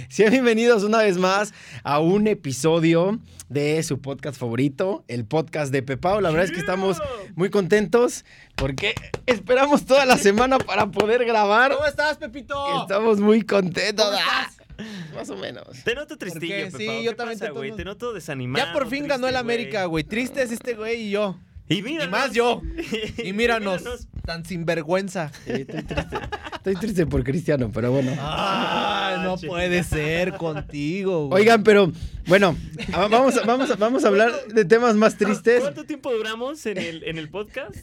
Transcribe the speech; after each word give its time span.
Sean 0.08 0.30
bienvenidos 0.32 0.82
una 0.84 0.98
vez 0.98 1.18
más 1.18 1.52
a 1.82 2.00
un 2.00 2.26
episodio 2.26 3.18
de 3.48 3.82
su 3.82 4.00
podcast 4.00 4.38
favorito, 4.38 5.04
el 5.08 5.24
podcast 5.24 5.72
de 5.72 5.82
Pepao. 5.82 6.20
La 6.20 6.30
verdad 6.30 6.44
es 6.46 6.52
que 6.52 6.60
estamos 6.60 6.98
muy 7.34 7.50
contentos 7.50 8.24
porque 8.54 8.94
esperamos 9.26 9.84
toda 9.86 10.06
la 10.06 10.16
semana 10.16 10.58
para 10.58 10.90
poder 10.90 11.24
grabar. 11.24 11.72
¿Cómo 11.74 11.86
estás, 11.86 12.16
Pepito? 12.18 12.82
Estamos 12.82 13.18
muy 13.20 13.42
contentos. 13.42 14.04
¿Cómo 14.06 14.18
Ah, 14.18 14.46
estás? 14.48 14.66
Más 15.14 15.28
o 15.30 15.36
menos. 15.36 15.66
Te 15.84 15.94
noto 15.94 16.16
tristillo? 16.16 16.54
Pepao. 16.66 16.78
Sí, 16.80 16.86
¿Qué 16.86 17.02
yo 17.04 17.16
también 17.16 17.38
te 17.38 17.50
güey? 17.50 17.72
Te 17.72 17.84
noto 17.84 18.12
desanimado. 18.12 18.64
Ya 18.66 18.72
por 18.72 18.88
fin 18.88 19.06
ganó 19.06 19.28
el 19.28 19.36
América, 19.36 19.84
güey. 19.86 20.04
Triste 20.04 20.42
es 20.42 20.52
este 20.52 20.74
güey 20.74 21.02
y 21.08 21.10
yo. 21.10 21.36
Y 21.70 21.82
más 22.10 22.32
yo. 22.32 22.60
Y 23.24 23.32
míranos, 23.32 23.82
tan 24.26 24.44
sinvergüenza. 24.44 25.30
Sí, 25.46 25.52
estoy 25.52 25.82
triste. 25.84 26.16
Estoy 26.56 26.74
triste 26.76 27.06
por 27.06 27.24
Cristiano, 27.24 27.70
pero 27.72 27.90
bueno. 27.92 28.12
Ay, 28.20 29.20
no 29.22 29.36
puede 29.38 29.82
ser 29.84 30.34
contigo, 30.34 31.28
güey. 31.28 31.42
Oigan, 31.42 31.62
pero 31.62 31.90
bueno, 32.26 32.56
vamos, 32.92 33.36
a- 33.38 33.42
vamos, 33.46 33.78
vamos 33.78 34.04
a 34.04 34.08
hablar 34.08 34.32
de 34.48 34.64
temas 34.64 34.94
más 34.96 35.16
tristes. 35.16 35.60
¿Cuánto 35.60 35.84
tiempo 35.84 36.12
duramos 36.12 36.66
en 36.66 36.76
el, 36.78 37.04
en 37.04 37.16
el 37.18 37.28
podcast? 37.30 37.76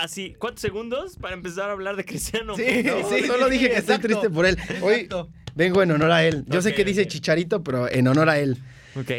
Así, 0.00 0.34
¿cuántos 0.38 0.62
segundos 0.62 1.16
para 1.16 1.34
empezar 1.34 1.68
a 1.68 1.72
hablar 1.72 1.94
de 1.96 2.04
Cristiano? 2.04 2.56
Sí, 2.56 2.64
No, 2.84 3.08
sí, 3.08 3.24
solo 3.26 3.48
dije 3.48 3.68
que 3.70 3.76
estoy 3.76 3.98
triste 3.98 4.30
por 4.30 4.46
él. 4.46 4.56
Hoy 4.82 4.94
Exacto. 4.94 5.30
vengo 5.54 5.82
en 5.82 5.92
honor 5.92 6.10
a 6.10 6.24
él. 6.24 6.44
Yo 6.48 6.60
sé 6.62 6.74
que 6.74 6.84
dice. 6.84 7.06
Chicharito, 7.06 7.62
pero 7.62 7.88
en 7.90 8.08
honor 8.08 8.28
a 8.30 8.38
él. 8.40 8.58
Ok. 8.98 9.10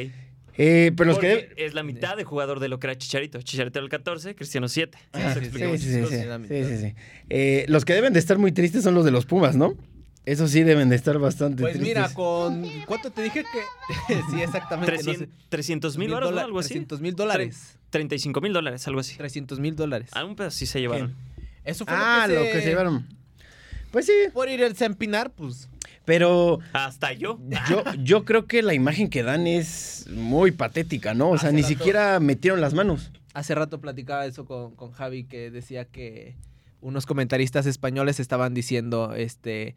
Eh, 0.57 0.91
pero 0.97 1.09
los 1.11 1.20
que... 1.20 1.53
es 1.57 1.73
la 1.73 1.84
mitad 1.84 2.17
de 2.17 2.23
jugador 2.23 2.59
de 2.59 2.67
lo 2.67 2.79
que 2.79 2.88
era 2.88 2.97
Chicharito. 2.97 3.41
Chicharito 3.41 3.79
era 3.79 3.84
el 3.84 3.89
14, 3.89 4.35
Cristiano 4.35 4.67
7. 4.67 4.97
Ah, 5.13 5.33
sí, 5.33 5.39
sí, 5.39 5.39
explica 5.45 5.66
sí, 5.66 5.71
muchas 5.71 5.85
sí, 5.85 5.93
sí, 5.93 5.99
cosas 6.02 6.16
sí, 6.17 6.23
en 6.23 6.30
la 6.30 6.35
sí, 6.38 6.41
mitad. 6.41 6.67
sí, 6.70 6.77
sí. 6.77 6.95
Eh, 7.30 7.66
los 7.67 7.85
que 7.85 7.93
deben 7.93 8.13
de 8.13 8.20
estar 8.20 8.38
muy 8.38 8.52
tristes 8.52 8.83
son 8.83 8.95
los 8.95 9.05
de 9.05 9.11
los 9.11 9.25
Pumas, 9.25 9.55
¿no? 9.55 9.75
Eso 10.25 10.47
sí 10.49 10.63
deben 10.63 10.89
de 10.89 10.95
estar 10.97 11.17
bastante 11.20 11.61
Pues 11.61 11.73
tristes. 11.75 11.88
mira, 11.95 12.13
con. 12.13 12.66
¿Cuánto 12.85 13.11
te 13.11 13.21
dije 13.23 13.43
que.? 13.43 14.16
sí, 14.31 14.41
exactamente. 14.41 14.97
no 15.03 15.13
sé. 15.13 15.30
300 15.49 15.97
mil 15.97 16.09
dólares, 16.09 16.35
¿no? 16.35 16.41
Algo 16.41 16.59
así. 16.59 16.69
300 16.69 17.00
mil 17.02 17.16
dólares. 17.16 17.78
35 17.91 18.41
mil 18.41 18.52
dólares, 18.52 18.85
algo 18.88 19.00
así. 19.00 19.16
300 19.16 19.59
mil 19.59 19.75
dólares. 19.75 20.09
Algún 20.13 20.35
pedazo 20.35 20.58
sí 20.58 20.66
se 20.66 20.81
llevaron. 20.81 21.16
Eso 21.63 21.85
fue 21.85 21.94
Ah, 21.95 22.25
lo 22.28 22.35
lo 22.35 22.41
que, 22.41 22.52
que 22.52 22.61
se 22.61 22.67
llevaron. 22.69 23.08
Pues 23.91 24.05
sí, 24.05 24.11
Por 24.33 24.50
ir 24.50 24.61
a 24.63 24.85
empinar, 24.85 25.31
pues. 25.31 25.69
Pero 26.08 26.59
Hasta 26.72 27.11
yo. 27.11 27.38
yo, 27.69 27.83
yo 28.02 28.23
creo 28.23 28.45
que 28.47 28.61
la 28.63 28.73
imagen 28.73 29.09
que 29.09 29.23
dan 29.23 29.45
es 29.45 30.08
muy 30.09 30.52
patética, 30.52 31.13
¿no? 31.13 31.31
O 31.31 31.38
sea, 31.38 31.50
Hace 31.50 31.55
ni 31.58 31.61
rato- 31.63 31.73
siquiera 31.73 32.19
metieron 32.22 32.61
las 32.61 32.73
manos. 32.73 33.11
Hace 33.33 33.53
rato 33.55 33.81
platicaba 33.81 34.25
eso 34.25 34.45
con, 34.45 34.73
con 34.73 34.94
Javi 34.94 35.25
que 35.25 35.52
decía 35.52 35.83
que 35.83 36.38
unos 36.80 37.05
comentaristas 37.05 37.66
españoles 37.66 38.22
estaban 38.22 38.53
diciendo, 38.53 39.16
este, 39.16 39.75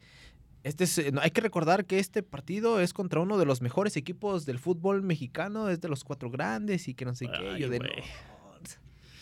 este 0.63 0.85
es- 0.85 1.11
no, 1.11 1.19
hay 1.19 1.31
que 1.31 1.41
recordar 1.41 1.83
que 1.83 1.99
este 1.99 2.23
partido 2.23 2.79
es 2.79 2.93
contra 2.93 3.19
uno 3.19 3.37
de 3.37 3.43
los 3.45 3.61
mejores 3.61 3.97
equipos 3.97 4.45
del 4.45 4.57
fútbol 4.57 5.03
mexicano, 5.03 5.67
es 5.67 5.81
de 5.81 5.89
los 5.89 6.05
cuatro 6.05 6.29
grandes 6.31 6.87
y 6.87 6.93
que 6.93 7.03
no 7.03 7.13
sé 7.13 7.27
qué. 7.27 7.59
Yo 7.59 7.69
de. 7.69 7.79
"No, 7.79 7.85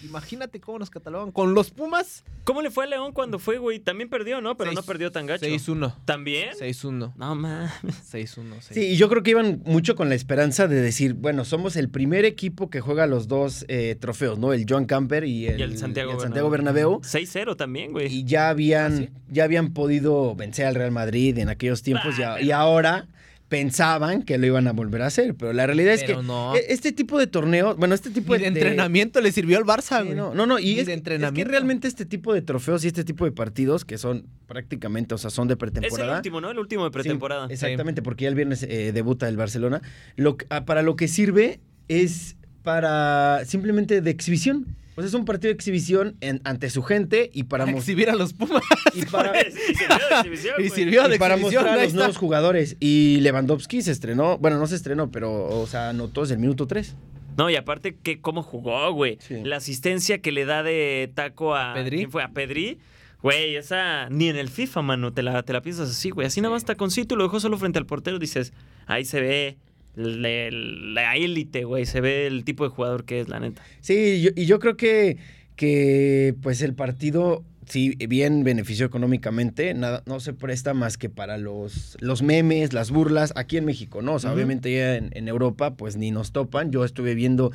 imagínate 0.04 0.60
cómo 0.60 0.80
nos 0.80 0.90
catalogan 0.90 1.32
con 1.32 1.54
los 1.54 1.72
Pumas. 1.72 2.24
¿Cómo 2.44 2.62
le 2.62 2.72
fue 2.72 2.86
a 2.86 2.88
León 2.88 3.12
cuando 3.14 3.38
fue, 3.38 3.58
güey? 3.60 3.80
También 3.80 4.10
perdió, 4.10 4.42
¿no? 4.42 4.58
Pero 4.58 4.72
no 4.72 4.82
perdió 4.84 5.12
tan 5.12 5.26
gacho. 5.28 5.46
6-1. 5.46 5.94
¿También? 6.06 6.50
6-1. 6.60 7.14
No, 7.16 7.36
mames. 7.36 7.72
6-1. 8.12 8.62
Sí, 8.72 8.80
y 8.82 8.96
yo 8.98 9.08
creo 9.10 9.22
que 9.24 9.32
iban 9.32 9.62
mucho 9.66 9.96
con 9.96 10.10
la 10.10 10.16
esperanza 10.16 10.68
de 10.68 10.82
decir, 10.82 11.14
bueno, 11.14 11.46
somos 11.46 11.76
el 11.76 11.90
primer 11.90 12.26
equipo 12.26 12.70
que 12.70 12.82
juega 12.82 13.06
los 13.08 13.28
dos 13.28 13.66
eh, 13.68 13.96
trofeos, 14.00 14.40
¿no? 14.40 14.54
El 14.54 14.66
Joan 14.68 14.86
Camper 14.86 15.26
y 15.26 15.48
el, 15.48 15.60
Y 15.60 15.64
el 15.64 15.78
Santiago, 15.78 16.12
y 16.12 16.16
el 16.16 16.22
Santiago 16.22 16.50
Bernabéu. 16.50 17.02
6-0 17.02 17.56
también, 17.56 17.92
güey. 17.92 18.08
Y 18.12 18.24
ya 18.24 18.50
habían, 18.50 18.94
¿Ah, 18.94 18.98
sí? 18.98 19.10
ya 19.30 19.44
habían 19.44 19.74
podido 19.74 20.36
vencer 20.36 20.66
al 20.66 20.76
Real 20.76 20.92
Madrid 20.92 21.38
en 21.38 21.50
aquellos 21.50 21.84
tiempos 21.84 22.18
y, 22.18 22.24
Ah, 22.24 22.32
a- 22.32 22.36
pero- 22.36 22.46
y 22.48 22.52
ahora 22.52 23.08
pensaban 23.50 24.22
que 24.24 24.38
lo 24.38 24.46
iban 24.46 24.68
a 24.68 24.72
volver 24.74 25.02
a 25.02 25.08
hacer. 25.08 25.36
Pero 25.36 25.52
la 25.54 25.66
realidad 25.66 25.94
es 25.96 26.04
que 26.04 26.16
no. 26.16 26.56
e- 26.56 26.66
este 26.70 26.92
tipo 26.92 27.18
de 27.20 27.28
torneo, 27.28 27.76
bueno, 27.76 27.96
este 27.96 28.12
tipo 28.12 28.34
Ni 28.34 28.44
de, 28.44 28.52
de 28.52 28.60
entrenamiento 28.60 29.20
le 29.22 29.32
sirvió 29.32 29.58
al 29.58 29.66
Barça, 29.66 30.00
Sí, 30.00 30.06
güey. 30.06 30.16
no, 30.18 30.34
no, 30.36 30.46
no, 30.46 30.60
y 30.60 30.72
es, 30.72 30.76
de 30.76 30.82
es 30.82 30.86
que 30.88 30.94
entrenamiento. 30.94 31.50
realmente 31.52 31.88
este 31.88 32.06
tipo 32.06 32.34
de 32.34 32.42
trofeos 32.44 32.86
y 32.86 32.88
este 32.88 33.04
tipo 33.04 33.26
de 33.26 33.32
partidos 33.32 33.84
que 33.86 33.98
son 33.98 34.26
prácticamente, 34.48 35.16
o 35.16 35.18
sea, 35.18 35.30
son 35.32 35.48
de 35.48 35.54
es 35.54 35.56
el 35.56 35.72
pretemporada. 35.72 36.18
último, 36.18 36.40
¿no? 36.42 36.52
El 36.52 36.60
último 36.60 36.86
de 36.86 36.92
pretemporada. 36.92 37.48
Sí, 37.48 37.54
exactamente, 37.54 38.02
porque 38.02 38.24
ya 38.24 38.30
el 38.30 38.36
viernes 38.36 38.64
eh, 38.64 38.92
debuta 38.94 39.28
el 39.28 39.36
Barcelona. 39.36 39.82
Lo, 40.16 40.38
que- 40.38 40.46
ah, 40.50 40.66
para 40.66 40.82
lo 40.84 40.96
que 40.96 41.08
sirve 41.08 41.60
es 41.88 42.36
para 42.64 43.42
simplemente 43.46 44.02
de 44.02 44.12
exhibición. 44.12 44.76
Sea, 45.02 45.08
es 45.08 45.14
un 45.14 45.26
partido 45.26 45.50
de 45.50 45.56
exhibición 45.56 46.16
en- 46.22 46.42
ante 46.44 46.70
su 46.70 46.84
gente 46.84 47.30
y 47.34 47.44
para, 47.44 47.70
exhibir 47.70 48.10
a 48.10 48.16
los 48.16 48.34
Pumas. 48.34 48.62
y 48.94 49.06
para, 49.06 49.32
Y 49.48 49.52
sirvió 49.52 49.98
de 49.98 50.16
exhibición, 50.18 50.56
Y 50.60 50.70
sirvió 50.70 51.08
de 51.08 51.16
y 51.16 51.20
para 51.20 51.36
exhibición, 51.36 51.64
mostrar 51.64 51.80
a 51.80 51.84
los 51.86 51.94
nuevos 51.94 52.18
jugadores. 52.18 52.78
Y 52.80 53.18
Lewandowski 53.22 53.82
se 53.82 53.92
estrenó, 53.92 54.38
bueno, 54.38 54.58
no 54.60 54.68
se 54.68 54.76
estrenó, 54.76 55.12
pero, 55.12 55.46
o 55.60 55.68
sea, 55.68 55.90
anotó 55.90 56.22
desde 56.22 56.36
el 56.36 56.40
minuto 56.40 56.68
3. 56.68 56.96
No, 57.38 57.50
y 57.50 57.56
aparte 57.56 57.96
que 57.96 58.20
cómo 58.20 58.44
jugó, 58.44 58.92
güey. 58.92 59.18
Sí. 59.22 59.36
La 59.44 59.58
asistencia 59.58 60.20
que 60.20 60.32
le 60.32 60.46
da 60.46 60.62
de 60.64 61.10
taco 61.14 61.56
a 61.56 61.74
Pedri. 61.74 61.98
¿quién 61.98 62.12
fue? 62.12 62.22
A 62.24 62.30
Pedri. 62.30 62.80
Güey, 63.22 63.56
esa 63.56 64.10
ni 64.10 64.30
en 64.30 64.38
el 64.38 64.50
FIFA, 64.50 64.82
mano, 64.82 65.12
te 65.14 65.24
la, 65.24 65.44
te 65.44 65.52
la 65.54 65.62
piensas 65.62 65.90
así, 65.90 66.10
güey. 66.10 66.28
Así 66.28 66.40
nada 66.42 66.54
más 66.54 66.64
taconcito 66.66 67.16
y 67.16 67.18
lo 67.18 67.24
dejó 67.26 67.40
solo 67.40 67.58
frente 67.58 67.78
al 67.80 67.86
portero. 67.86 68.18
Dices, 68.20 68.54
ahí 68.88 69.04
se 69.06 69.20
ve 69.22 69.58
le- 70.00 70.52
la 70.52 71.16
élite, 71.16 71.64
güey. 71.66 71.86
Se 71.86 72.02
ve 72.02 72.26
el 72.28 72.44
tipo 72.44 72.64
de 72.64 72.70
jugador 72.70 73.06
que 73.06 73.20
es, 73.20 73.30
la 73.30 73.40
neta. 73.40 73.62
Sí, 73.82 74.22
yo- 74.22 74.32
y 74.36 74.46
yo 74.46 74.60
creo 74.60 74.78
que, 74.78 75.18
que 75.56 76.36
pues 76.42 76.62
el 76.62 76.74
partido, 76.74 77.44
sí, 77.68 77.96
bien 78.08 78.44
benefició 78.44 78.86
económicamente, 78.86 79.74
nada, 79.74 80.02
no 80.06 80.20
se 80.20 80.34
presta 80.34 80.74
más 80.74 80.98
que 80.98 81.10
para 81.10 81.38
los, 81.38 81.98
los 82.00 82.22
memes, 82.24 82.74
las 82.74 82.92
burlas, 82.92 83.34
aquí 83.36 83.58
en 83.58 83.66
México, 83.66 84.02
¿no? 84.02 84.14
O 84.16 84.20
sea, 84.20 84.34
obviamente 84.34 84.74
ya 84.74 84.96
en, 84.96 85.10
en 85.14 85.28
Europa, 85.28 85.76
pues 85.76 85.98
ni 85.98 86.12
nos 86.12 86.32
topan. 86.32 86.72
Yo 86.72 86.86
estuve 86.86 87.14
viendo 87.14 87.52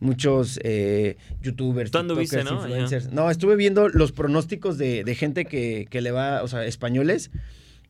muchos 0.00 0.60
eh, 0.62 1.16
youtubers, 1.42 1.90
Tú 1.90 1.98
anduviste, 1.98 2.36
tiktokers, 2.38 2.62
¿no? 2.62 2.68
influencers. 2.68 3.12
No, 3.12 3.30
estuve 3.30 3.56
viendo 3.56 3.88
los 3.88 4.12
pronósticos 4.12 4.78
de, 4.78 5.02
de 5.04 5.14
gente 5.16 5.44
que, 5.44 5.86
que 5.90 6.00
le 6.00 6.12
va, 6.12 6.42
o 6.44 6.48
sea, 6.48 6.64
españoles, 6.64 7.30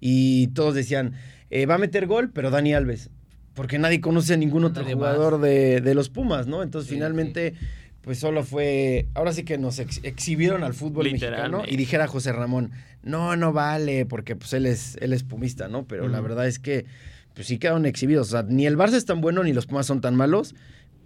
y 0.01 0.49
todos 0.49 0.75
decían, 0.75 1.13
eh, 1.51 1.67
va 1.67 1.75
a 1.75 1.79
meter 1.79 2.07
gol, 2.07 2.31
pero 2.33 2.51
Dani 2.51 2.73
Alves. 2.75 3.11
Porque 3.59 3.79
nadie 3.79 4.01
conoce 4.01 4.35
a 4.35 4.37
ningún 4.37 4.63
otro 4.65 4.85
Nadie 4.85 4.95
jugador 4.95 5.41
de, 5.41 5.81
de 5.81 5.95
los 5.97 6.09
Pumas, 6.11 6.47
¿no? 6.47 6.63
Entonces, 6.63 6.89
Sí, 6.89 6.95
finalmente, 6.95 7.55
pues 8.03 8.19
solo 8.21 8.45
fue. 8.45 9.07
Ahora 9.15 9.33
sí 9.33 9.43
que 9.43 9.59
nos 9.59 9.81
ex- 9.81 9.99
exhibieron 10.05 10.63
al 10.63 10.75
fútbol 10.75 11.11
mexicano 11.11 11.63
y 11.69 11.77
dijera 11.77 12.07
José 12.07 12.31
Ramón, 12.33 12.71
no, 13.03 13.35
no 13.35 13.53
vale, 13.53 14.07
porque 14.07 14.37
pues 14.37 14.53
él 14.53 14.65
es, 14.65 14.97
él 15.01 15.13
es 15.13 15.25
pumista, 15.25 15.67
¿no? 15.67 15.85
Pero 15.87 16.07
la 16.09 16.21
verdad 16.21 16.47
es 16.47 16.61
que, 16.61 16.87
pues 17.35 17.49
sí 17.49 17.59
quedaron 17.59 17.85
exhibidos. 17.85 18.29
O 18.29 18.31
sea, 18.31 18.45
ni 18.45 18.65
el 18.65 18.77
Barça 18.79 18.95
es 18.95 19.05
tan 19.05 19.21
bueno 19.21 19.43
ni 19.43 19.53
los 19.53 19.67
Pumas 19.67 19.87
son 19.87 20.01
tan 20.01 20.15
malos, 20.15 20.55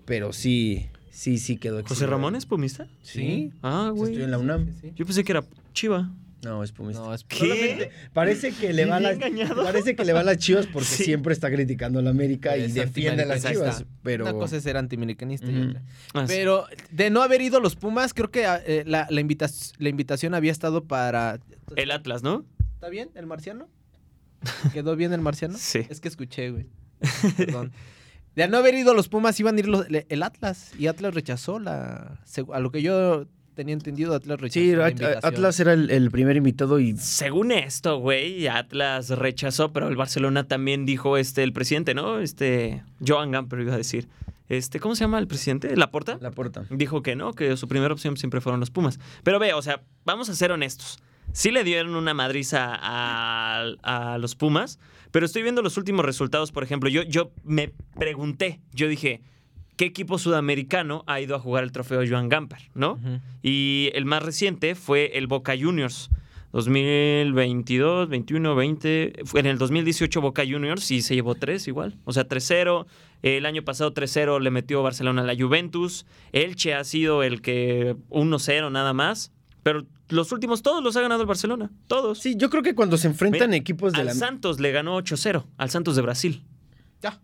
pero 0.05 0.35
sí, 0.35 0.89
sí, 1.11 1.39
sí 1.39 1.57
quedó 1.57 1.79
exhibido. 1.79 1.95
¿José 1.97 2.07
Ramón 2.07 2.37
es 2.37 2.45
pumista? 2.45 2.87
Sí. 3.01 3.51
Ah, 3.63 3.91
güey. 3.95 4.11
estudió 4.11 4.27
en 4.27 4.31
la 4.31 4.39
UNAM. 4.39 4.67
Sí, 4.67 4.73
sí. 4.83 4.93
Yo 4.95 5.07
pensé 5.07 5.25
que 5.25 5.33
era 5.33 5.43
chiva. 5.73 6.11
No, 6.45 6.65
es 6.65 6.73
pumista. 6.73 7.03
No, 7.03 7.15
es 7.15 7.23
¿Qué? 7.25 7.91
Parece 8.13 8.53
que 8.53 8.73
le 8.73 8.85
va 8.85 8.99
las 8.99 9.13
engañado. 9.15 9.63
parece 9.63 9.95
que 9.95 10.05
le 10.05 10.13
va 10.13 10.21
a 10.21 10.25
las 10.25 10.39
Chivas 10.39 10.67
porque 10.67 10.89
Sí. 10.89 11.05
siempre 11.05 11.33
está 11.33 11.49
criticando 11.51 12.01
a 12.01 12.03
la 12.03 12.11
América 12.11 12.57
y 12.57 12.71
defiende 12.73 13.23
a 13.23 13.27
las. 13.27 13.45
Chivas, 13.45 13.85
pero 14.03 14.25
Una 14.25 14.33
cosa 14.33 14.57
es 14.57 14.65
ser 14.65 14.77
antimericanista 14.77 15.47
y 15.51 15.61
otra. 15.61 15.83
Ah, 16.15 16.27
sí. 16.27 16.35
Pero 16.35 16.67
de 16.91 17.11
no 17.11 17.23
haber 17.23 17.43
ido 17.43 17.61
los 17.61 17.77
Pumas, 17.77 18.13
creo 18.13 18.31
que 18.33 18.45
eh, 18.67 18.83
la, 18.87 19.07
la, 19.09 19.21
invita- 19.21 19.49
la 19.79 19.89
invitación 19.89 20.35
había 20.35 20.51
estado 20.51 20.85
para... 20.85 21.39
El 21.77 21.91
Atlas, 21.93 22.23
¿no? 22.25 22.45
¿Está 22.75 22.89
bien 22.89 23.11
el 23.15 23.27
marciano? 23.27 23.69
¿Quedó 24.73 24.97
bien 24.97 25.13
el 25.13 25.21
marciano? 25.21 25.55
Sí. 25.57 25.87
Es 25.89 26.01
que 26.01 26.09
escuché, 26.09 26.51
güey. 26.51 26.67
Perdón. 27.37 27.73
De 28.35 28.49
no 28.49 28.57
haber 28.59 28.75
ido 28.75 28.95
los 28.95 29.09
Pumas, 29.09 29.39
iban 29.39 29.57
a 29.57 29.59
ir 29.61 29.69
los- 29.69 29.87
el 29.89 30.23
Atlas. 30.25 30.73
Y 30.79 30.89
Atlas 30.89 31.15
rechazó 31.15 31.61
la... 31.61 32.19
A 32.53 32.59
lo 32.61 32.73
que 32.73 32.83
yo 32.83 33.27
tenía 33.55 33.75
entendido, 33.75 34.15
Atlas 34.15 34.41
rechazó 34.41 34.61
sí, 34.61 34.75
la 34.75 34.91
invitación. 34.91 35.21
Atlas 35.25 35.61
era 35.61 35.73
el, 35.73 35.91
el 35.91 36.11
primer 36.11 36.37
invitado 36.37 36.81
y 36.81 36.97
Según 36.97 37.53
esto, 37.53 37.99
güey, 37.99 38.47
Atlas 38.49 39.11
rechazó, 39.11 39.73
pero 39.73 39.89
el 39.89 39.97
Barcelona 39.97 40.45
también 40.45 40.87
dijo, 40.87 41.17
este, 41.17 41.43
el 41.43 41.53
presidente, 41.53 41.95
¿no? 41.95 42.21
Este, 42.21 42.83
Joan 43.07 43.31
Gamper 43.31 43.61
iba 43.61 43.75
a 43.75 43.79
decir. 43.79 44.09
Este, 44.49 44.81
¿cómo 44.81 44.95
se 44.95 45.05
llama 45.05 45.19
el 45.19 45.27
presidente? 45.27 45.75
¿Laporta? 45.77 46.19
la 46.21 46.31
puerta. 46.31 46.65
Dijo 46.69 47.03
que 47.03 47.17
no, 47.17 47.33
que 47.33 47.57
su 47.57 47.69
primera 47.69 47.95
opción 47.95 48.17
siempre 48.19 48.43
fueron 48.43 48.61
los 48.61 48.71
Pumas. 48.71 49.01
Pero 49.23 49.39
ve, 49.39 49.55
o 49.55 49.63
sea, 49.63 49.83
vamos 50.05 50.29
a 50.29 50.35
ser 50.35 50.53
honestos. 50.53 50.99
Sí 51.33 51.51
le 51.51 51.65
dieron 51.65 51.95
una 51.95 52.13
madriza 52.13 52.79
a, 52.79 53.65
a 53.83 54.19
los 54.19 54.35
Pumas, 54.35 54.79
pero 55.11 55.25
estoy 55.25 55.43
viendo 55.43 55.63
los 55.63 55.79
últimos 55.79 56.05
resultados, 56.05 56.53
por 56.53 56.65
ejemplo. 56.65 56.91
Yo, 56.91 57.03
yo 57.03 57.33
me 57.45 57.73
pregunté, 57.99 58.61
yo 58.73 58.89
dije, 58.89 59.23
¿qué 59.77 59.85
equipo 59.85 60.19
sudamericano 60.19 61.05
ha 61.07 61.21
ido 61.21 61.37
a 61.37 61.39
jugar 61.39 61.65
el 61.65 61.73
trofeo 61.73 62.03
Joan 62.09 62.29
Gamper, 62.29 62.71
no? 62.75 62.99
Y 63.43 63.91
el 63.95 64.05
más 64.05 64.23
reciente 64.23 64.75
fue 64.75 65.17
el 65.19 65.27
Boca 65.27 65.55
Juniors. 65.59 66.11
2022, 66.53 68.09
21, 68.09 68.55
20. 68.55 69.13
Fue 69.25 69.41
en 69.41 69.47
el 69.47 69.59
2018 69.59 70.21
Boca 70.21 70.45
Juniors 70.47 70.91
y 70.91 71.01
se 71.01 71.15
llevó 71.15 71.35
tres 71.35 71.67
igual. 71.67 71.97
O 72.05 72.13
sea, 72.13 72.29
3-0. 72.29 72.87
El 73.23 73.47
año 73.47 73.63
pasado 73.63 73.95
3-0 73.95 74.41
le 74.41 74.51
metió 74.51 74.83
Barcelona 74.83 75.23
a 75.23 75.25
la 75.25 75.35
Juventus. 75.35 76.05
Elche 76.33 76.75
ha 76.75 76.85
sido 76.85 77.23
el 77.23 77.41
que 77.41 77.97
1-0 78.11 78.71
nada 78.71 78.93
más. 78.93 79.33
Pero 79.63 79.87
los 80.09 80.33
últimos 80.33 80.63
todos 80.63 80.83
los 80.83 80.97
ha 80.97 81.01
ganado 81.01 81.23
el 81.23 81.27
Barcelona. 81.27 81.71
Todos. 81.87 82.19
Sí, 82.19 82.35
yo 82.37 82.51
creo 82.51 82.63
que 82.63 82.75
cuando 82.75 82.99
se 82.99 83.07
enfrentan 83.07 83.51
Mira, 83.51 83.59
equipos 83.59 83.93
de 83.93 84.01
al 84.01 84.07
la... 84.07 84.15
Santos 84.15 84.61
le 84.61 84.73
ganó 84.73 84.99
8-0, 84.99 85.45
al 85.57 85.71
Santos 85.71 85.97
de 85.97 86.03
Brasil. 86.03 86.43
Ya. 87.01 87.21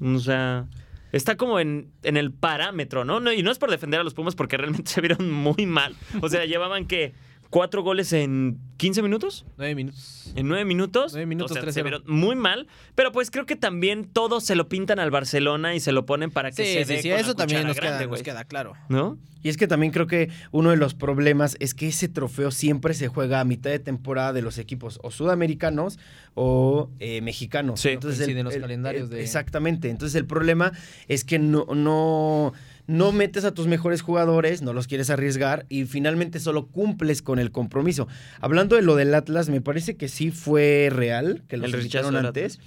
O 0.00 0.18
sea, 0.18 0.66
está 1.12 1.36
como 1.36 1.60
en, 1.60 1.92
en 2.02 2.16
el 2.16 2.32
parámetro, 2.32 3.04
¿no? 3.04 3.20
¿no? 3.20 3.32
Y 3.32 3.42
no 3.42 3.50
es 3.50 3.58
por 3.58 3.70
defender 3.70 4.00
a 4.00 4.04
los 4.04 4.14
Pumas 4.14 4.34
porque 4.34 4.56
realmente 4.56 4.90
se 4.90 5.00
vieron 5.00 5.30
muy 5.30 5.66
mal. 5.66 5.94
O 6.20 6.28
sea, 6.28 6.44
llevaban 6.44 6.86
que 6.86 7.14
cuatro 7.52 7.82
goles 7.82 8.14
en 8.14 8.58
15 8.78 9.02
minutos. 9.02 9.44
Nueve 9.58 9.74
minutos. 9.74 10.32
En 10.34 10.48
nueve 10.48 10.64
minutos. 10.64 11.12
Nueve 11.12 11.26
minutos, 11.26 11.50
o 11.50 11.54
sea, 11.54 11.62
3-0. 11.62 11.72
se 11.72 11.82
vieron 11.82 12.02
muy 12.06 12.34
mal. 12.34 12.66
Pero 12.94 13.12
pues 13.12 13.30
creo 13.30 13.44
que 13.44 13.56
también 13.56 14.06
todos 14.06 14.42
se 14.44 14.54
lo 14.54 14.70
pintan 14.70 14.98
al 14.98 15.10
Barcelona 15.10 15.74
y 15.74 15.80
se 15.80 15.92
lo 15.92 16.06
ponen 16.06 16.30
para 16.30 16.50
que 16.50 16.64
Sí, 16.64 16.72
se 16.72 16.84
sí, 16.86 16.92
dé 16.94 17.02
sí, 17.02 17.08
con 17.10 17.14
la 17.16 17.20
eso 17.20 17.34
también 17.34 17.66
nos 17.66 17.78
queda, 17.78 18.06
nos 18.06 18.22
claro. 18.48 18.72
¿No? 18.88 19.18
Y 19.42 19.50
es 19.50 19.56
que 19.58 19.66
también 19.66 19.92
creo 19.92 20.06
que 20.06 20.30
uno 20.50 20.70
de 20.70 20.76
los 20.76 20.94
problemas 20.94 21.56
es 21.60 21.74
que 21.74 21.88
ese 21.88 22.08
trofeo 22.08 22.50
siempre 22.52 22.94
se 22.94 23.08
juega 23.08 23.40
a 23.40 23.44
mitad 23.44 23.70
de 23.70 23.80
temporada 23.80 24.32
de 24.32 24.40
los 24.40 24.56
equipos 24.56 24.98
o 25.02 25.10
sudamericanos 25.10 25.98
o 26.34 26.88
eh, 27.00 27.20
mexicanos. 27.20 27.80
Sí, 27.80 27.96
coinciden 27.98 28.44
los 28.44 28.56
calendarios 28.56 29.10
de- 29.10 29.20
Exactamente. 29.22 29.90
Entonces 29.90 30.14
el 30.14 30.26
problema 30.26 30.72
es 31.08 31.24
que 31.24 31.38
no, 31.38 31.66
no, 31.74 32.52
no 32.86 33.12
metes 33.12 33.44
a 33.44 33.52
tus 33.54 33.66
mejores 33.68 34.02
jugadores, 34.02 34.60
no 34.62 34.72
los 34.72 34.86
quieres 34.86 35.08
arriesgar 35.10 35.66
y 35.68 35.84
finalmente 35.84 36.40
solo 36.40 36.66
cumples 36.66 37.22
con 37.22 37.38
el 37.38 37.50
compromiso. 37.52 38.08
Hablando 38.40 38.76
de 38.76 38.82
lo 38.82 38.96
del 38.96 39.14
Atlas, 39.14 39.48
me 39.48 39.60
parece 39.60 39.96
que 39.96 40.08
sí 40.08 40.30
fue 40.30 40.88
real, 40.90 41.42
que 41.48 41.56
los 41.56 41.70
del 41.72 42.16
antes. 42.16 42.58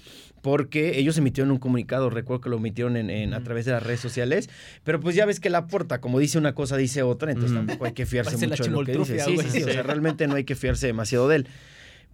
Porque 0.41 0.99
ellos 0.99 1.17
emitieron 1.17 1.49
un 1.49 1.57
comunicado, 1.57 2.11
recuerdo 2.11 2.39
que 2.41 2.49
lo 2.49 2.57
emitieron 2.57 2.97
en, 2.97 3.09
en- 3.09 3.33
a 3.33 3.43
través 3.43 3.65
de 3.65 3.71
las 3.71 3.81
redes 3.81 3.99
sociales, 3.99 4.47
pero 4.83 4.99
pues 4.99 5.15
ya 5.15 5.25
ves 5.25 5.39
que 5.39 5.49
la 5.49 5.65
porta, 5.65 6.01
como 6.01 6.19
dice 6.19 6.37
una 6.37 6.53
cosa, 6.53 6.77
dice 6.77 7.01
otra, 7.01 7.31
entonces 7.31 7.57
tampoco 7.57 7.85
hay 7.85 7.93
que 7.93 8.05
fiarse 8.05 8.37
mucho 8.37 8.63
de 8.63 8.69
lo 8.69 8.83
que 8.85 8.91
dice. 8.91 9.15
chimoltrufia, 9.15 9.25
Sí, 9.25 9.33
güey. 9.33 9.47
sí, 9.49 9.57
sí, 9.57 9.63
o 9.63 9.73
sea, 9.73 9.81
realmente 9.81 10.27
no 10.27 10.35
hay 10.35 10.43
que 10.43 10.53
fiarse 10.55 10.85
demasiado 10.85 11.27
de 11.29 11.37
él. 11.37 11.47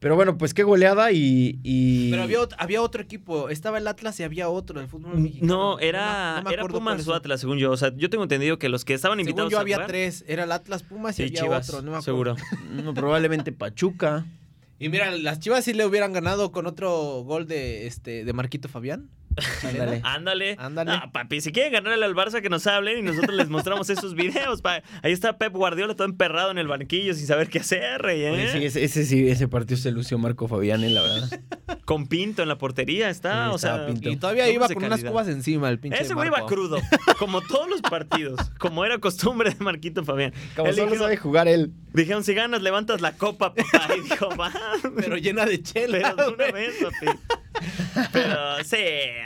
Pero 0.02 0.16
bueno, 0.16 0.36
pues 0.36 0.56
qué 0.56 0.64
goleada 0.64 1.12
y... 1.12 1.60
y- 1.64 2.10
Pero 2.10 2.24
había, 2.24 2.40
había 2.58 2.82
otro 2.82 3.04
equipo. 3.04 3.50
Estaba 3.50 3.78
el 3.78 3.88
Atlas 3.88 4.20
y 4.20 4.24
había 4.24 4.50
otro 4.50 4.80
del 4.80 4.90
fútbol 4.90 5.20
mexicano. 5.20 5.54
No, 5.54 5.80
era, 5.80 6.38
no 6.38 6.50
me 6.50 6.54
era 6.54 6.62
acuerdo 6.64 6.80
Pumas 6.80 7.08
o. 7.08 7.14
Atlas, 7.14 7.40
según 7.40 7.60
yo. 7.60 7.70
O 7.70 7.78
sea, 7.78 7.94
yo 7.96 8.10
tengo 8.10 8.24
entendido 8.24 8.58
que 8.58 8.68
los 8.68 8.84
que 8.84 8.96
estaban 8.96 9.18
Según 9.20 9.30
invitados 9.30 9.52
yo 9.52 9.60
a 9.60 9.62
había 9.62 9.76
jugar- 9.76 9.88
tres. 9.88 10.26
Era 10.28 10.46
el 10.46 10.52
Atlas 10.52 10.82
Pumas 10.82 11.14
y 11.20 11.24
Sí, 11.24 11.30
había 11.30 11.42
Chivas, 11.44 11.70
otro. 11.70 11.84
No 11.84 11.92
me 11.92 11.98
acuerdo. 11.98 12.36
seguro. 12.36 12.36
no, 12.84 12.96
probablemente 12.96 13.52
Pachuca. 13.52 14.26
Y 14.80 14.90
mira, 14.90 15.12
las 15.12 15.40
Chivas 15.40 15.64
sí 15.66 15.74
le 15.74 15.86
hubieran 15.86 16.14
ganado 16.14 16.52
con 16.52 16.66
otro 16.66 17.22
gol 17.24 17.46
de 17.46 17.86
este 17.86 18.26
de 18.26 18.34
Marquito 18.34 18.68
Fabián. 18.70 19.08
Ándale. 19.64 20.02
Ándale. 20.04 20.56
Ándale. 20.60 20.92
Ah, 20.92 21.12
papi, 21.12 21.42
si 21.42 21.52
quieren 21.52 21.74
ganarle 21.74 22.06
al 22.06 22.16
Barça, 22.16 22.42
que 22.42 22.50
nos 22.50 22.68
hablen 22.68 23.00
y 23.00 23.02
nosotros 23.02 23.36
les 23.36 23.50
mostramos 23.50 23.90
esos 23.90 24.16
videos. 24.16 24.62
pa. 24.62 24.82
Ahí 25.02 25.12
está 25.12 25.38
Pep 25.38 25.54
Guardiola 25.54 25.96
todo 25.96 26.06
emperrado 26.06 26.52
en 26.52 26.58
el 26.58 26.68
banquillo 26.68 27.14
sin 27.14 27.28
saber 27.28 27.50
qué 27.50 27.60
hacer, 27.60 28.02
rey, 28.02 28.22
¿eh? 28.24 28.32
Oye, 28.32 28.52
sí, 28.52 28.66
ese, 28.66 28.84
ese 28.84 29.06
sí, 29.06 29.30
ese 29.30 29.48
partido 29.48 29.78
se 29.78 29.92
lució 29.92 30.18
Marco 30.18 30.48
Fabián, 30.48 30.82
la 30.94 31.02
verdad. 31.02 31.42
Con 31.86 32.08
Pinto 32.08 32.42
en 32.42 32.48
la 32.48 32.58
portería 32.58 33.10
está, 33.10 33.48
Sí, 33.48 33.56
o 33.56 33.58
sea... 33.58 33.86
Pinto. 33.86 34.10
Y 34.10 34.16
todavía 34.16 34.50
iba 34.50 34.68
con 34.70 34.84
unas 34.84 35.04
cubas 35.04 35.28
encima 35.28 35.70
el 35.70 35.80
pinche 35.80 36.02
Ese 36.02 36.14
güey 36.14 36.28
iba 36.28 36.46
crudo, 36.46 36.78
como 37.20 37.42
todos 37.42 37.70
los 37.70 37.82
partidos, 37.82 38.40
como 38.60 38.86
era 38.86 39.00
costumbre 39.00 39.50
de 39.50 39.64
Marquito 39.64 40.04
Fabián. 40.04 40.34
Como 40.56 40.70
Él 40.70 40.76
solo 40.76 40.86
dijeron, 40.88 41.06
sabe 41.06 41.18
jugar 41.18 41.48
él. 41.48 41.72
dijeron, 41.94 42.24
si 42.24 42.34
ganas, 42.34 42.62
levantas 42.62 43.02
la 43.02 43.14
copa, 43.14 43.54
papá. 43.54 43.90
Y 43.98 44.02
dijo, 44.10 44.30
va. 44.40 44.52
Pero 44.96 45.18
llena 45.18 45.46
de 45.46 45.62
chela. 45.62 46.14
Pero 46.16 46.16
de 46.16 46.34
una 46.34 46.52
vez, 46.52 46.76
papi. 46.82 47.18
Pero 48.12 48.64
sí, 48.64 48.78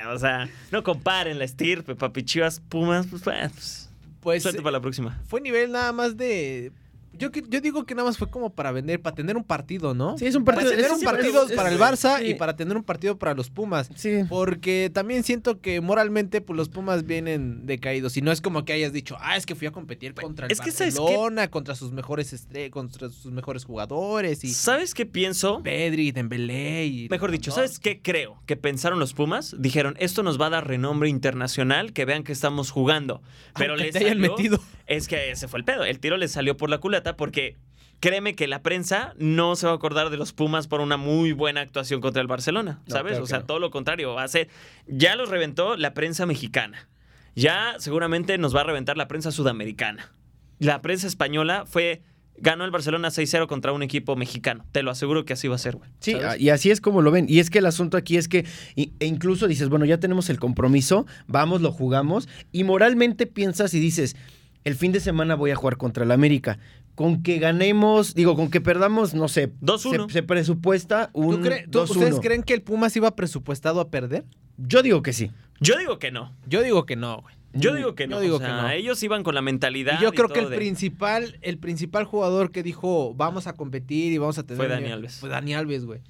o 0.07 0.17
sea, 0.17 0.47
no 0.71 0.83
comparen 0.83 1.39
la 1.39 1.45
estirpe, 1.45 1.95
papi. 1.95 2.23
Chivas, 2.23 2.59
Pumas, 2.59 3.07
pues, 3.07 3.23
pues, 3.23 3.89
Pues 4.21 4.43
suerte 4.43 4.59
eh, 4.59 4.63
para 4.63 4.73
la 4.73 4.81
próxima. 4.81 5.19
fue 5.27 5.41
nivel 5.41 5.71
nada 5.71 5.91
más 5.91 6.17
de. 6.17 6.71
Yo, 7.17 7.31
que- 7.31 7.43
yo 7.47 7.61
digo 7.61 7.85
que 7.85 7.95
nada 7.95 8.07
más 8.07 8.17
fue 8.17 8.29
como 8.29 8.53
para 8.53 8.71
vender, 8.71 9.01
para 9.01 9.15
tener 9.15 9.37
un 9.37 9.43
partido, 9.43 9.93
¿no? 9.93 10.17
Sí, 10.17 10.25
es 10.25 10.35
un 10.35 10.43
Para 10.45 10.57
partido. 10.57 10.71
tener 10.75 10.85
es 10.91 10.97
un 10.97 11.03
partido 11.03 11.47
para 11.55 11.69
el 11.71 11.79
Barça 11.79 12.19
sí. 12.19 12.27
y 12.27 12.33
para 12.35 12.55
tener 12.55 12.75
un 12.77 12.83
partido 12.83 13.17
para 13.17 13.33
los 13.33 13.49
Pumas. 13.49 13.89
Sí. 13.95 14.21
Porque 14.29 14.89
también 14.93 15.23
siento 15.23 15.59
que 15.61 15.81
moralmente, 15.81 16.41
pues 16.41 16.57
los 16.57 16.69
Pumas 16.69 17.05
vienen 17.05 17.65
decaídos. 17.65 18.17
Y 18.17 18.21
no 18.21 18.31
es 18.31 18.41
como 18.41 18.65
que 18.65 18.73
hayas 18.73 18.93
dicho, 18.93 19.17
ah, 19.19 19.37
es 19.37 19.45
que 19.45 19.55
fui 19.55 19.67
a 19.67 19.71
competir 19.71 20.13
contra 20.13 20.45
el 20.47 20.51
es 20.51 20.59
que. 20.61 20.71
Barcelona, 20.71 21.49
contra 21.49 21.75
sus 21.75 21.91
mejores 21.91 22.33
estre 22.33 22.69
contra 22.69 23.09
sus 23.09 23.31
mejores 23.31 23.65
jugadores 23.65 24.43
y 24.43 24.49
¿Sabes 24.53 24.93
qué 24.93 25.05
pienso? 25.05 25.61
Pedri, 25.63 26.11
Dembélé 26.11 26.85
y 26.85 27.07
Mejor 27.09 27.31
dicho. 27.31 27.51
¿sabes 27.51 27.79
qué 27.79 28.01
creo? 28.01 28.37
Que 28.45 28.55
pensaron 28.55 28.99
los 28.99 29.13
Pumas, 29.13 29.55
dijeron, 29.59 29.95
esto 29.99 30.23
nos 30.23 30.39
va 30.39 30.47
a 30.47 30.49
dar 30.49 30.67
renombre 30.67 31.09
internacional, 31.09 31.93
que 31.93 32.05
vean 32.05 32.23
que 32.23 32.31
estamos 32.31 32.71
jugando. 32.71 33.21
Pero 33.57 33.73
Aunque 33.73 33.85
les 33.85 33.93
te 33.93 33.99
hayan 33.99 34.17
salió- 34.17 34.31
metido. 34.31 34.59
Es 34.87 35.07
que 35.07 35.31
ese 35.31 35.47
fue 35.47 35.57
el 35.57 35.65
pedo. 35.65 35.83
El 35.83 35.99
tiro 35.99 36.15
les 36.15 36.31
salió 36.31 36.57
por 36.57 36.69
la 36.69 36.77
culata 36.77 37.04
porque 37.13 37.55
créeme 37.99 38.35
que 38.35 38.47
la 38.47 38.61
prensa 38.61 39.13
no 39.17 39.55
se 39.55 39.65
va 39.65 39.73
a 39.73 39.75
acordar 39.75 40.09
de 40.09 40.17
los 40.17 40.33
Pumas 40.33 40.67
por 40.67 40.81
una 40.81 40.97
muy 40.97 41.31
buena 41.31 41.61
actuación 41.61 42.01
contra 42.01 42.21
el 42.21 42.27
Barcelona, 42.27 42.81
No, 42.87 42.93
¿sabes? 42.95 43.11
claro 43.13 43.23
o 43.23 43.27
sea, 43.27 43.39
no. 43.39 43.45
todo 43.45 43.59
lo 43.59 43.71
contrario. 43.71 44.13
Va 44.13 44.23
a 44.23 44.27
ser, 44.27 44.49
ya 44.87 45.15
los 45.15 45.29
reventó 45.29 45.75
la 45.77 45.93
prensa 45.93 46.25
mexicana. 46.25 46.87
Ya 47.35 47.75
seguramente 47.79 48.37
nos 48.37 48.55
va 48.55 48.61
a 48.61 48.65
reventar 48.65 48.97
la 48.97 49.07
prensa 49.07 49.31
sudamericana. 49.31 50.11
La 50.59 50.81
prensa 50.81 51.07
española 51.07 51.65
fue 51.65 52.01
ganó 52.37 52.65
el 52.65 52.71
Barcelona 52.71 53.09
6-0 53.09 53.47
contra 53.47 53.71
un 53.71 53.83
equipo 53.83 54.15
mexicano. 54.15 54.65
Te 54.71 54.83
lo 54.83 54.91
aseguro 54.91 55.25
que 55.25 55.33
así 55.33 55.47
va 55.47 55.55
a 55.55 55.59
ser, 55.59 55.75
güey. 55.77 55.89
Sí, 55.99 56.15
y 56.39 56.49
así 56.49 56.69
es 56.71 56.81
como 56.81 57.01
lo 57.01 57.11
ven. 57.11 57.25
Y 57.29 57.39
es 57.39 57.49
que 57.49 57.59
el 57.59 57.65
asunto 57.65 57.97
aquí 57.97 58.17
es 58.17 58.27
que 58.27 58.45
e 58.75 59.05
incluso 59.05 59.47
dices, 59.47 59.69
bueno, 59.69 59.85
ya 59.85 59.99
tenemos 59.99 60.29
el 60.29 60.39
compromiso, 60.39 61.05
vamos, 61.27 61.61
lo 61.61 61.71
jugamos, 61.71 62.27
y 62.51 62.63
moralmente 62.63 63.25
piensas 63.25 63.73
y 63.73 63.79
dices, 63.79 64.15
el 64.63 64.75
fin 64.75 64.91
de 64.91 64.99
semana 64.99 65.35
voy 65.35 65.51
a 65.51 65.55
jugar 65.55 65.77
contra 65.77 66.03
el 66.03 66.11
América. 66.11 66.59
Con 66.95 67.23
que 67.23 67.39
ganemos, 67.39 68.13
digo, 68.15 68.35
con 68.35 68.49
que 68.49 68.61
perdamos, 68.61 69.13
no 69.13 69.27
sé, 69.27 69.51
2-1. 69.61 70.07
se, 70.07 70.13
se 70.13 70.23
presupuesta 70.23 71.09
¿Tú 71.13 71.19
un 71.21 71.43
cre- 71.43 71.69
tú- 71.69 71.79
2-1. 71.79 71.89
¿Ustedes 71.91 72.19
creen 72.21 72.41
que 72.43 72.53
el 72.53 72.61
Pumas 72.61 72.95
iba 72.95 73.15
presupuestado 73.15 73.81
a 73.81 73.89
perder? 73.89 74.23
Yo 74.57 74.81
digo 74.81 75.01
que 75.01 75.11
sí. 75.11 75.31
Yo 75.59 75.77
digo 75.77 75.99
que 75.99 76.11
no. 76.11 76.31
Yo 76.47 76.61
digo 76.61 76.85
que 76.85 76.95
no, 76.95 77.21
güey. 77.21 77.35
Yo 77.57 77.73
digo 77.73 77.95
que 77.95 78.03
yo 78.03 78.09
no. 78.09 78.19
digo 78.19 78.35
o 78.35 78.39
sea, 78.39 78.47
que 78.47 78.53
no. 78.53 78.69
Ellos 78.69 79.01
iban 79.03 79.23
con 79.23 79.33
la 79.35 79.41
mentalidad. 79.41 79.97
Y 79.99 80.03
yo 80.03 80.11
creo 80.11 80.27
que 80.27 80.35
todo 80.35 80.43
el 80.45 80.49
de- 80.51 80.57
principal, 80.57 81.37
el 81.41 81.57
principal 81.57 82.03
jugador 82.03 82.51
que 82.51 82.63
dijo 82.63 83.13
vamos 83.15 83.47
a 83.47 83.53
competir 83.53 84.11
y 84.11 84.17
vamos 84.17 84.37
a 84.37 84.43
tener. 84.43 84.57
Fue 84.57 84.67
Dani 84.67 84.91
Alves. 84.91 85.15
Fue 85.19 85.29
Dani 85.29 85.53
Alves, 85.53 85.85
güey. 85.85 86.01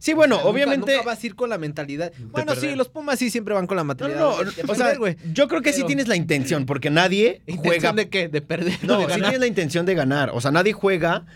Sí, 0.00 0.14
bueno, 0.14 0.36
O 0.36 0.38
sea, 0.38 0.44
nunca- 0.46 0.50
obviamente... 0.50 0.92
Nunca, 0.96 1.06
vas 1.06 1.22
a 1.22 1.26
ir 1.26 1.34
con 1.36 1.50
la 1.50 1.58
mentalidad. 1.58 2.10
Bueno, 2.32 2.54
sí, 2.56 2.74
los 2.74 2.88
Pumas 2.88 3.18
sí 3.18 3.30
siempre 3.30 3.54
van 3.54 3.66
con 3.66 3.76
la 3.76 3.84
mentalidad. 3.84 4.18
no, 4.18 4.42
no, 4.42 4.50
o 4.66 4.74
sea, 4.74 4.96
güey. 4.96 5.16
yo 5.32 5.46
creo 5.46 5.60
que 5.62 5.72
sí 5.72 5.80
Pero- 5.80 5.86
tienes 5.88 6.08
la 6.08 6.16
intención, 6.16 6.64
porque 6.66 6.88
nadie 6.90 7.42
juega... 7.46 7.56
¿Intención 7.66 7.96
de 7.96 8.08
qué? 8.08 8.28
De 8.28 8.40
perder. 8.40 8.78
No, 8.82 8.98
de 9.06 9.14
sí 9.14 9.20
tienes 9.20 9.38
la 9.40 9.46
intención 9.46 9.84
de 9.86 9.94
ganar. 9.94 10.30
O 10.32 10.40
sea, 10.40 10.50
nadie 10.50 10.72
juega 10.72 11.26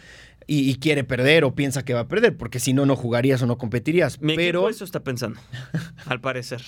y, 0.46 0.70
y 0.70 0.74
quiere 0.76 1.04
perder 1.04 1.44
o 1.44 1.54
piensa 1.54 1.84
que 1.84 1.94
va 1.94 2.00
a 2.00 2.08
perder, 2.08 2.36
porque 2.36 2.60
si 2.60 2.72
no, 2.72 2.86
no 2.86 2.96
jugarías 2.96 3.40
o 3.42 3.46
no 3.46 3.58
competirías. 3.58 4.20
Mi 4.20 4.36
pero... 4.36 4.68
eso 4.68 4.84
está 4.84 5.00
pensando, 5.02 5.40
al 6.06 6.20
parecer. 6.20 6.62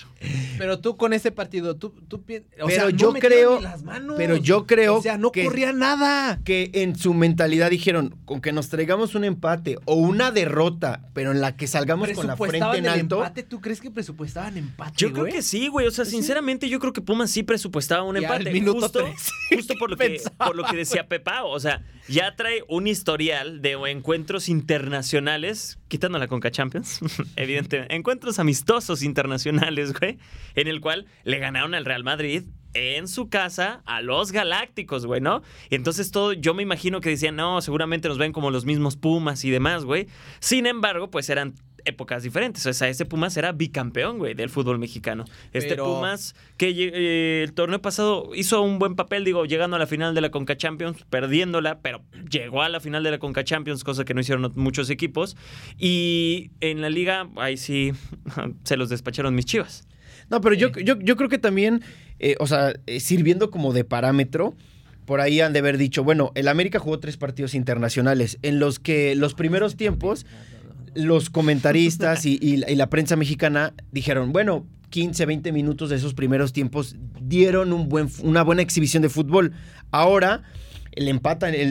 Pero 0.57 0.79
tú 0.79 0.97
con 0.97 1.13
ese 1.13 1.31
partido, 1.31 1.75
tú, 1.75 1.91
tú 2.07 2.23
pi- 2.23 2.37
o 2.61 2.65
Pero 2.65 2.69
sea, 2.69 2.83
no 2.85 2.89
yo 2.91 3.11
metieron 3.11 3.37
creo- 3.57 3.61
las 3.61 3.83
manos. 3.83 4.15
pero 4.17 4.35
yo 4.37 4.65
creo 4.65 4.95
O 4.97 5.01
sea, 5.01 5.17
no 5.17 5.31
que- 5.31 5.43
corría 5.45 5.73
nada. 5.73 6.39
que 6.43 6.71
en 6.73 6.95
su 6.95 7.13
mentalidad 7.13 7.69
dijeron, 7.69 8.15
con 8.25 8.41
que 8.41 8.51
nos 8.51 8.69
traigamos 8.69 9.15
un 9.15 9.23
empate 9.23 9.77
o 9.85 9.95
una 9.95 10.31
derrota, 10.31 11.01
pero 11.13 11.31
en 11.31 11.41
la 11.41 11.55
que 11.55 11.67
salgamos 11.67 12.09
con 12.11 12.27
la 12.27 12.35
frente 12.37 12.77
en 12.77 12.85
el 12.85 12.89
alto. 12.91 13.17
empate. 13.17 13.43
¿Tú 13.43 13.61
crees 13.61 13.79
que 13.81 13.91
presupuestaban 13.91 14.57
empate, 14.57 14.93
Yo 14.97 15.11
creo 15.11 15.23
güey? 15.25 15.33
que 15.33 15.41
sí, 15.41 15.67
güey. 15.67 15.87
O 15.87 15.91
sea, 15.91 16.05
sinceramente, 16.05 16.69
yo 16.69 16.79
creo 16.79 16.93
que 16.93 17.01
Pumas 17.01 17.29
sí 17.31 17.43
presupuestaba 17.43 18.03
un 18.03 18.15
Ya 18.19 18.27
al 18.29 18.37
empate. 18.41 18.51
minuto 18.51 18.81
justo, 18.81 18.99
tres. 19.03 19.29
justo 19.55 19.73
por 19.79 19.89
lo 19.91 19.97
que, 19.97 20.09
Pensaba, 20.09 20.45
por 20.47 20.55
lo 20.55 20.63
que 20.63 20.75
decía 20.77 21.07
Pepao. 21.07 21.49
O 21.49 21.59
sea, 21.59 21.83
ya 22.07 22.35
trae 22.35 22.63
un 22.67 22.87
historial 22.87 23.61
de 23.61 23.73
encuentros 23.87 24.49
internacionales, 24.49 25.79
quitando 25.87 26.17
la 26.19 26.27
Conca 26.27 26.51
Champions, 26.51 26.99
evidentemente. 27.35 27.93
Encuentros 27.93 28.39
amistosos 28.39 29.03
internacionales, 29.03 29.93
güey, 29.97 30.17
en 30.55 30.67
el 30.67 30.81
cual 30.81 31.05
le 31.23 31.39
ganaron 31.39 31.73
al 31.73 31.85
Real 31.85 32.03
Madrid 32.03 32.43
en 32.73 33.07
su 33.07 33.29
casa 33.29 33.81
a 33.85 34.01
los 34.01 34.31
Galácticos, 34.31 35.05
güey, 35.05 35.21
¿no? 35.21 35.41
Y 35.69 35.75
entonces 35.75 36.11
todo, 36.11 36.33
yo 36.33 36.53
me 36.53 36.63
imagino 36.63 37.01
que 37.01 37.09
decían, 37.09 37.35
no, 37.35 37.61
seguramente 37.61 38.07
nos 38.07 38.17
ven 38.17 38.33
como 38.33 38.51
los 38.51 38.65
mismos 38.65 38.97
Pumas 38.97 39.43
y 39.45 39.49
demás, 39.49 39.83
güey. 39.83 40.07
Sin 40.39 40.65
embargo, 40.65 41.09
pues 41.09 41.29
eran 41.29 41.55
épocas 41.87 42.23
diferentes. 42.23 42.65
O 42.65 42.73
sea, 42.73 42.89
ese 42.89 43.05
Pumas 43.05 43.35
era 43.37 43.51
bicampeón, 43.51 44.19
güey, 44.19 44.33
del 44.33 44.49
fútbol 44.49 44.77
mexicano. 44.77 45.25
Este 45.53 45.69
Pero- 45.69 45.85
Pumas, 45.85 46.35
que 46.57 46.69
eh, 46.69 47.43
el 47.43 47.53
torneo 47.53 47.81
pasado 47.81 48.29
hizo 48.35 48.61
un 48.61 48.77
buen 48.77 48.95
papel, 48.95 49.23
digo, 49.23 49.45
llegando 49.45 49.75
a 49.75 49.79
la 49.79 49.87
final 49.87 50.13
de 50.13 50.21
la 50.21 50.29
Conca 50.29 50.57
Champions, 50.57 51.05
perdiéndola, 51.09 51.79
pero 51.79 52.03
llegó 52.29 52.61
a 52.61 52.69
la 52.69 52.79
final 52.79 53.03
de 53.03 53.11
la 53.11 53.19
Conca 53.19 53.43
Champions, 53.43 53.83
cosa 53.83 54.05
que 54.05 54.13
no 54.13 54.21
hicieron 54.21 54.51
muchos 54.55 54.89
equipos. 54.89 55.35
Y 55.77 56.51
en 56.59 56.81
la 56.81 56.89
liga, 56.89 57.29
ahí 57.37 57.57
sí, 57.57 57.93
se 58.63 58.77
los 58.77 58.89
despacharon 58.89 59.33
mis 59.33 59.45
chivas. 59.45 59.87
No, 60.29 60.41
pero 60.41 60.55
yo, 60.55 60.69
yo, 60.71 60.99
yo 60.99 61.15
creo 61.15 61.29
que 61.29 61.37
también, 61.37 61.81
eh, 62.19 62.35
o 62.39 62.47
sea, 62.47 62.73
eh, 62.85 62.99
sirviendo 62.99 63.49
como 63.49 63.71
de 63.71 63.85
parámetro, 63.85 64.55
por 65.05 65.21
ahí 65.21 65.39
han 65.39 65.53
de 65.53 65.59
haber 65.59 65.77
dicho, 65.77 66.03
bueno, 66.03 66.33
el 66.35 66.49
América 66.49 66.79
jugó 66.79 66.99
tres 66.99 67.15
partidos 67.15 67.55
internacionales 67.55 68.39
en 68.41 68.59
los 68.59 68.77
que 68.77 69.15
los 69.15 69.35
primeros 69.35 69.77
tiempos 69.77 70.25
los 70.95 71.29
comentaristas 71.29 72.25
y, 72.25 72.57
la- 72.57 72.89
prensa 72.89 73.15
mexicana 73.15 73.73
dijeron, 73.91 74.31
bueno, 74.31 74.65
15, 74.89 75.25
20 75.25 75.51
minutos 75.51 75.89
de 75.89 75.97
esos 75.97 76.13
primeros 76.13 76.53
tiempos 76.53 76.95
dieron 77.21 77.73
un 77.73 77.89
buen, 77.89 78.09
una 78.23 78.43
buena 78.43 78.61
exhibición 78.61 79.03
de 79.03 79.09
fútbol. 79.09 79.51
Ahora 79.91 80.43
el, 80.93 81.07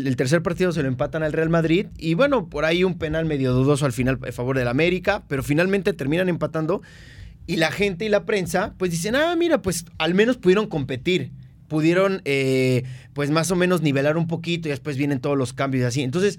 el 0.07 0.17
tercer 0.17 0.43
partido 0.43 0.71
se 0.73 0.83
lo 0.83 0.89
empatan 0.89 1.23
al 1.23 1.33
Real 1.33 1.49
Madrid 1.49 1.87
y 1.99 2.15
bueno, 2.15 2.49
por 2.49 2.65
ahí 2.65 2.85
un 2.85 2.99
penal 2.99 3.25
medio 3.25 3.53
dudoso 3.53 3.85
al 3.87 3.93
final 3.93 4.19
a 4.27 4.33
favor 4.33 4.57
del 4.59 4.69
América, 4.69 5.25
pero 5.29 5.43
finalmente 5.43 5.93
terminan 5.93 6.29
empatando 6.29 6.83
y 7.47 7.57
la 7.57 7.71
gente 7.73 8.05
y 8.05 8.09
la 8.09 8.25
prensa 8.25 8.75
pues 8.79 8.91
dicen, 8.91 9.17
ah, 9.17 9.35
mira, 9.37 9.63
pues 9.63 9.87
al 9.99 10.15
menos 10.15 10.37
pudieron 10.37 10.67
competir, 10.69 11.33
pudieron 11.69 12.23
eh, 12.25 12.85
pues 13.15 13.31
más 13.31 13.51
o 13.51 13.57
menos 13.57 13.83
nivelar 13.83 14.17
un 14.17 14.27
poquito 14.27 14.69
y 14.69 14.71
después 14.71 14.97
vienen 14.97 15.21
todos 15.21 15.37
los 15.39 15.53
cambios 15.53 15.83
y 15.83 15.87
así. 15.87 16.03
Entonces, 16.03 16.39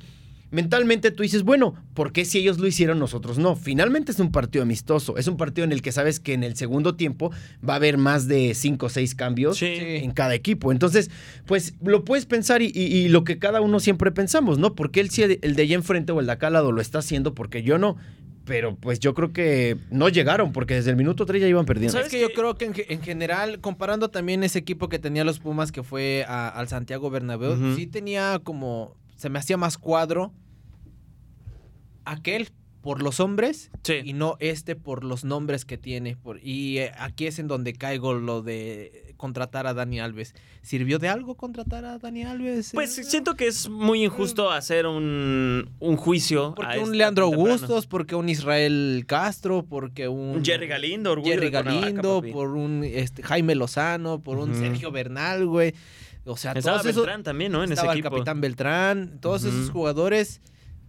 mentalmente 0.51 1.11
tú 1.11 1.23
dices, 1.23 1.43
bueno, 1.43 1.75
¿por 1.93 2.11
qué 2.11 2.25
si 2.25 2.39
ellos 2.39 2.57
lo 2.59 2.67
hicieron 2.67 2.99
nosotros 2.99 3.37
no? 3.37 3.55
Finalmente 3.55 4.11
es 4.11 4.19
un 4.19 4.31
partido 4.31 4.63
amistoso, 4.63 5.17
es 5.17 5.27
un 5.27 5.37
partido 5.37 5.65
en 5.65 5.71
el 5.71 5.81
que 5.81 5.91
sabes 5.91 6.19
que 6.19 6.33
en 6.33 6.43
el 6.43 6.55
segundo 6.55 6.95
tiempo 6.95 7.31
va 7.67 7.73
a 7.73 7.75
haber 7.77 7.97
más 7.97 8.27
de 8.27 8.53
cinco 8.53 8.85
o 8.85 8.89
seis 8.89 9.15
cambios 9.15 9.57
Sí. 9.57 9.65
en 9.67 10.11
cada 10.11 10.35
equipo. 10.35 10.71
Entonces, 10.71 11.09
pues 11.45 11.73
lo 11.83 12.03
puedes 12.05 12.25
pensar 12.25 12.61
y, 12.61 12.71
y- 12.73 12.83
y 12.95 13.07
lo 13.09 13.23
que 13.23 13.39
cada 13.39 13.61
uno 13.61 13.79
siempre 13.79 14.11
pensamos, 14.11 14.57
¿no? 14.59 14.73
Porque 14.75 14.99
él 15.01 15.09
sí, 15.09 15.23
el 15.23 15.55
de 15.55 15.61
allá 15.63 15.75
enfrente 15.75 16.11
o 16.11 16.19
el 16.19 16.25
de 16.27 16.31
acá 16.31 16.47
al 16.47 16.53
lado 16.53 16.71
lo 16.71 16.81
está 16.81 16.99
haciendo, 16.99 17.33
porque 17.33 17.63
yo 17.63 17.77
no. 17.77 17.97
Pero 18.45 18.77
pues 18.77 19.01
yo 19.01 19.13
creo 19.13 19.33
que 19.33 19.75
no 19.91 20.07
llegaron, 20.07 20.53
porque 20.53 20.75
desde 20.75 20.91
el 20.91 20.95
minuto 20.95 21.25
3 21.25 21.41
ya 21.41 21.49
iban 21.49 21.65
perdiendo. 21.65 21.91
¿Sabes 21.91 22.09
¿Sabes 22.09 22.23
que 22.25 22.33
yo 22.33 22.33
creo 22.33 22.55
que 22.55 22.63
en, 22.63 22.73
ge- 22.73 22.85
en 22.87 23.01
general, 23.01 23.59
comparando 23.59 24.09
también 24.09 24.41
ese 24.45 24.57
equipo 24.59 24.87
que 24.87 24.99
tenía 24.99 25.25
los 25.25 25.39
Pumas 25.39 25.73
que 25.73 25.83
fue 25.83 26.23
a- 26.29 26.47
al 26.47 26.69
Santiago 26.69 27.09
Bernabéu, 27.09 27.75
sí 27.75 27.87
tenía 27.87 28.39
como, 28.41 28.95
se 29.17 29.29
me 29.29 29.39
hacía 29.39 29.57
más 29.57 29.77
cuadro 29.77 30.31
aquel 32.05 32.49
por 32.81 33.01
los 33.03 33.19
hombres 33.19 33.69
Sí. 33.83 33.95
y 34.03 34.13
no 34.13 34.37
este 34.39 34.75
por 34.77 35.03
los 35.03 35.25
nombres 35.25 35.65
que 35.65 35.77
tiene. 35.77 36.15
Por, 36.15 36.39
y 36.41 36.77
eh, 36.77 36.91
aquí 36.97 37.27
es 37.27 37.37
en 37.39 37.47
donde 37.47 37.73
caigo 37.73 38.13
lo 38.13 38.41
de 38.41 39.13
contratar 39.17 39.67
a 39.67 39.73
Dani 39.73 39.99
Alves. 39.99 40.35
¿Sirvió 40.61 40.99
de 40.99 41.09
algo 41.09 41.35
contratar 41.35 41.83
a 41.83 41.97
Dani 41.97 42.23
Alves? 42.23 42.71
Pues 42.73 42.97
Eh, 42.97 43.03
siento 43.03 43.35
que 43.35 43.47
es 43.47 43.67
muy 43.67 44.05
injusto 44.05 44.51
hacer 44.51 44.85
un, 44.85 45.69
un 45.79 45.97
juicio. 45.97 46.53
Porque 46.55 46.77
un 46.77 46.83
este 46.85 46.97
Leandro. 46.97 47.25
Augustos, 47.25 47.87
porque 47.87 48.15
un 48.15 48.29
Israel 48.29 49.03
Castro, 49.07 49.65
porque 49.67 50.07
un... 50.07 50.37
Un 50.37 50.45
Jerry 50.45 50.67
Galindo, 50.67 51.11
orgullo 51.11 51.33
Jerry 51.33 51.49
Galindo, 51.49 52.21
por 52.31 52.49
un 52.55 52.83
este, 52.85 53.21
Jaime 53.23 53.55
Lozano, 53.55 54.21
por 54.21 54.37
un. 54.37 54.55
Sergio 54.55 54.91
Bernal, 54.91 55.45
güey. 55.47 55.73
O 56.27 56.37
sea, 56.37 56.51
Estaba 56.51 56.79
todos 56.81 56.91
esos, 56.91 57.23
también, 57.23 57.51
¿no? 57.51 57.59
En 57.59 57.65
ese 57.65 57.75
estaba 57.75 57.93
el 57.93 57.99
equipo. 57.99 58.15
capitán 58.15 58.41
Beltrán, 58.41 59.19
todos 59.19 59.43
esos 59.43 59.69
jugadores 59.69 60.41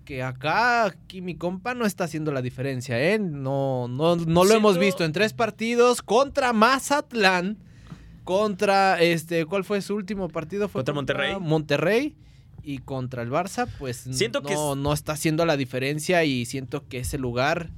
que 0.05 0.23
acá, 0.23 0.87
aquí 0.87 1.21
mi 1.21 1.37
compa 1.37 1.75
no 1.75 1.85
está 1.85 2.05
haciendo 2.05 2.33
la 2.33 2.41
diferencia, 2.41 2.99
¿eh? 2.99 3.19
No, 3.19 3.89
no, 3.89 4.17
no 4.17 4.45
lo 4.45 4.55
hemos 4.55 4.79
visto 4.79 5.05
en 5.05 5.13
tres 5.13 5.35
partidos 5.35 6.01
contra 6.01 6.53
Mazatlán, 6.55 7.59
contra, 8.25 9.01
este, 9.03 9.45
¿cuál 9.45 9.65
fue 9.65 9.83
su 9.83 9.95
último 9.95 10.29
partido? 10.29 10.69
Fue 10.69 10.81
Contra 10.81 10.95
Monterrey. 10.95 11.37
Monterrey 11.39 12.17
y 12.63 12.79
contra 12.79 13.23
el 13.23 13.31
Barça, 13.31 13.69
pues 13.79 14.07
Siento 14.11 14.41
no, 14.41 14.49
que 14.49 14.55
no 14.55 14.93
está 14.93 15.13
haciendo 15.13 15.47
la 15.47 15.57
diferencia 15.57 16.25
y 16.25 16.45
siento 16.47 16.87
que 16.89 16.99
ese 16.99 17.19
lugar, 17.19 17.71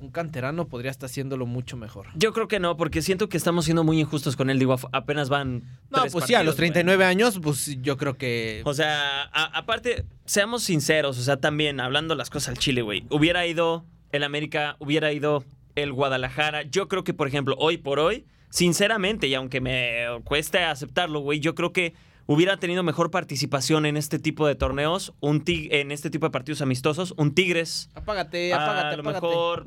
un 0.00 0.10
canterano 0.10 0.66
podría 0.68 0.90
estar 0.90 1.08
haciéndolo 1.08 1.46
mucho 1.46 1.76
mejor. 1.76 2.06
Yo 2.14 2.32
creo 2.32 2.48
que 2.48 2.58
no, 2.60 2.76
porque 2.76 3.02
siento 3.02 3.28
que 3.28 3.36
estamos 3.36 3.64
siendo 3.66 3.84
muy 3.84 4.00
injustos 4.00 4.34
con 4.36 4.48
él. 4.50 4.58
Digo, 4.58 4.76
apenas 4.92 5.28
van. 5.28 5.62
No, 5.90 6.00
tres 6.02 6.12
pues 6.12 6.24
sí, 6.26 6.34
a 6.34 6.42
los 6.42 6.54
partidos, 6.54 6.56
güey. 6.56 6.84
39 6.84 7.04
años, 7.04 7.38
pues 7.42 7.76
yo 7.82 7.96
creo 7.96 8.16
que... 8.16 8.62
O 8.64 8.74
sea, 8.74 9.24
a- 9.24 9.58
aparte, 9.58 10.04
seamos 10.24 10.62
sinceros, 10.62 11.18
o 11.18 11.22
sea, 11.22 11.36
también 11.38 11.80
hablando 11.80 12.14
las 12.14 12.30
cosas 12.30 12.48
al 12.50 12.58
Chile, 12.58 12.82
güey. 12.82 13.04
Hubiera 13.10 13.46
ido 13.46 13.84
el 14.12 14.22
América, 14.24 14.76
hubiera 14.78 15.12
ido 15.12 15.44
el 15.76 15.92
Guadalajara. 15.92 16.62
Yo 16.62 16.88
creo 16.88 17.04
que, 17.04 17.14
por 17.14 17.28
ejemplo, 17.28 17.54
hoy 17.58 17.76
por 17.76 17.98
hoy, 18.00 18.24
sinceramente, 18.48 19.26
y 19.28 19.34
aunque 19.34 19.60
me 19.60 20.04
cueste 20.24 20.58
aceptarlo, 20.64 21.20
güey, 21.20 21.40
yo 21.40 21.54
creo 21.54 21.72
que 21.72 21.94
hubiera 22.26 22.56
tenido 22.58 22.82
mejor 22.82 23.10
participación 23.10 23.86
en 23.86 23.96
este 23.96 24.18
tipo 24.18 24.46
de 24.46 24.54
torneos, 24.54 25.12
un 25.20 25.44
tig- 25.44 25.68
en 25.72 25.90
este 25.92 26.10
tipo 26.10 26.26
de 26.26 26.30
partidos 26.30 26.60
amistosos, 26.62 27.14
un 27.16 27.34
Tigres. 27.34 27.88
Apágate, 27.94 28.52
apágate, 28.52 28.94
a 28.94 28.96
lo 28.96 29.00
apágate. 29.02 29.26
mejor, 29.26 29.66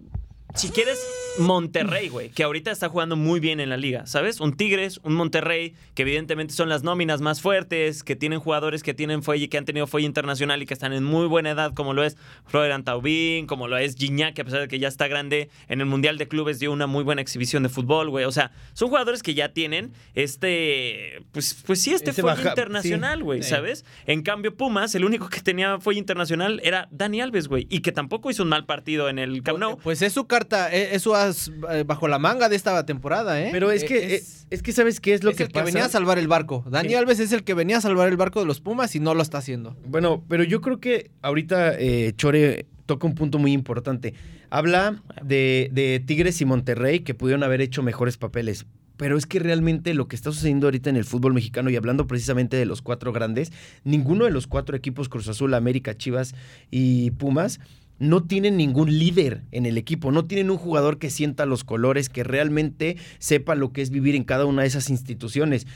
si 0.56 0.70
quieres, 0.70 1.00
Monterrey, 1.40 2.10
güey, 2.10 2.30
que 2.30 2.44
ahorita 2.44 2.70
está 2.70 2.90
jugando 2.90 3.16
muy 3.16 3.40
bien 3.40 3.60
en 3.60 3.70
la 3.70 3.78
liga, 3.78 4.06
¿sabes? 4.06 4.40
Un 4.40 4.56
Tigres, 4.56 5.00
un 5.04 5.16
Monterrey, 5.16 5.74
que 5.96 6.04
evidentemente 6.04 6.54
son 6.54 6.70
las 6.70 6.84
nóminas 6.84 7.22
más 7.22 7.42
fuertes, 7.42 8.04
que 8.04 8.16
tienen 8.16 8.40
jugadores 8.40 8.84
que 8.84 8.94
tienen 8.94 9.24
fuelle, 9.24 9.50
que 9.50 9.58
han 9.58 9.66
tenido 9.66 9.88
fuelle 9.88 10.06
internacional 10.06 10.62
y 10.62 10.68
que 10.68 10.76
están 10.76 10.94
en 10.94 11.04
muy 11.04 11.26
buena 11.26 11.50
edad, 11.50 11.74
como 11.74 11.94
lo 11.96 12.04
es 12.04 12.18
Florian 12.46 12.84
Taubín, 12.84 13.48
como 13.48 13.68
lo 13.68 13.78
es 13.78 13.96
Gignac, 13.96 14.36
que 14.36 14.42
a 14.42 14.46
pesar 14.46 14.60
de 14.62 14.68
que 14.68 14.78
ya 14.78 14.88
está 14.88 15.08
grande, 15.08 15.50
en 15.70 15.80
el 15.80 15.88
Mundial 15.88 16.20
de 16.20 16.28
Clubes 16.28 16.60
dio 16.60 16.72
una 16.72 16.86
muy 16.86 17.04
buena 17.04 17.22
exhibición 17.24 17.64
de 17.64 17.70
fútbol, 17.70 18.12
güey. 18.12 18.26
O 18.26 18.32
sea, 18.32 18.52
son 18.74 18.90
jugadores 18.90 19.24
que 19.24 19.34
ya 19.34 19.50
tienen 19.54 19.92
este, 20.14 21.24
pues, 21.32 21.64
pues 21.66 21.82
sí, 21.82 21.94
este 21.94 22.14
fuelle 22.14 22.28
baja- 22.38 22.50
internacional, 22.50 23.24
güey, 23.24 23.42
sí. 23.42 23.50
¿sabes? 23.50 23.86
En 24.06 24.22
cambio, 24.22 24.56
Pumas, 24.56 24.94
el 24.94 25.04
único 25.06 25.30
que 25.30 25.42
tenía 25.42 25.80
fuelle 25.80 26.00
internacional 26.00 26.62
era 26.64 26.88
Dani 26.92 27.22
Alves, 27.22 27.48
güey, 27.48 27.66
y 27.72 27.80
que 27.80 27.92
tampoco 27.92 28.30
hizo 28.30 28.44
un 28.44 28.50
mal 28.50 28.66
partido 28.66 29.10
en 29.10 29.18
el 29.20 29.42
Camp 29.42 29.58
Nou. 29.60 29.78
Pues 29.80 30.02
es 30.02 30.14
su 30.14 30.28
carta, 30.28 30.43
eh, 30.52 30.90
es 30.94 31.02
su 31.02 31.16
as 31.16 31.52
eh, 31.72 31.84
bajo 31.86 32.08
la 32.08 32.20
manga 32.20 32.50
de 32.50 32.56
esta 32.56 32.86
temporada, 32.86 33.42
¿eh? 33.42 33.50
Pero 33.52 33.72
es 33.72 33.84
Eh, 33.84 33.86
que, 33.88 34.16
es, 34.16 34.22
es, 34.22 34.48
es 34.50 34.62
que 34.64 34.72
¿sabes 34.72 35.00
qué 35.00 35.14
es 35.14 35.24
lo 35.24 35.32
es 35.32 35.38
que 35.38 35.44
el 35.44 35.50
que 35.50 35.62
venía 35.62 35.86
a 35.86 35.90
salvar 35.90 36.18
el 36.20 36.28
barco. 36.28 36.64
Dani. 36.70 36.94
Alves 36.94 37.20
es 37.20 37.32
el 37.32 37.44
que 37.44 37.54
venía 37.54 37.78
a 37.78 37.82
salvar 37.82 38.08
el 38.10 38.18
barco 38.18 38.40
de 38.40 38.46
los 38.46 38.62
Pumas 38.62 38.96
y 38.96 39.00
no 39.00 39.14
lo 39.14 39.22
está 39.22 39.40
haciendo. 39.40 39.76
Bueno, 39.88 40.24
pero 40.28 40.44
yo 40.44 40.62
creo 40.62 40.80
que 40.80 41.12
ahorita 41.22 41.74
eh, 41.80 42.14
Chore 42.16 42.66
toca 42.86 43.08
un 43.08 43.16
punto 43.16 43.40
muy 43.40 43.54
importante. 43.54 44.14
Habla 44.50 45.02
de, 45.24 45.70
de 45.72 46.02
Tigres 46.06 46.40
y 46.42 46.46
Monterrey 46.46 47.00
que 47.00 47.14
pudieron 47.14 47.44
haber 47.44 47.62
hecho 47.62 47.82
mejores 47.82 48.18
papeles. 48.18 48.66
Pero 48.96 49.18
es 49.18 49.26
que 49.26 49.40
realmente 49.40 49.96
lo 49.96 50.08
que 50.08 50.16
está 50.16 50.32
sucediendo 50.32 50.68
ahorita 50.68 50.92
en 50.92 50.98
el 50.98 51.04
fútbol 51.04 51.34
mexicano 51.34 51.72
y 51.72 51.76
hablando 51.76 52.06
precisamente 52.06 52.58
de 52.58 52.68
los 52.68 52.84
cuatro 52.84 53.12
grandes, 53.12 53.52
ninguno 53.84 54.26
de 54.26 54.32
los 54.32 54.46
cuatro 54.46 54.78
equipos, 54.78 55.10
Cruz 55.10 55.28
Azul, 55.28 55.56
América, 55.56 55.98
Chivas 55.98 56.36
y 56.70 57.10
Pumas, 57.12 57.60
no 58.00 58.24
tienen 58.24 58.58
ningún 58.58 58.98
líder 58.98 59.44
en 59.52 59.66
el 59.66 59.78
equipo, 59.78 60.12
no 60.12 60.26
tienen 60.26 60.52
un 60.52 60.58
jugador 60.58 60.98
que 60.98 61.10
sienta 61.10 61.46
los 61.46 61.64
colores, 61.64 62.10
que 62.10 62.24
realmente 62.24 62.98
sepa 63.20 63.56
lo 63.56 63.72
que 63.72 63.82
es 63.82 63.90
vivir 63.90 64.16
en 64.16 64.24
cada 64.24 64.46
una 64.46 64.64
de 64.64 64.68
esas 64.68 64.90
instituciones. 64.90 65.68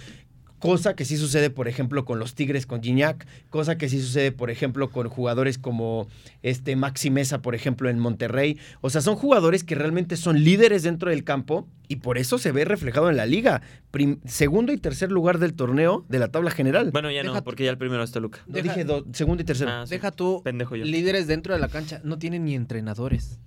Cosa 0.60 0.96
que 0.96 1.06
sí 1.06 1.18
sucede, 1.18 1.50
por 1.50 1.68
ejemplo, 1.68 2.04
con 2.04 2.18
los 2.18 2.34
Tigres, 2.34 2.66
con 2.66 2.82
Gignac. 2.82 3.28
Cosa 3.50 3.78
que 3.78 3.90
sí 3.90 4.02
sucede, 4.02 4.32
por 4.32 4.50
ejemplo, 4.50 4.90
con 4.90 5.08
jugadores 5.08 5.58
como 5.60 6.08
este 6.42 6.76
Maxi 6.76 7.12
Mesa, 7.12 7.42
por 7.44 7.54
ejemplo, 7.54 7.90
en 7.90 8.00
Monterrey. 8.00 8.58
O 8.82 8.90
sea, 8.90 9.02
son 9.02 9.16
jugadores 9.16 9.64
que 9.64 9.76
realmente 9.76 10.18
son 10.18 10.44
líderes 10.44 10.82
dentro 10.84 11.12
del 11.12 11.24
campo 11.24 11.68
y 11.88 11.98
por 11.98 12.18
eso 12.18 12.38
se 12.40 12.52
ve 12.52 12.66
reflejado 12.66 13.10
en 13.12 13.18
la 13.18 13.26
liga. 13.28 13.62
Prim- 13.92 14.20
segundo 14.26 14.74
y 14.74 14.78
tercer 14.78 15.12
lugar 15.12 15.38
del 15.38 15.54
torneo 15.54 16.06
de 16.10 16.18
la 16.20 16.30
tabla 16.30 16.50
general. 16.50 16.90
Bueno, 16.92 17.12
ya 17.12 17.24
no, 17.24 17.44
porque 17.44 17.64
ya 17.64 17.70
el 17.70 17.78
primero 17.78 18.02
es 18.04 18.12
Toluca. 18.12 18.40
No, 18.48 18.54
deja- 18.56 18.74
dije 18.74 18.84
do- 18.84 19.06
segundo 19.14 19.44
y 19.44 19.46
tercero. 19.46 19.70
Ah, 19.72 19.84
sí. 19.86 19.92
Deja 19.92 20.12
tú 20.12 20.42
Pendejo 20.44 20.76
yo. 20.76 20.86
líderes 20.86 21.28
dentro 21.28 21.54
de 21.54 21.60
la 21.60 21.68
cancha, 21.70 22.02
no 22.04 22.18
tienen 22.18 22.46
ni 22.46 22.56
entrenadores. 22.56 23.40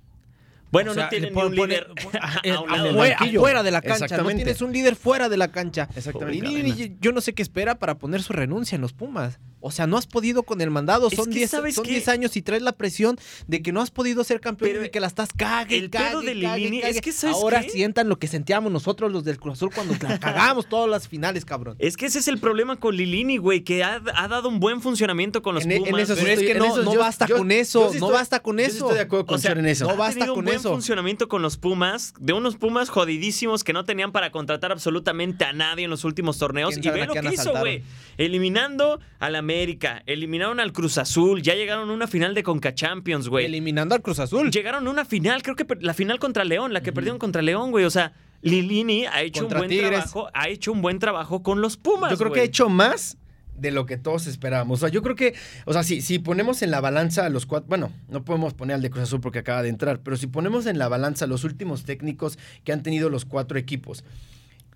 Bueno, 0.71 0.93
O 0.93 0.95
sea, 0.95 1.05
no 1.05 1.09
tienen 1.11 1.37
un 1.37 1.55
líder 1.55 1.87
pon- 2.03 2.13
a- 2.21 2.41
a 2.55 2.61
un 2.61 2.71
lado 2.71 2.85
del 2.85 2.95
afuera, 2.95 3.17
banquillo. 3.19 3.41
afuera 3.41 3.63
de 3.63 3.71
la 3.71 3.81
cancha, 3.83 4.17
no 4.17 4.29
tienes 4.29 4.63
un 4.63 4.73
líder 4.73 4.97
fuera 4.97 5.29
de 5.29 5.37
la 5.37 5.49
cancha. 5.49 5.89
Exactamente. 5.97 6.47
Lilini, 6.47 6.75
yo- 6.75 6.95
yo 7.01 7.13
no 7.13 7.21
sé 7.21 7.35
qué 7.35 7.43
espera 7.43 7.79
para 7.79 7.97
poner 7.97 8.23
su 8.23 8.33
renuncia 8.33 8.77
en 8.77 8.83
los 8.83 8.93
Pumas. 8.93 9.39
O 9.61 9.71
sea, 9.71 9.87
no 9.87 9.97
has 9.99 10.07
podido 10.07 10.43
con 10.43 10.61
el 10.61 10.71
mandado. 10.71 11.09
Es 11.09 11.15
Son 11.17 11.27
que, 11.27 11.35
10 11.41 11.51
¿sabes 11.51 11.75
son 11.75 11.85
qué? 11.85 11.91
10 11.93 12.09
años 12.09 12.37
y 12.37 12.43
traes 12.43 12.63
la 12.63 12.73
presión 12.73 13.19
de 13.47 13.63
que 13.63 13.73
no 13.73 13.81
has 13.83 13.91
podido 13.91 14.25
ser 14.25 14.41
campeón 14.41 14.71
Pero 14.71 14.81
y 14.81 14.83
de 14.85 14.91
que 14.91 15.01
la 15.01 15.07
estás 15.07 15.29
cague, 15.37 15.77
el 15.77 15.91
cague, 15.91 16.09
pedo 16.11 16.21
de 16.23 16.41
cague, 16.41 16.89
es 16.89 17.01
que, 17.01 17.13
¿sabes 17.13 17.37
Ahora 17.37 17.61
qué? 17.63 17.71
sientan 17.71 18.09
lo 18.09 18.19
que 18.19 18.27
sentíamos 18.27 18.73
nosotros 18.73 19.13
los 19.13 19.25
del 19.25 19.39
Cruz 19.39 19.55
Azul 19.59 19.71
cuando 19.75 19.95
la 20.01 20.19
cagamos 20.21 20.69
todas 20.69 20.89
las 20.89 21.09
finales, 21.09 21.45
cabrón. 21.45 21.77
Es 21.79 21.97
que 21.97 22.07
ese 22.07 22.21
es 22.21 22.29
el 22.29 22.39
problema 22.39 22.77
con 22.77 22.97
Lilini, 22.97 23.37
güey, 23.37 23.61
que 23.63 23.85
ha, 23.85 24.01
ha 24.15 24.29
dado 24.29 24.49
un 24.49 24.61
buen 24.61 24.81
funcionamiento 24.81 25.43
con 25.43 25.55
los 25.55 25.65
En- 25.65 25.73
en 25.73 25.85
Pumas. 25.85 26.03
eso 26.03 26.15
Pero 26.17 26.29
es 26.29 26.39
que 26.41 26.55
no, 26.55 26.65
eso 26.67 26.83
no 26.83 26.95
yo- 26.95 27.01
basta 27.01 27.27
yo- 27.27 27.37
con 27.37 27.53
eso, 27.53 27.81
sí 27.93 27.99
no 27.99 28.07
estoy- 28.07 28.13
basta 28.13 28.41
con 28.41 28.57
yo 28.59 28.65
sí 28.65 28.71
eso. 28.71 28.85
estoy 28.87 28.95
de 28.97 29.01
acuerdo 29.03 29.27
con 29.27 29.35
O 29.37 29.39
sea, 29.39 29.53
en 29.53 29.67
eso. 29.67 29.85
no 29.85 29.91
ha 29.91 29.95
basta 29.97 30.25
un 30.31 30.35
con 30.37 30.45
buen 30.47 30.57
eso. 30.57 30.71
funcionamiento 30.71 31.29
con 31.29 31.43
los 31.43 31.57
Pumas, 31.59 32.15
de 32.19 32.33
unos 32.33 32.57
Pumas 32.57 32.89
jodidísimos 32.89 33.63
que 33.63 33.73
no 33.73 33.85
tenían 33.85 34.11
para 34.13 34.31
contratar 34.33 34.73
absolutamente 34.73 35.45
a 35.45 35.53
nadie 35.53 35.85
en 35.85 35.91
los 35.91 36.05
últimos 36.05 36.39
torneos. 36.39 36.75
¿Quién 36.79 36.95
Y 36.95 36.97
ve 36.97 37.03
a 37.03 37.07
lo 37.07 37.13
que 37.15 37.35
hizo, 37.35 37.53
güey. 37.59 37.83
Eliminando 38.17 39.01
al 39.19 39.35
América, 39.51 40.03
eliminaron 40.07 40.61
al 40.61 40.73
Cruz 40.73 40.97
Azul, 40.97 41.43
ya 41.43 41.55
llegaron 41.55 41.91
a 41.91 41.93
una 41.93 42.07
final 42.07 42.35
de 42.35 42.43
Conca 42.43 42.75
Champions, 42.75 43.29
güey. 43.29 43.47
Eliminando 43.47 43.95
al 43.95 44.03
Cruz 44.03 44.21
Azul. 44.21 44.51
Llegaron 44.51 44.87
a 44.87 44.91
una 44.91 45.05
final, 45.05 45.43
creo 45.43 45.57
que 45.57 45.67
la 45.81 45.93
final 45.93 46.19
contra 46.19 46.45
León, 46.45 46.73
la 46.73 46.83
que 46.83 46.93
perdieron 46.93 47.19
contra 47.19 47.43
León, 47.43 47.73
güey. 47.73 47.85
O 47.85 47.91
sea, 47.91 48.13
Lilini 48.43 49.07
ha 49.07 49.23
hecho 49.23 49.43
Contra 49.43 49.59
un 49.59 49.61
buen 49.63 49.71
Tigres. 49.71 49.91
trabajo, 49.91 50.29
ha 50.33 50.49
hecho 50.49 50.73
un 50.73 50.83
buen 50.83 50.99
trabajo 50.99 51.43
con 51.43 51.61
los 51.61 51.77
Pumas. 51.77 52.11
Yo 52.13 52.17
creo 52.17 52.33
que 52.33 52.41
ha 52.41 52.45
hecho 52.45 52.69
más 52.69 53.17
de 53.57 53.71
lo 53.71 53.87
que 53.87 53.97
todos 53.99 54.27
esperábamos. 54.27 54.79
O 54.79 54.81
sea, 54.81 54.89
yo 54.89 55.03
creo 55.03 55.17
que, 55.17 55.35
o 55.67 55.73
sea, 55.73 55.83
si, 55.83 56.01
si 56.01 56.19
ponemos 56.19 56.63
en 56.63 56.71
la 56.71 56.81
balanza 56.81 57.27
a 57.27 57.29
los 57.29 57.45
cuatro, 57.45 57.69
bueno, 57.69 57.93
no 58.09 58.25
podemos 58.25 58.55
poner 58.55 58.75
al 58.75 58.83
de 58.83 58.91
Cruz 58.91 59.03
Azul 59.05 59.21
porque 59.21 59.41
acaba 59.41 59.63
de 59.63 59.69
entrar, 59.69 60.01
pero 60.01 60.17
si 60.17 60.27
ponemos 60.29 60.67
en 60.67 60.79
la 60.79 60.89
balanza 60.89 61.27
los 61.27 61.45
últimos 61.45 61.85
técnicos 61.85 62.39
que 62.65 62.73
han 62.73 62.83
tenido 62.83 63.11
los 63.11 63.25
cuatro 63.25 63.59
equipos 63.59 64.05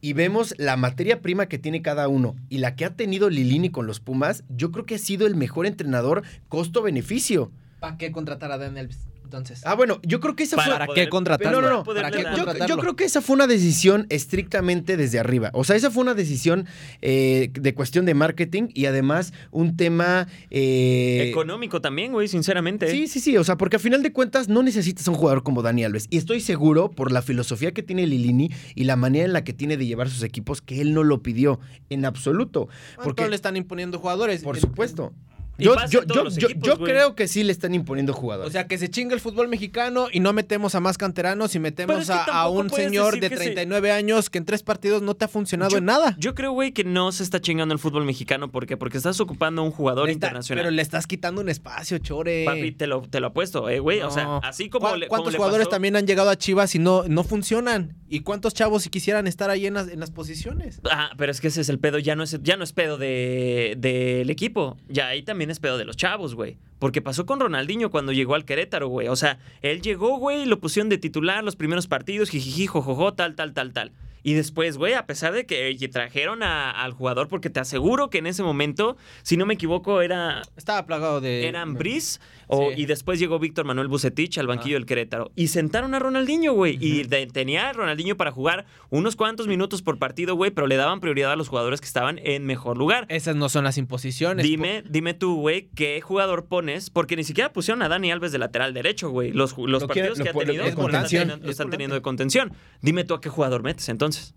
y 0.04 0.12
vemos 0.12 0.54
la 0.58 0.76
materia 0.76 1.22
prima 1.22 1.46
que 1.46 1.58
tiene 1.58 1.80
cada 1.80 2.08
uno 2.08 2.36
y 2.50 2.58
la 2.58 2.76
que 2.76 2.84
ha 2.84 2.90
tenido 2.90 3.30
Lilini 3.30 3.70
con 3.70 3.86
los 3.86 4.00
Pumas, 4.00 4.44
yo 4.50 4.70
creo 4.70 4.84
que 4.84 4.96
ha 4.96 4.98
sido 4.98 5.26
el 5.26 5.34
mejor 5.34 5.64
entrenador 5.64 6.24
costo-beneficio. 6.50 7.50
¿Para 7.80 7.96
qué 7.96 8.12
contratar 8.12 8.52
a 8.52 8.58
Dan 8.58 8.76
Alves? 8.76 9.08
Entonces? 9.36 9.62
Ah, 9.64 9.74
bueno, 9.74 10.00
yo 10.02 10.20
creo 10.20 10.36
que 10.36 10.44
esa 10.44 10.56
Para 10.56 10.68
fue... 10.68 10.86
¿Para 10.86 10.94
qué 10.94 11.08
contratarlo? 11.08 11.60
No, 11.60 11.68
no, 11.68 11.76
no. 11.78 11.84
¿Para 11.84 12.10
qué 12.10 12.22
Yo, 12.36 12.66
yo 12.66 12.78
creo 12.78 12.96
que 12.96 13.04
esa 13.04 13.20
fue 13.20 13.34
una 13.34 13.46
decisión 13.46 14.06
estrictamente 14.10 14.96
desde 14.96 15.18
arriba. 15.18 15.50
O 15.52 15.64
sea, 15.64 15.76
esa 15.76 15.90
fue 15.90 16.02
una 16.02 16.14
decisión 16.14 16.66
eh, 17.02 17.50
de 17.52 17.74
cuestión 17.74 18.04
de 18.04 18.14
marketing 18.14 18.68
y 18.74 18.86
además 18.86 19.32
un 19.50 19.76
tema... 19.76 20.28
eh, 20.50 21.28
Económico 21.30 21.80
también, 21.80 22.12
güey, 22.12 22.28
sinceramente. 22.28 22.90
Sí, 22.90 23.08
sí, 23.08 23.20
sí. 23.20 23.36
O 23.36 23.44
sea, 23.44 23.56
porque 23.56 23.76
a 23.76 23.78
final 23.78 24.02
de 24.02 24.12
cuentas 24.12 24.48
no 24.48 24.62
necesitas 24.62 25.06
un 25.08 25.14
jugador 25.14 25.42
como 25.42 25.62
Dani 25.62 25.84
Alves. 25.84 26.06
Y 26.10 26.16
estoy 26.18 26.40
seguro, 26.40 26.90
por 26.90 27.12
la 27.12 27.22
filosofía 27.22 27.72
que 27.72 27.82
tiene 27.82 28.06
Lilini 28.06 28.50
y 28.74 28.84
la 28.84 28.96
manera 28.96 29.24
en 29.24 29.32
la 29.32 29.44
que 29.44 29.52
tiene 29.52 29.76
de 29.76 29.86
llevar 29.86 30.08
sus 30.08 30.22
equipos, 30.22 30.60
que 30.62 30.80
él 30.80 30.94
no 30.94 31.02
lo 31.02 31.22
pidió 31.22 31.60
en 31.90 32.04
absoluto. 32.04 32.66
¿Cuánto 32.66 33.02
Porque, 33.02 33.28
le 33.28 33.36
están 33.36 33.56
imponiendo 33.56 33.98
jugadores? 33.98 34.42
por 34.42 34.58
supuesto. 34.58 35.12
Y 35.56 35.64
Yo, 35.64 35.76
yo, 35.88 36.02
yo, 36.04 36.28
yo- 36.28 36.48
equipos, 36.48 36.66
yo 36.68 36.76
güey. 36.76 36.92
creo 36.92 37.14
que 37.14 37.28
sí 37.28 37.44
le 37.44 37.52
están 37.52 37.74
imponiendo 37.74 38.12
jugadores. 38.12 38.48
O 38.48 38.52
sea, 38.52 38.66
que 38.66 38.76
se 38.76 38.88
chinga 38.90 39.14
el 39.14 39.20
fútbol 39.20 39.46
mexicano 39.48 40.08
y 40.12 40.18
no 40.20 40.32
metemos 40.32 40.74
a 40.74 40.80
más 40.80 40.98
canteranos 40.98 41.54
y 41.54 41.60
metemos 41.60 41.94
Pero 41.94 42.02
es 42.02 42.08
que 42.08 42.30
a, 42.30 42.40
a 42.40 42.48
un 42.48 42.70
señor 42.70 43.20
de 43.20 43.28
que 43.30 43.36
se- 43.36 43.44
39 43.44 43.92
años 43.92 44.30
que 44.30 44.38
en 44.38 44.44
tres 44.46 44.62
partidos 44.64 45.02
no 45.02 45.14
te 45.14 45.26
ha 45.26 45.28
funcionado 45.28 45.70
Yo- 45.70 45.78
en 45.78 45.84
nada. 45.84 46.16
Yo 46.18 46.34
creo, 46.34 46.50
güey, 46.52 46.72
que 46.72 46.82
no 46.82 47.12
se 47.12 47.22
está 47.22 47.40
chingando 47.40 47.72
el 47.72 47.78
fútbol 47.78 48.04
mexicano. 48.04 48.50
¿Por 48.50 48.66
qué? 48.66 48.76
Porque 48.76 48.96
estás 48.96 49.20
ocupando 49.20 49.62
a 49.62 49.64
un 49.64 49.70
jugador 49.70 50.08
está- 50.08 50.26
internacional. 50.26 50.64
Pero 50.64 50.70
le 50.72 50.82
estás 50.82 51.06
quitando 51.06 51.40
un 51.40 51.48
espacio, 51.48 51.98
Chore. 51.98 52.44
Papi, 52.46 52.72
te 52.72 52.86
lo, 52.88 53.02
te 53.02 53.20
lo 53.20 53.28
apuesto, 53.28 53.68
eh, 53.68 53.78
güey. 53.78 54.00
O 54.00 54.10
sea, 54.10 54.38
así 54.38 54.68
como 54.68 54.88
¿Cuá- 54.88 54.96
le- 54.98 55.06
como 55.06 55.18
¿Cuántos 55.18 55.32
le 55.34 55.36
jugadores 55.38 55.66
pasó- 55.66 55.70
también 55.76 55.94
han 55.94 56.06
llegado 56.06 56.30
a 56.30 56.36
Chivas 56.36 56.74
y 56.74 56.80
no, 56.80 57.04
no 57.06 57.22
funcionan? 57.22 57.94
¿Y 58.08 58.20
cuántos 58.20 58.54
chavos 58.54 58.82
si 58.82 58.90
quisieran 58.90 59.26
estar 59.28 59.50
ahí 59.50 59.66
en 59.66 59.74
las, 59.74 59.88
en 59.88 60.00
las 60.00 60.10
posiciones? 60.10 60.80
Ah, 60.90 61.10
pero 61.16 61.30
es 61.32 61.40
que 61.40 61.48
ese 61.48 61.60
es 61.60 61.68
el 61.68 61.78
pedo, 61.78 61.98
ya 61.98 62.16
no 62.16 62.22
es, 62.24 62.38
ya 62.42 62.56
no 62.56 62.64
es 62.64 62.72
pedo 62.72 62.98
de- 62.98 63.74
del 63.78 64.30
equipo, 64.30 64.76
ya 64.88 65.08
ahí 65.08 65.22
también 65.22 65.43
es 65.50 65.60
pedo 65.60 65.78
de 65.78 65.84
los 65.84 65.96
chavos, 65.96 66.34
güey. 66.34 66.56
Porque 66.78 67.00
pasó 67.02 67.26
con 67.26 67.40
Ronaldinho 67.40 67.90
cuando 67.90 68.12
llegó 68.12 68.34
al 68.34 68.44
Querétaro, 68.44 68.88
güey. 68.88 69.08
O 69.08 69.16
sea, 69.16 69.38
él 69.62 69.80
llegó, 69.82 70.18
güey, 70.18 70.42
y 70.42 70.46
lo 70.46 70.60
pusieron 70.60 70.88
de 70.88 70.98
titular 70.98 71.42
los 71.44 71.56
primeros 71.56 71.86
partidos, 71.86 72.30
jijiji, 72.30 72.66
jojojo, 72.66 73.14
tal, 73.14 73.34
tal, 73.34 73.52
tal, 73.54 73.72
tal. 73.72 73.92
Y 74.26 74.32
después, 74.32 74.78
güey, 74.78 74.94
a 74.94 75.04
pesar 75.04 75.34
de 75.34 75.44
que 75.44 75.76
trajeron 75.92 76.42
a- 76.42 76.70
al 76.70 76.92
jugador, 76.92 77.28
porque 77.28 77.50
te 77.50 77.60
aseguro 77.60 78.08
que 78.08 78.18
en 78.18 78.26
ese 78.26 78.42
momento, 78.42 78.96
si 79.22 79.36
no 79.36 79.44
me 79.44 79.52
equivoco, 79.52 80.00
era, 80.00 80.40
Estaba 80.56 80.86
plagado 80.86 81.20
de... 81.20 81.46
eran 81.46 81.74
Briz 81.74 82.20
o, 82.46 82.70
Sí. 82.70 82.82
y 82.82 82.86
después 82.86 83.18
llegó 83.18 83.38
Víctor 83.38 83.64
Manuel 83.64 83.88
Bucetich 83.88 84.38
al 84.38 84.46
banquillo 84.46 84.76
Ah. 84.76 84.78
del 84.80 84.86
Querétaro 84.86 85.30
y 85.36 85.48
sentaron 85.48 85.94
a 85.94 85.98
Ronaldinho, 85.98 86.52
güey, 86.52 86.76
y 86.80 87.04
de- 87.04 87.26
tenía 87.26 87.68
a 87.70 87.72
Ronaldinho 87.72 88.16
para 88.16 88.30
jugar 88.32 88.66
unos 88.90 89.16
cuantos 89.16 89.46
minutos 89.46 89.82
por 89.82 89.98
partido, 89.98 90.34
güey, 90.36 90.50
pero 90.50 90.66
le 90.66 90.76
daban 90.76 91.00
prioridad 91.00 91.32
a 91.32 91.36
los 91.36 91.48
jugadores 91.48 91.80
que 91.80 91.86
estaban 91.86 92.18
en 92.22 92.44
mejor 92.46 92.76
lugar. 92.78 93.06
Esas 93.08 93.36
no 93.36 93.48
son 93.48 93.64
las 93.64 93.78
imposiciones. 93.78 94.44
Dime, 94.44 94.82
dime 94.88 95.14
tú, 95.14 95.36
güey, 95.36 95.68
qué 95.74 96.00
jugador 96.00 96.46
pones, 96.46 96.90
porque 96.90 97.16
ni 97.16 97.24
siquiera 97.24 97.52
pusieron 97.52 97.82
a 97.82 97.88
Dani 97.88 98.10
Alves 98.12 98.32
de 98.32 98.38
lateral 98.38 98.74
derecho, 98.74 99.10
güey. 99.10 99.32
Los, 99.32 99.56
los 99.56 99.82
Lo 99.82 99.86
partidos 99.88 100.18
lo 100.18 100.24
que 100.24 100.30
ha 100.30 100.32
tenido 100.32 100.64
de 100.64 100.70
los 100.72 100.78
están 100.86 101.06
teniendo- 101.06 101.36
lo 101.36 101.44
Es 101.44 101.50
están 101.50 101.70
teniendo 101.70 101.94
de 101.94 102.02
contención. 102.02 102.52
Dime 102.82 103.04
tú 103.04 103.14
a 103.14 103.20
qué 103.20 103.28
jugador 103.28 103.62
metes 103.62 103.88
entonces. 103.88 104.34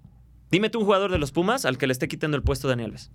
Dime 0.49 0.69
tú 0.69 0.79
un 0.79 0.85
jugador 0.85 1.11
de 1.11 1.17
los 1.19 1.31
Pumas 1.31 1.65
al 1.65 1.77
que 1.77 1.87
le 1.87 1.93
esté 1.93 2.07
quitando 2.07 2.37
el 2.37 2.43
puesto 2.43 2.67
a 2.67 2.69
Dani 2.69 2.83
Alves. 2.83 3.11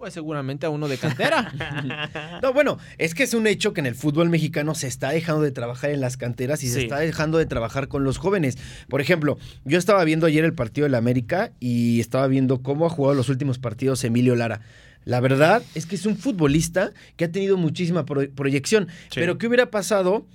Pues 0.00 0.14
seguramente 0.14 0.64
a 0.64 0.70
uno 0.70 0.88
de 0.88 0.96
cantera. 0.96 1.52
No, 2.42 2.54
bueno, 2.54 2.78
es 2.96 3.14
que 3.14 3.22
es 3.22 3.34
un 3.34 3.46
hecho 3.46 3.74
que 3.74 3.80
en 3.80 3.86
el 3.86 3.94
fútbol 3.94 4.30
mexicano 4.30 4.74
se 4.74 4.86
está 4.86 5.10
dejando 5.10 5.42
de 5.42 5.50
trabajar 5.52 5.90
en 5.90 6.00
las 6.00 6.16
canteras 6.16 6.64
y 6.64 6.68
se 6.68 6.80
está 6.80 6.98
dejando 6.98 7.36
de 7.36 7.44
trabajar 7.44 7.88
con 7.88 8.02
los 8.02 8.16
jóvenes. 8.16 8.56
Por 8.88 9.02
ejemplo, 9.02 9.36
yo 9.66 9.76
estaba 9.78 10.02
viendo 10.04 10.24
ayer 10.26 10.42
el 10.46 10.54
partido 10.54 10.86
del 10.86 10.94
América 10.94 11.52
y 11.60 12.00
estaba 12.00 12.26
viendo 12.28 12.62
cómo 12.62 12.86
ha 12.86 12.90
jugado 12.90 13.14
los 13.14 13.28
últimos 13.28 13.58
partidos 13.58 14.02
Emilio 14.02 14.34
Lara. 14.36 14.62
La 15.04 15.20
verdad 15.20 15.62
es 15.74 15.84
que 15.84 15.96
es 15.96 16.06
un 16.06 16.16
futbolista 16.16 16.92
que 17.16 17.26
ha 17.26 17.30
tenido 17.32 17.58
muchísima 17.58 18.06
pro- 18.06 18.30
proyección. 18.34 18.88
Sí. 19.10 19.20
Pero 19.20 19.36
¿qué 19.36 19.46
hubiera 19.48 19.70
pasado 19.70 20.26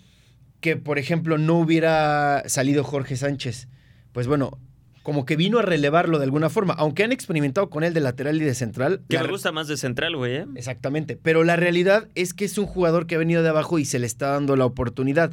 que, 0.61 0.75
por 0.77 0.99
ejemplo, 0.99 1.39
no 1.39 1.55
hubiera 1.57 2.43
salido 2.47 2.83
Jorge 2.83 3.15
Sánchez? 3.15 3.67
Pues 4.11 4.27
bueno, 4.27 4.59
como 5.05 5.23
que 5.23 5.35
vino 5.35 5.59
a 5.59 5.61
relevarlo 5.61 6.17
de 6.17 6.23
alguna 6.23 6.49
forma. 6.49 6.73
Aunque 6.73 7.03
han 7.03 7.11
experimentado 7.11 7.69
con 7.69 7.83
él 7.83 7.93
de 7.93 8.01
lateral 8.01 8.41
y 8.41 8.43
de 8.43 8.55
central. 8.55 9.03
Que 9.07 9.19
me 9.19 9.27
gusta 9.27 9.51
más 9.51 9.67
de 9.67 9.77
central, 9.77 10.15
güey, 10.15 10.37
¿eh? 10.37 10.45
Exactamente. 10.55 11.15
Pero 11.15 11.43
la 11.43 11.55
realidad 11.55 12.07
es 12.15 12.33
que 12.33 12.43
es 12.43 12.57
un 12.57 12.65
jugador 12.65 13.05
que 13.05 13.13
ha 13.13 13.19
venido 13.19 13.43
de 13.43 13.49
abajo 13.49 13.77
y 13.77 13.85
se 13.85 13.99
le 13.99 14.07
está 14.07 14.29
dando 14.29 14.55
la 14.55 14.65
oportunidad. 14.65 15.31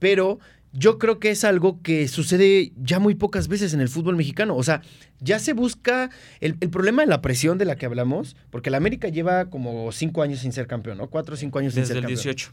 Pero 0.00 0.40
yo 0.72 0.98
creo 0.98 1.20
que 1.20 1.30
es 1.30 1.44
algo 1.44 1.80
que 1.80 2.08
sucede 2.08 2.72
ya 2.74 2.98
muy 2.98 3.14
pocas 3.14 3.46
veces 3.46 3.72
en 3.72 3.80
el 3.80 3.88
fútbol 3.88 4.16
mexicano. 4.16 4.56
O 4.56 4.64
sea, 4.64 4.82
ya 5.20 5.38
se 5.38 5.52
busca 5.52 6.10
el, 6.40 6.56
el 6.60 6.70
problema 6.70 7.02
de 7.02 7.08
la 7.08 7.22
presión 7.22 7.56
de 7.56 7.66
la 7.66 7.76
que 7.76 7.86
hablamos, 7.86 8.34
porque 8.50 8.70
la 8.70 8.78
América 8.78 9.06
lleva 9.10 9.48
como 9.48 9.92
cinco 9.92 10.22
años 10.22 10.40
sin 10.40 10.50
ser 10.50 10.66
campeón, 10.66 10.98
¿no? 10.98 11.08
Cuatro 11.08 11.34
o 11.34 11.36
cinco 11.36 11.60
años 11.60 11.74
sin 11.74 11.82
Desde 11.82 11.94
ser 11.94 11.98
el 11.98 12.02
campeón. 12.02 12.16
18. 12.16 12.52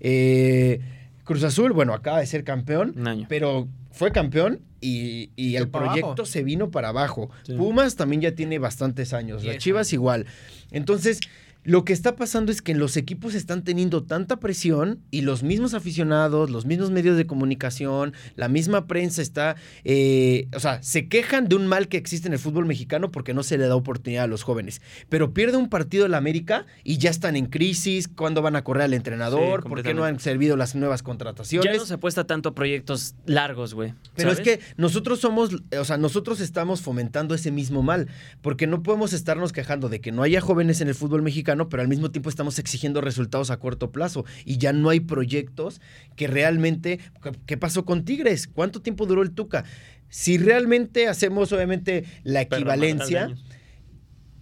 Eh, 0.00 0.80
Cruz 1.24 1.44
Azul, 1.44 1.72
bueno, 1.72 1.94
acaba 1.94 2.18
de 2.20 2.26
ser 2.26 2.44
campeón, 2.44 2.94
Un 2.96 3.06
año. 3.06 3.26
pero 3.28 3.68
fue 3.90 4.10
campeón 4.12 4.60
y, 4.80 5.30
y 5.36 5.56
el 5.56 5.68
proyecto 5.68 6.06
abajo. 6.08 6.24
se 6.26 6.42
vino 6.42 6.70
para 6.70 6.88
abajo. 6.88 7.30
Sí. 7.44 7.54
Pumas 7.54 7.94
también 7.96 8.22
ya 8.22 8.34
tiene 8.34 8.58
bastantes 8.58 9.12
años, 9.12 9.44
las 9.44 9.58
Chivas 9.58 9.92
igual. 9.92 10.26
Entonces, 10.72 11.20
lo 11.64 11.84
que 11.84 11.92
está 11.92 12.16
pasando 12.16 12.50
es 12.50 12.60
que 12.60 12.74
los 12.74 12.96
equipos 12.96 13.34
están 13.34 13.62
teniendo 13.62 14.02
tanta 14.02 14.40
presión 14.40 15.00
y 15.10 15.20
los 15.20 15.42
mismos 15.44 15.74
aficionados, 15.74 16.50
los 16.50 16.66
mismos 16.66 16.90
medios 16.90 17.16
de 17.16 17.26
comunicación, 17.26 18.14
la 18.34 18.48
misma 18.48 18.86
prensa 18.86 19.22
está, 19.22 19.56
eh, 19.84 20.48
o 20.54 20.60
sea, 20.60 20.82
se 20.82 21.08
quejan 21.08 21.48
de 21.48 21.54
un 21.54 21.68
mal 21.68 21.88
que 21.88 21.98
existe 21.98 22.26
en 22.26 22.32
el 22.32 22.40
fútbol 22.40 22.66
mexicano 22.66 23.12
porque 23.12 23.32
no 23.32 23.44
se 23.44 23.58
le 23.58 23.68
da 23.68 23.76
oportunidad 23.76 24.24
a 24.24 24.26
los 24.26 24.42
jóvenes. 24.42 24.82
Pero 25.08 25.32
pierde 25.32 25.56
un 25.56 25.68
partido 25.68 26.06
el 26.06 26.14
América 26.14 26.66
y 26.82 26.98
ya 26.98 27.10
están 27.10 27.36
en 27.36 27.46
crisis, 27.46 28.08
¿cuándo 28.08 28.42
van 28.42 28.56
a 28.56 28.64
correr 28.64 28.84
al 28.84 28.94
entrenador? 28.94 29.62
Sí, 29.62 29.68
¿Por 29.68 29.82
qué 29.82 29.94
no 29.94 30.04
han 30.04 30.18
servido 30.18 30.56
las 30.56 30.74
nuevas 30.74 31.02
contrataciones? 31.04 31.72
Ya 31.72 31.78
no 31.78 31.86
se 31.86 31.94
apuesta 31.94 32.24
tanto 32.24 32.48
a 32.48 32.54
proyectos 32.54 33.14
largos, 33.24 33.74
güey. 33.74 33.94
Pero 34.16 34.32
es 34.32 34.40
que 34.40 34.58
nosotros 34.76 35.20
somos, 35.20 35.50
o 35.78 35.84
sea, 35.84 35.96
nosotros 35.96 36.40
estamos 36.40 36.80
fomentando 36.80 37.36
ese 37.36 37.52
mismo 37.52 37.82
mal, 37.82 38.08
porque 38.40 38.66
no 38.66 38.82
podemos 38.82 39.12
estarnos 39.12 39.52
quejando 39.52 39.88
de 39.88 40.00
que 40.00 40.10
no 40.10 40.24
haya 40.24 40.40
jóvenes 40.40 40.80
en 40.80 40.88
el 40.88 40.94
fútbol 40.94 41.22
mexicano, 41.22 41.51
pero 41.68 41.82
al 41.82 41.88
mismo 41.88 42.10
tiempo 42.10 42.28
estamos 42.28 42.58
exigiendo 42.58 43.00
resultados 43.00 43.50
a 43.50 43.58
corto 43.58 43.90
plazo 43.92 44.24
y 44.44 44.58
ya 44.58 44.72
no 44.72 44.88
hay 44.90 45.00
proyectos 45.00 45.80
que 46.16 46.26
realmente, 46.26 46.98
¿qué- 47.22 47.32
¿qué 47.46 47.56
pasó 47.56 47.84
con 47.84 48.04
Tigres? 48.04 48.46
¿Cuánto 48.46 48.80
tiempo 48.82 49.06
duró 49.06 49.22
el 49.22 49.32
Tuca? 49.32 49.64
Si 50.08 50.36
realmente 50.36 51.08
hacemos 51.08 51.52
obviamente 51.52 52.04
la 52.22 52.40
equivalencia, 52.42 53.26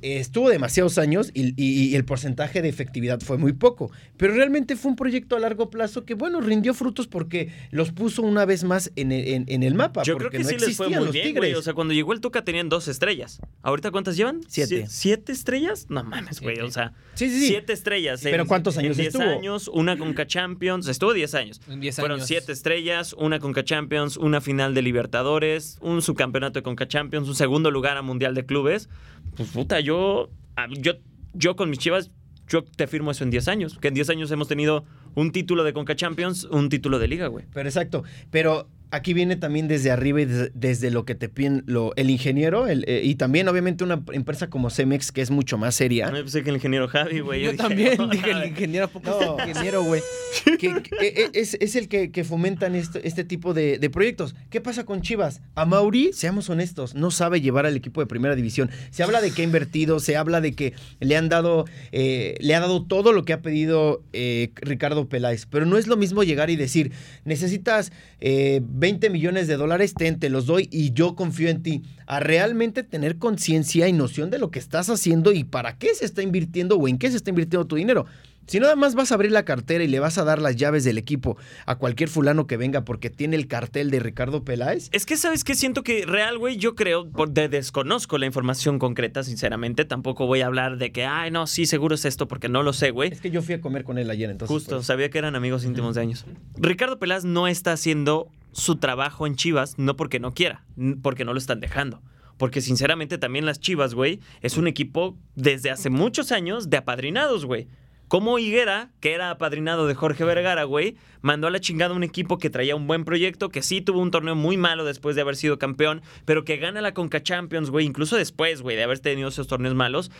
estuvo 0.03 0.49
demasiados 0.51 0.99
años 0.99 1.31
y, 1.35 1.55
y- 1.57 1.89
y 1.91 1.95
el 1.97 2.05
porcentaje 2.05 2.63
de 2.63 2.69
efectividad 2.69 3.21
fue 3.21 3.39
muy 3.39 3.53
poco. 3.53 3.91
Pero 4.17 4.35
realmente 4.35 4.77
fue 4.77 4.91
un 4.91 4.97
proyecto 4.97 5.37
a 5.37 5.41
largo 5.41 5.71
plazo 5.71 6.05
que, 6.05 6.15
bueno, 6.15 6.41
rindió 6.41 6.75
frutos 6.75 7.07
porque 7.09 7.51
los 7.71 7.93
puso 7.93 8.23
una 8.23 8.45
vez 8.45 8.65
más 8.65 8.93
en, 8.97 9.13
el- 9.13 9.27
en- 9.29 9.45
en 9.49 9.63
el 9.63 9.75
mapa. 9.75 10.03
Yo 10.03 10.17
creo 10.17 10.27
porque 10.31 10.39
que 10.39 10.43
no 10.45 10.49
sí 10.49 10.55
les 10.57 10.63
fue 10.77 10.87
existían 10.87 10.99
muy 11.01 11.07
los 11.07 11.13
bien, 11.15 11.27
Tigres. 11.27 11.41
güey. 11.41 11.55
O 11.55 11.63
sea, 11.63 11.75
cuando 11.75 11.95
llegó 11.95 12.13
el 12.13 12.21
Tuca 12.21 12.45
tenían 12.45 12.69
dos 12.69 12.89
estrellas. 12.89 13.41
¿Ahorita 13.63 13.91
cuántas 13.91 14.17
llevan? 14.17 14.41
Siete. 14.49 14.85
Sie- 14.85 14.89
¿Siete 14.89 15.33
estrellas? 15.33 15.87
No 15.89 16.03
mames, 16.05 16.41
güey. 16.41 16.61
O 16.61 16.71
sea, 16.71 16.93
sí, 17.15 17.29
sí, 17.29 17.41
sí. 17.41 17.47
siete 17.49 17.73
estrellas. 17.73 18.21
Pero 18.23 18.47
¿cuántos 18.47 18.77
años 18.79 18.97
en 18.99 19.03
diez 19.03 19.15
estuvo? 19.15 19.29
años, 19.31 19.69
una 19.69 19.97
Conca 19.99 20.27
Champions. 20.27 20.89
Estuvo 20.89 21.13
10 21.13 21.35
años. 21.35 21.61
En 21.69 21.81
10 21.81 21.97
Fueron 21.97 22.17
años. 22.19 22.27
siete 22.29 22.53
estrellas, 22.53 23.13
una 23.19 23.39
Conca 23.39 23.65
Champions, 23.65 24.17
una 24.17 24.41
final 24.41 24.75
de 24.75 24.83
Libertadores, 24.83 25.79
un 25.81 26.03
subcampeonato 26.03 26.59
de 26.59 26.63
Conca 26.63 26.87
Champions, 26.89 27.29
un 27.29 27.35
segundo 27.35 27.71
lugar 27.71 27.97
a 27.97 28.03
Mundial 28.03 28.35
de 28.35 28.45
Clubes. 28.47 28.89
Pues 29.37 29.51
puta, 29.51 29.81
yo, 29.81 30.31
yo, 30.79 30.93
yo 31.33 31.57
con 31.57 31.71
mis 31.71 31.79
chivas, 31.79 32.11
yo 32.49 32.65
te 32.65 32.87
firmo 32.87 33.11
eso 33.11 33.25
en 33.25 33.31
10 33.31 33.49
años. 33.49 33.79
Que 33.79 33.89
en 33.89 33.95
10 33.95 34.11
años 34.11 34.31
hemos 34.31 34.49
tenido 34.49 34.85
un 35.15 35.33
título 35.33 35.65
de 35.65 35.73
Conca 35.73 35.97
Champions, 35.97 36.45
un 36.45 36.69
título 36.69 36.99
de 36.99 37.09
Liga, 37.09 37.29
güey. 37.29 37.47
Pero 37.53 37.69
exacto. 37.69 38.05
Pero 38.31 38.69
aquí 38.91 39.15
viene 39.15 39.37
también 39.37 39.69
desde 39.69 39.91
arriba 39.91 40.21
y 40.21 40.25
des- 40.25 40.51
desde, 40.55 40.91
lo 40.91 41.05
que 41.05 41.15
te 41.15 41.29
piden 41.29 41.63
lo, 41.67 41.95
el 41.97 42.11
ingeniero 42.11 42.67
el, 42.67 42.85
eh, 42.89 43.03
y 43.05 43.15
también 43.15 43.49
obviamente 43.49 43.85
una 43.85 44.03
empresa 44.13 44.49
como 44.51 44.71
Cemex 44.71 45.13
que 45.13 45.21
es 45.23 45.31
mucho 45.31 45.59
más 45.59 45.75
seria. 45.75 46.07
No 46.11 46.19
pensé 46.19 46.43
que 46.43 46.51
el 46.51 46.57
ingeniero 46.57 46.89
Javi, 46.89 47.21
güey. 47.21 47.43
Yo 47.43 47.53
dije, 47.53 47.63
también 47.63 47.97
no, 47.99 48.07
dije 48.11 48.31
el 48.31 48.49
ingeniero, 48.49 48.87
¿a 48.87 48.89
poco 48.89 49.09
No. 49.11 49.37
es 49.39 49.43
el 49.45 49.49
ingeniero, 49.51 49.83
güey? 49.85 50.03
que, 50.45 50.83
que, 50.83 50.91
eh, 51.01 51.31
es, 51.35 51.55
es 51.61 51.77
el 51.77 51.89
que, 51.89 52.11
que 52.11 52.25
fomentan 52.25 52.75
este, 52.75 53.07
este 53.07 53.25
tipo 53.25 53.55
de, 53.55 53.79
de 53.79 53.91
proyectos. 53.91 54.35
¿Qué 54.51 54.61
pasa 54.61 54.85
con 54.85 55.03
Chivas? 55.03 55.41
A 55.55 55.65
Mauri, 55.67 56.13
seamos 56.13 56.49
honestos, 56.51 56.95
no 56.95 57.11
sabe 57.11 57.41
llevar 57.41 57.67
al 57.67 57.77
equipo 57.77 58.01
de 58.01 58.07
primera 58.07 58.35
división. 58.35 58.71
Se 58.91 59.03
habla 59.03 59.21
de 59.21 59.31
que 59.31 59.43
ha 59.43 59.45
invertido, 59.45 60.01
se 60.01 60.17
habla 60.17 60.41
de 60.41 60.53
que 60.55 60.75
le 61.01 61.17
han 61.17 61.29
dado, 61.29 61.65
eh, 61.93 62.35
le 62.41 62.55
ha 62.55 62.61
dado 62.61 62.85
todo 62.85 63.13
lo 63.13 63.25
que 63.25 63.33
ha 63.33 63.41
pedido 63.43 64.03
eh, 64.13 64.51
Ricardo 64.57 65.09
Peláez. 65.09 65.47
Pero 65.47 65.67
no 65.67 65.79
es 65.79 65.87
lo 65.87 65.97
mismo 65.97 66.23
llegar 66.23 66.51
y 66.51 66.57
decir, 66.57 66.93
necesitas 67.25 67.93
eh, 68.21 68.61
20 68.81 69.11
millones 69.11 69.47
de 69.47 69.57
dólares, 69.57 69.95
ten, 69.95 70.19
te 70.19 70.31
los 70.31 70.47
doy 70.47 70.69
y 70.73 70.93
yo 70.93 71.15
confío 71.15 71.49
en 71.51 71.63
ti. 71.63 71.83
A 72.07 72.19
realmente 72.19 72.83
tener 72.83 73.19
conciencia 73.19 73.87
y 73.89 73.93
noción 73.93 74.31
de 74.31 74.39
lo 74.39 74.51
que 74.51 74.59
estás 74.59 74.89
haciendo 74.91 75.33
y 75.33 75.45
para 75.45 75.77
qué 75.77 75.95
se 75.95 76.05
está 76.07 76.23
invirtiendo 76.23 76.77
o 76.77 76.89
en 76.89 76.99
qué 76.99 77.11
se 77.11 77.17
está 77.19 77.31
invirtiendo 77.31 77.67
tu 77.67 77.77
dinero. 77.77 78.07
Si 78.47 78.59
nada 78.59 78.75
más 78.75 78.97
vas 78.97 79.13
a 79.13 79.15
abrir 79.15 79.31
la 79.31 79.45
cartera 79.45 79.85
y 79.85 79.87
le 79.87 80.01
vas 80.01 80.19
a 80.19 80.25
dar 80.25 80.41
las 80.43 80.57
llaves 80.57 80.83
del 80.83 80.99
equipo 80.99 81.37
a 81.67 81.77
cualquier 81.77 82.09
fulano 82.09 82.49
que 82.49 82.57
venga 82.57 82.85
porque 82.85 83.09
tiene 83.09 83.37
el 83.37 83.47
cartel 83.47 83.91
de 83.93 84.01
Ricardo 84.01 84.45
Peláez, 84.45 84.89
Es 84.91 85.07
que, 85.07 85.17
¿sabes 85.17 85.45
qué? 85.45 85.55
Siento 85.55 85.85
que 85.85 86.05
real, 86.05 86.37
güey, 86.39 86.57
yo 86.57 86.75
creo, 86.75 87.09
por- 87.09 87.31
de- 87.31 87.49
desconozco 87.49 88.19
la 88.19 88.27
información 88.27 88.81
concreta, 88.81 89.23
sinceramente. 89.23 89.85
Tampoco 89.85 90.27
voy 90.27 90.41
a 90.41 90.47
hablar 90.47 90.79
de 90.79 90.91
que, 90.91 91.05
ay, 91.05 91.31
no, 91.31 91.47
sí, 91.47 91.65
seguro 91.65 91.95
es 91.95 92.05
esto, 92.07 92.27
porque 92.27 92.49
no 92.49 92.65
lo 92.65 92.73
sé, 92.73 92.91
güey. 92.91 93.13
es 93.13 93.21
que 93.21 93.31
yo 93.31 93.41
fui 93.41 93.55
a 93.55 93.61
comer 93.61 93.85
con 93.85 93.99
él 93.99 94.11
ayer, 94.11 94.31
entonces. 94.31 94.53
Justo, 94.53 94.77
pues, 94.77 94.87
sabía 94.87 95.11
que 95.11 95.19
eran 95.19 95.37
amigos 95.37 95.65
íntimos 95.65 95.95
de 95.95 96.01
años. 96.01 96.25
Ricardo 96.57 96.99
Peláez 96.99 97.25
no 97.25 97.47
está 97.47 97.73
haciendo 97.73 98.31
su 98.53 98.77
trabajo 98.77 99.27
en 99.27 99.37
Chivas, 99.37 99.79
no 99.79 99.97
porque 99.97 100.21
no 100.21 100.35
quiera, 100.35 100.65
porque 101.03 101.25
no 101.25 101.33
lo 101.33 101.39
están 101.39 101.61
dejando. 101.61 102.03
Porque 102.37 102.61
sinceramente 102.61 103.19
también 103.19 103.45
las 103.45 103.61
Chivas, 103.61 103.95
güey, 103.95 104.21
es 104.41 104.57
un 104.57 104.67
equipo 104.67 105.19
desde 105.35 105.71
hace 105.71 105.91
muchos 105.91 106.33
años 106.33 106.71
de 106.71 106.79
apadrinados, 106.79 107.45
güey. 107.45 107.69
Como 108.09 108.41
Higuera, 108.41 108.91
que 108.99 109.13
era 109.13 109.31
apadrinado 109.31 109.87
de 109.87 109.95
Jorge 109.95 110.25
Vergara, 110.25 110.65
güey, 110.65 110.97
mandó 111.21 111.47
a 111.47 111.51
la 111.51 111.61
chingada 111.61 111.95
un 111.95 112.03
equipo 112.03 112.39
que 112.39 112.51
traía 112.51 112.75
un 112.75 112.89
buen 112.89 113.05
proyecto, 113.05 113.51
que 113.51 113.63
sí 113.63 113.83
tuvo 113.83 114.01
un 114.01 114.11
torneo 114.11 114.35
muy 114.35 114.57
malo 114.57 114.85
después 114.85 115.15
de 115.15 115.23
haber 115.23 115.37
sido 115.37 115.61
campeón, 115.61 116.03
pero 116.25 116.45
que 116.45 116.57
gana 116.57 116.81
la 116.81 116.93
Conca 116.93 117.23
Champions, 117.23 117.71
güey, 117.71 117.87
incluso 117.87 118.17
después, 118.17 118.63
güey, 118.63 118.75
de 118.75 118.83
haber 118.83 118.99
tenido 118.99 119.29
esos 119.29 119.47
torneos 119.47 119.77
malos, 119.77 120.11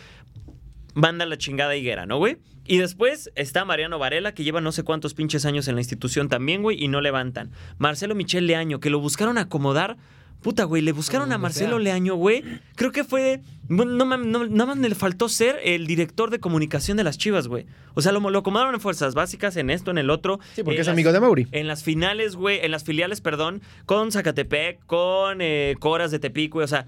manda 0.93 1.25
la 1.25 1.37
chingada 1.37 1.75
Higuera, 1.75 2.05
¿no, 2.05 2.17
güey? 2.17 2.37
Y 2.65 2.77
después 2.77 3.31
está 3.35 3.65
Mariano 3.65 3.97
Varela, 3.99 4.33
que 4.33 4.43
lleva 4.43 4.61
no 4.61 4.71
sé 4.71 4.83
cuántos 4.83 5.13
pinches 5.13 5.45
años 5.45 5.67
en 5.67 5.75
la 5.75 5.81
institución 5.81 6.29
también, 6.29 6.61
güey, 6.61 6.81
y 6.83 6.87
no 6.87 7.01
levantan. 7.01 7.51
Marcelo 7.79 8.15
Michel 8.15 8.47
Leaño, 8.47 8.79
que 8.79 8.89
lo 8.89 8.99
buscaron 8.99 9.37
acomodar. 9.37 9.97
Puta, 10.41 10.63
güey, 10.63 10.81
le 10.81 10.91
buscaron 10.91 11.25
Como 11.27 11.35
a 11.35 11.37
Marcelo 11.37 11.75
sea. 11.75 11.79
Leaño, 11.79 12.15
güey. 12.15 12.43
Creo 12.75 12.91
que 12.91 13.03
fue. 13.03 13.41
No, 13.69 13.85
no- 13.85 14.07
nada 14.47 14.65
más 14.65 14.77
le 14.77 14.95
faltó 14.95 15.29
ser 15.29 15.59
el 15.63 15.85
director 15.85 16.31
de 16.31 16.39
comunicación 16.39 16.97
de 16.97 17.03
las 17.03 17.17
chivas, 17.19 17.47
güey. 17.47 17.67
O 17.93 18.01
sea, 18.01 18.11
lo, 18.11 18.27
lo 18.27 18.39
acomodaron 18.39 18.73
en 18.73 18.81
fuerzas 18.81 19.13
básicas, 19.13 19.55
en 19.57 19.69
esto, 19.69 19.91
en 19.91 19.99
el 19.99 20.09
otro. 20.09 20.39
Sí, 20.55 20.63
porque 20.63 20.81
es 20.81 20.87
las- 20.87 20.93
amigo 20.93 21.11
de 21.11 21.19
Mauri. 21.19 21.47
En 21.51 21.67
las 21.67 21.83
finales, 21.83 22.35
güey, 22.35 22.59
en 22.63 22.71
las 22.71 22.83
filiales, 22.83 23.21
perdón, 23.21 23.61
con 23.85 24.11
Zacatepec, 24.11 24.83
con 24.87 25.39
eh, 25.41 25.75
Coras 25.79 26.09
de 26.09 26.17
Tepic, 26.19 26.51
güey. 26.53 26.63
O 26.63 26.67
sea, 26.67 26.87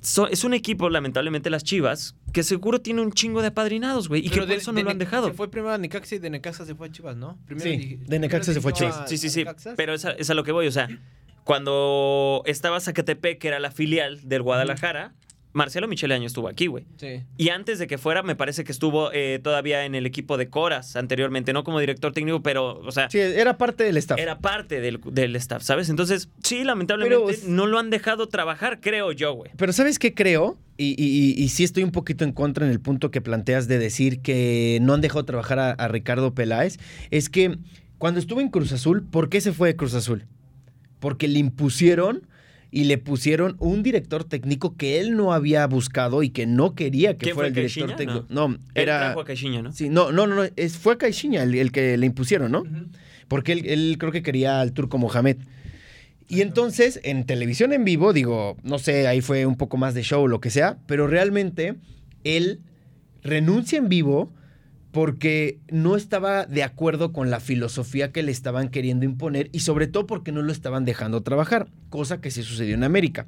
so- 0.00 0.28
es 0.28 0.44
un 0.44 0.54
equipo, 0.54 0.88
lamentablemente, 0.90 1.50
las 1.50 1.64
chivas, 1.64 2.14
que 2.32 2.42
seguro 2.42 2.80
tiene 2.80 3.00
un 3.02 3.12
chingo 3.12 3.40
de 3.42 3.48
apadrinados, 3.48 4.08
güey. 4.08 4.26
Y 4.26 4.30
que 4.30 4.38
por 4.40 4.48
de- 4.48 4.56
eso 4.56 4.72
no 4.72 4.82
lo 4.82 4.90
han 4.90 4.98
dejado. 4.98 5.28
Se 5.28 5.34
fue 5.34 5.50
primero 5.50 5.72
a 5.74 5.78
Necaxa 5.78 6.14
y 6.16 6.18
de 6.18 6.30
Necaxa 6.30 6.64
se 6.66 6.74
fue 6.74 6.88
a 6.88 6.90
Chivas, 6.92 7.16
¿no? 7.16 7.38
Primero 7.46 7.70
Sí, 7.70 7.98
de 8.06 8.18
Necaxa 8.18 8.52
se 8.52 8.60
fue 8.60 8.72
a 8.72 8.74
Chivas. 8.74 9.02
Sí, 9.08 9.18
sí, 9.18 9.28
sí. 9.30 9.44
Pero 9.76 9.94
es 9.94 10.04
a, 10.04 10.12
es 10.12 10.28
a 10.30 10.34
lo 10.34 10.44
que 10.44 10.52
voy. 10.52 10.66
O 10.66 10.72
sea, 10.72 10.88
cuando 11.44 12.42
estaba 12.46 12.78
Zacatepec, 12.80 13.38
que 13.38 13.48
era 13.48 13.58
la 13.58 13.70
filial 13.70 14.20
del 14.28 14.42
Guadalajara, 14.42 15.14
Marcelo 15.58 15.86
Michele 15.88 16.14
Año 16.14 16.26
estuvo 16.26 16.48
aquí, 16.48 16.68
güey. 16.68 16.86
Sí. 16.96 17.22
Y 17.36 17.50
antes 17.50 17.78
de 17.78 17.86
que 17.86 17.98
fuera, 17.98 18.22
me 18.22 18.34
parece 18.36 18.64
que 18.64 18.72
estuvo 18.72 19.10
eh, 19.12 19.38
todavía 19.42 19.84
en 19.84 19.94
el 19.94 20.06
equipo 20.06 20.38
de 20.38 20.48
Coras 20.48 20.96
anteriormente, 20.96 21.52
no 21.52 21.64
como 21.64 21.80
director 21.80 22.12
técnico, 22.12 22.42
pero, 22.42 22.78
o 22.78 22.92
sea, 22.92 23.10
Sí, 23.10 23.18
era 23.18 23.58
parte 23.58 23.84
del 23.84 23.96
staff. 23.98 24.18
era 24.18 24.38
parte 24.38 24.80
del, 24.80 25.00
del 25.12 25.36
staff, 25.36 25.62
¿sabes? 25.62 25.90
Entonces, 25.90 26.30
sí, 26.42 26.64
lamentablemente 26.64 27.34
Pero- 27.42 27.48
no 27.52 27.66
lo 27.66 27.78
han 27.78 27.90
dejado 27.90 28.28
trabajar, 28.28 28.80
creo 28.80 29.12
yo, 29.12 29.34
güey. 29.34 29.50
Pero 29.56 29.72
¿sabes 29.74 29.98
qué 29.98 30.14
creo? 30.14 30.56
Y, 30.76 30.94
y- 30.96 31.34
y- 31.40 31.42
y 31.42 31.48
sí 31.48 31.64
estoy 31.64 31.82
un 31.82 31.90
poquito 31.90 32.24
en 32.24 32.32
contra 32.32 32.64
en 32.64 32.70
el 32.70 32.80
punto 32.80 33.10
que 33.10 33.20
planteas 33.20 33.66
de 33.66 33.78
decir 33.78 34.20
que 34.20 34.78
no 34.80 34.94
han 34.94 35.00
dejado 35.00 35.24
trabajar 35.24 35.58
a, 35.58 35.70
a 35.72 35.88
Ricardo 35.88 36.32
Peláez. 36.34 36.78
Es 37.10 37.28
que 37.28 37.58
cuando 37.98 38.20
estuvo 38.20 38.40
en 38.40 38.48
Cruz 38.48 38.70
Azul, 38.72 39.02
¿por 39.02 39.28
qué 39.28 39.40
se 39.40 39.52
fue 39.52 39.66
de 39.68 39.76
Cruz 39.76 39.94
Azul? 39.94 40.24
Porque 41.00 41.26
le 41.26 41.40
impusieron 41.40 42.26
y 42.70 42.84
le 42.84 42.98
pusieron 42.98 43.56
un 43.58 43.82
director 43.82 44.24
técnico 44.24 44.76
que 44.76 45.00
él 45.00 45.16
no 45.16 45.32
había 45.32 45.66
buscado 45.66 46.22
y 46.22 46.30
que 46.30 46.46
no 46.46 46.74
quería 46.74 47.16
que 47.16 47.24
¿Quién 47.24 47.34
fuera 47.34 47.50
fue, 47.50 47.62
el 47.62 47.68
director 47.68 47.96
técnico. 47.96 48.26
No, 48.28 48.58
era... 48.74 49.14
trajo 49.14 49.20
a 49.20 49.62
¿no? 49.62 49.72
Sí, 49.72 49.88
no, 49.88 50.12
no, 50.12 50.26
no, 50.26 50.34
no, 50.34 50.48
es, 50.56 50.76
fue 50.76 50.98
Caixinha 50.98 51.42
el, 51.42 51.54
el 51.54 51.72
que 51.72 51.96
le 51.96 52.06
impusieron, 52.06 52.52
¿no? 52.52 52.64
Porque 53.26 53.52
él, 53.52 53.66
él 53.66 53.96
creo 53.98 54.12
que 54.12 54.22
quería 54.22 54.60
al 54.60 54.72
turco 54.72 54.98
Mohamed. 54.98 55.38
Y 56.28 56.42
entonces, 56.42 57.00
en 57.04 57.24
televisión 57.24 57.72
en 57.72 57.84
vivo, 57.84 58.12
digo, 58.12 58.58
no 58.62 58.78
sé, 58.78 59.06
ahí 59.06 59.22
fue 59.22 59.46
un 59.46 59.56
poco 59.56 59.78
más 59.78 59.94
de 59.94 60.02
show, 60.02 60.28
lo 60.28 60.40
que 60.40 60.50
sea, 60.50 60.78
pero 60.86 61.06
realmente 61.06 61.76
él 62.22 62.60
renuncia 63.22 63.78
en 63.78 63.88
vivo 63.88 64.30
porque 64.92 65.58
no 65.70 65.96
estaba 65.96 66.46
de 66.46 66.62
acuerdo 66.62 67.12
con 67.12 67.30
la 67.30 67.40
filosofía 67.40 68.10
que 68.12 68.22
le 68.22 68.32
estaban 68.32 68.68
queriendo 68.68 69.04
imponer 69.04 69.50
y 69.52 69.60
sobre 69.60 69.86
todo 69.86 70.06
porque 70.06 70.32
no 70.32 70.42
lo 70.42 70.52
estaban 70.52 70.84
dejando 70.84 71.22
trabajar, 71.22 71.68
cosa 71.90 72.20
que 72.20 72.30
sí 72.30 72.42
sucedió 72.42 72.74
en 72.74 72.84
América. 72.84 73.26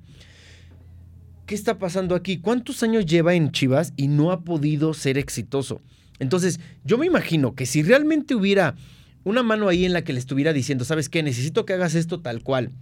¿Qué 1.46 1.54
está 1.54 1.78
pasando 1.78 2.14
aquí? 2.14 2.38
¿Cuántos 2.38 2.82
años 2.82 3.06
lleva 3.06 3.34
en 3.34 3.50
Chivas 3.50 3.92
y 3.96 4.08
no 4.08 4.30
ha 4.30 4.42
podido 4.42 4.94
ser 4.94 5.18
exitoso? 5.18 5.82
Entonces, 6.18 6.60
yo 6.84 6.96
me 6.96 7.06
imagino 7.06 7.54
que 7.54 7.66
si 7.66 7.82
realmente 7.82 8.34
hubiera 8.34 8.76
una 9.24 9.42
mano 9.42 9.68
ahí 9.68 9.84
en 9.84 9.92
la 9.92 10.02
que 10.02 10.12
le 10.12 10.18
estuviera 10.18 10.52
diciendo, 10.52 10.84
¿sabes 10.84 11.08
qué? 11.08 11.22
Necesito 11.22 11.66
que 11.66 11.72
hagas 11.72 11.94
esto 11.94 12.20
tal 12.20 12.42
cual. 12.42 12.72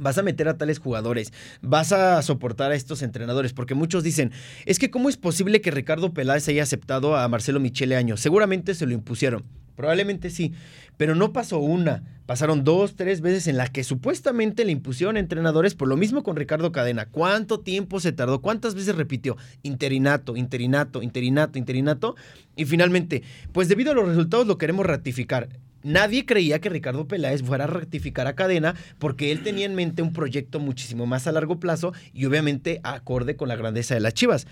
Vas 0.00 0.16
a 0.16 0.22
meter 0.22 0.48
a 0.48 0.56
tales 0.56 0.78
jugadores, 0.78 1.32
vas 1.60 1.92
a 1.92 2.20
soportar 2.22 2.72
a 2.72 2.74
estos 2.74 3.02
entrenadores, 3.02 3.52
porque 3.52 3.74
muchos 3.74 4.02
dicen, 4.02 4.32
es 4.64 4.78
que 4.78 4.90
¿cómo 4.90 5.08
es 5.08 5.16
posible 5.16 5.60
que 5.60 5.70
Ricardo 5.70 6.14
Peláez 6.14 6.48
haya 6.48 6.62
aceptado 6.62 7.16
a 7.16 7.28
Marcelo 7.28 7.60
Michele 7.60 7.96
Año? 7.96 8.16
Seguramente 8.16 8.74
se 8.74 8.86
lo 8.86 8.92
impusieron, 8.92 9.44
probablemente 9.76 10.30
sí, 10.30 10.54
pero 10.96 11.14
no 11.14 11.32
pasó 11.32 11.58
una, 11.58 12.02
pasaron 12.26 12.64
dos, 12.64 12.94
tres 12.94 13.22
veces 13.22 13.46
en 13.46 13.56
las 13.56 13.70
que 13.70 13.84
supuestamente 13.84 14.64
le 14.64 14.72
impusieron 14.72 15.16
entrenadores, 15.16 15.74
por 15.74 15.88
lo 15.88 15.96
mismo 15.96 16.22
con 16.22 16.36
Ricardo 16.36 16.72
Cadena. 16.72 17.06
¿Cuánto 17.06 17.60
tiempo 17.60 18.00
se 18.00 18.12
tardó? 18.12 18.40
¿Cuántas 18.40 18.74
veces 18.74 18.96
repitió? 18.96 19.36
Interinato, 19.62 20.36
interinato, 20.36 21.02
interinato, 21.02 21.58
interinato. 21.58 22.16
Y 22.56 22.66
finalmente, 22.66 23.22
pues 23.52 23.68
debido 23.68 23.92
a 23.92 23.94
los 23.94 24.08
resultados 24.08 24.46
lo 24.46 24.58
queremos 24.58 24.84
ratificar. 24.86 25.48
Nadie 25.82 26.26
creía 26.26 26.60
que 26.60 26.68
Ricardo 26.68 27.08
Peláez 27.08 27.42
fuera 27.42 27.64
a 27.64 27.66
ratificar 27.66 28.26
a 28.26 28.34
Cadena 28.34 28.74
porque 28.98 29.32
él 29.32 29.42
tenía 29.42 29.64
en 29.66 29.74
mente 29.74 30.02
un 30.02 30.12
proyecto 30.12 30.60
muchísimo 30.60 31.06
más 31.06 31.26
a 31.26 31.32
largo 31.32 31.58
plazo 31.58 31.92
y 32.12 32.26
obviamente 32.26 32.80
acorde 32.82 33.36
con 33.36 33.48
la 33.48 33.56
grandeza 33.56 33.94
de 33.94 34.00
las 34.00 34.14
Chivas. 34.14 34.46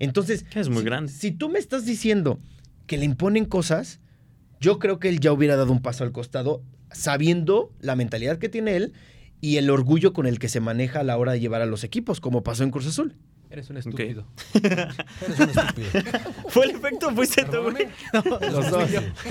Entonces, 0.00 0.44
es 0.54 0.68
muy 0.68 0.78
si- 0.80 0.84
grande. 0.84 1.12
Si 1.12 1.30
tú 1.30 1.48
me 1.48 1.58
estás 1.60 1.84
diciendo 1.86 2.40
que 2.86 2.98
le 2.98 3.04
imponen 3.04 3.44
cosas, 3.44 4.00
yo 4.60 4.78
creo 4.78 4.98
que 4.98 5.08
él 5.08 5.20
ya 5.20 5.32
hubiera 5.32 5.56
dado 5.56 5.70
un 5.72 5.80
paso 5.82 6.02
al 6.04 6.10
costado 6.12 6.62
sabiendo 6.90 7.72
la 7.80 7.96
mentalidad 7.96 8.38
que 8.38 8.48
tiene 8.48 8.76
él 8.76 8.92
y 9.40 9.56
el 9.58 9.68
orgullo 9.70 10.12
con 10.12 10.26
el 10.26 10.38
que 10.38 10.48
se 10.48 10.60
maneja 10.60 11.00
a 11.00 11.04
la 11.04 11.16
hora 11.18 11.32
de 11.32 11.40
llevar 11.40 11.60
a 11.62 11.66
los 11.66 11.84
equipos, 11.84 12.20
como 12.20 12.42
pasó 12.42 12.64
en 12.64 12.70
Cruz 12.70 12.86
Azul. 12.86 13.14
Eres 13.58 13.70
un 13.70 13.76
estúpido. 13.76 14.26
Eres 14.54 15.40
un 15.40 15.48
estúpido. 15.50 15.90
¿Fue 16.48 16.64
el 16.66 16.70
efecto? 16.72 17.10
¿Fuiste 17.14 17.44
tú, 17.44 17.62
güey? 17.70 17.86
Los 18.50 18.70
dos. 18.70 18.90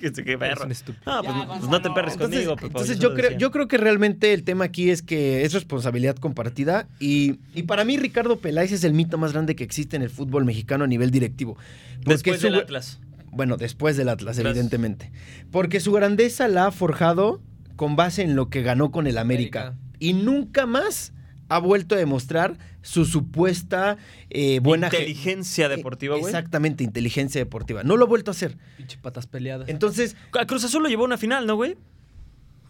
Qué 0.00 0.06
Eres 0.06 0.38
perro. 0.38 0.64
un 0.64 0.72
estúpido. 0.72 1.02
Ah, 1.06 1.20
pues, 1.24 1.58
pues 1.60 1.70
no 1.70 1.82
te 1.82 1.90
perres 1.90 2.12
Entonces, 2.14 2.36
conmigo, 2.46 2.56
Pepo, 2.56 2.66
entonces 2.68 2.98
yo, 2.98 3.14
creo, 3.14 3.36
yo 3.36 3.50
creo 3.50 3.68
que 3.68 3.76
realmente 3.78 4.32
el 4.32 4.44
tema 4.44 4.64
aquí 4.66 4.90
es 4.90 5.02
que 5.02 5.44
es 5.44 5.52
responsabilidad 5.52 6.16
compartida 6.16 6.88
y, 7.00 7.40
y 7.54 7.64
para 7.64 7.84
mí 7.84 7.96
Ricardo 7.96 8.38
Peláez 8.38 8.72
es 8.72 8.84
el 8.84 8.92
mito 8.94 9.18
más 9.18 9.32
grande 9.32 9.56
que 9.56 9.64
existe 9.64 9.96
en 9.96 10.02
el 10.02 10.10
fútbol 10.10 10.44
mexicano 10.44 10.84
a 10.84 10.86
nivel 10.86 11.10
directivo. 11.10 11.56
Porque 11.96 12.10
Después 12.12 12.40
su- 12.40 12.46
del 12.46 12.54
Atlas. 12.56 13.00
Bueno, 13.32 13.56
después 13.56 13.96
del 13.96 14.08
Atlas, 14.10 14.36
Gracias. 14.38 14.52
evidentemente. 14.56 15.10
Porque 15.50 15.80
su 15.80 15.90
grandeza 15.92 16.46
la 16.46 16.66
ha 16.66 16.70
forjado 16.70 17.42
con 17.74 17.96
base 17.96 18.22
en 18.22 18.36
lo 18.36 18.48
que 18.48 18.62
ganó 18.62 18.92
con 18.92 19.08
el 19.08 19.18
América. 19.18 19.60
América. 19.68 19.80
Y 19.98 20.12
nunca 20.12 20.66
más 20.66 21.12
ha 21.48 21.58
vuelto 21.58 21.96
a 21.96 21.98
demostrar 21.98 22.56
su 22.84 23.04
supuesta 23.04 23.96
eh, 24.30 24.60
buena 24.60 24.88
ge- 24.90 24.98
Inteligencia 24.98 25.68
deportiva, 25.68 26.16
güey. 26.16 26.26
Exactamente, 26.30 26.84
inteligencia 26.84 27.40
deportiva. 27.40 27.82
No 27.82 27.96
lo 27.96 28.04
ha 28.04 28.08
vuelto 28.08 28.30
a 28.30 28.32
hacer. 28.32 28.56
Pinche 28.76 28.98
patas 28.98 29.26
peleadas. 29.26 29.68
Entonces, 29.68 30.16
A 30.38 30.46
Cruz 30.46 30.62
Azul 30.64 30.82
lo 30.84 30.88
llevó 30.88 31.02
a 31.02 31.06
una 31.06 31.18
final, 31.18 31.46
¿no, 31.46 31.56
güey? 31.56 31.76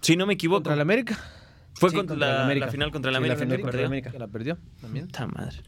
Si 0.01 0.17
no 0.17 0.25
me 0.27 0.35
equivoco. 0.35 0.59
Contra 0.63 0.75
el 0.75 0.81
América. 0.81 1.19
Fue 1.75 1.91
Sí, 1.91 1.97
contra, 1.97 2.17
la, 2.17 2.45
América. 2.45 2.67
la 2.67 2.73
final 2.73 2.91
contra 2.93 3.11
el 3.11 3.15
Sí, 3.15 3.15
la 3.15 3.19
América. 3.19 3.41
final 3.45 3.57
contra 3.61 3.71
perdió. 3.73 3.87
América. 3.87 4.11
Que 4.13 4.19
la 4.19 4.29
perdió 4.29 4.59
también. 4.81 5.07
Puta 5.07 5.27
madre. 5.27 5.59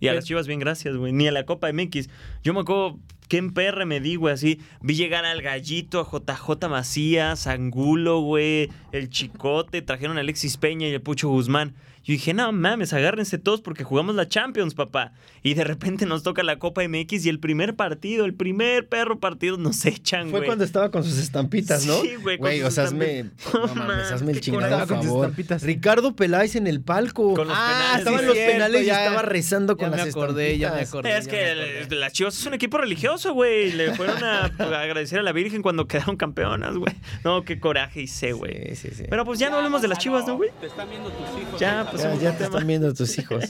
Y 0.00 0.06
a 0.08 0.14
las 0.14 0.24
chivas, 0.26 0.46
bien, 0.46 0.60
gracias, 0.60 0.94
güey. 0.96 1.12
Ni 1.12 1.26
a 1.26 1.32
la 1.32 1.44
Copa 1.44 1.72
MX. 1.72 2.08
Yo 2.44 2.54
me 2.54 2.60
acuerdo 2.60 3.00
que 3.28 3.36
en 3.38 3.52
PR 3.52 3.84
me 3.84 3.98
di, 4.00 4.14
güey, 4.14 4.32
así. 4.34 4.60
Vi 4.80 4.94
llegar 4.94 5.24
al 5.24 5.42
Gallito, 5.42 6.00
a 6.00 6.04
JJ 6.04 6.68
Macías, 6.68 7.46
Angulo, 7.48 8.20
güey, 8.20 8.70
el 8.92 9.08
Chicote, 9.08 9.82
trajeron 9.82 10.16
a 10.16 10.20
Alexis 10.20 10.56
Peña 10.56 10.86
y 10.86 10.92
el 10.92 11.00
Pucho 11.02 11.28
Guzmán. 11.28 11.74
Yo 12.08 12.12
dije, 12.12 12.32
no 12.32 12.50
mames, 12.52 12.94
agárrense 12.94 13.36
todos 13.36 13.60
porque 13.60 13.84
jugamos 13.84 14.14
la 14.14 14.26
Champions, 14.26 14.72
papá. 14.74 15.12
Y 15.42 15.52
de 15.52 15.62
repente 15.62 16.06
nos 16.06 16.22
toca 16.22 16.42
la 16.42 16.58
Copa 16.58 16.80
MX 16.88 17.26
y 17.26 17.28
el 17.28 17.38
primer 17.38 17.76
partido, 17.76 18.24
el 18.24 18.32
primer 18.32 18.88
perro 18.88 19.20
partido 19.20 19.58
nos 19.58 19.84
echan, 19.84 20.30
fue 20.30 20.38
güey. 20.40 20.46
cuando 20.46 20.64
estaba 20.64 20.90
con 20.90 21.04
sus 21.04 21.18
estampitas, 21.18 21.84
¿no? 21.84 22.00
Sí, 22.00 22.14
güey, 22.22 22.38
Güey, 22.38 22.62
o 22.62 22.70
sea, 22.70 22.84
hazme, 22.84 23.20
estampitas. 23.20 23.74
no 23.74 23.74
mames, 23.86 24.10
hazme 24.10 24.32
el 24.32 24.40
chingado, 24.40 24.78
por 24.78 24.88
Con 24.88 24.96
sus 24.98 25.06
favor. 25.06 25.24
estampitas. 25.26 25.62
Ricardo 25.64 26.16
Peláez 26.16 26.56
en 26.56 26.66
el 26.66 26.80
palco. 26.80 27.34
Con 27.34 27.46
los 27.48 27.56
ah, 27.56 27.68
penales, 27.68 27.98
estaban 27.98 28.20
sí, 28.20 28.26
los 28.26 28.34
cierto, 28.36 28.52
penales 28.54 28.82
y 28.82 28.86
ya- 28.86 29.04
estaba 29.04 29.22
rezando 29.22 29.76
con 29.76 29.90
ya 29.90 29.96
las 29.98 30.06
me 30.06 30.10
acordé, 30.10 30.58
ya 30.58 30.72
me 30.72 30.80
estampitas. 30.82 30.88
acordé. 30.88 31.18
Es 31.18 31.24
ya 31.26 31.30
que 31.30 31.36
me 31.36 31.50
acordé. 31.50 31.94
el- 31.94 32.00
las 32.00 32.12
Chivas 32.14 32.38
es 32.38 32.46
un 32.46 32.54
equipo 32.54 32.78
religioso, 32.78 33.34
güey. 33.34 33.70
Le 33.72 33.94
fueron 33.94 34.24
a 34.24 34.44
agradecer 34.58 35.18
a 35.18 35.22
la 35.22 35.32
Virgen 35.32 35.60
cuando 35.60 35.86
quedaron 35.86 36.16
campeonas, 36.16 36.74
güey. 36.74 36.94
No, 37.22 37.42
qué 37.44 37.60
coraje 37.60 38.00
hice, 38.02 38.32
güey. 38.32 38.74
Sí, 38.74 38.88
sí, 38.88 38.94
sí. 38.96 39.04
Pero 39.10 39.26
pues 39.26 39.38
ya 39.38 39.50
no 39.50 39.56
hablemos 39.58 39.82
de 39.82 39.88
las 39.88 39.98
Chivas, 39.98 40.26
¿no, 40.26 40.36
güey? 40.38 40.50
Te 40.58 40.68
están 40.68 40.88
viendo 40.88 41.10
tus 41.10 41.42
hijos. 41.42 41.60
Ya, 41.60 41.86
pues 41.90 41.97
ya, 42.20 42.36
te 42.36 42.44
están 42.44 42.66
viendo 42.66 42.92
tus 42.94 43.18
hijos. 43.18 43.44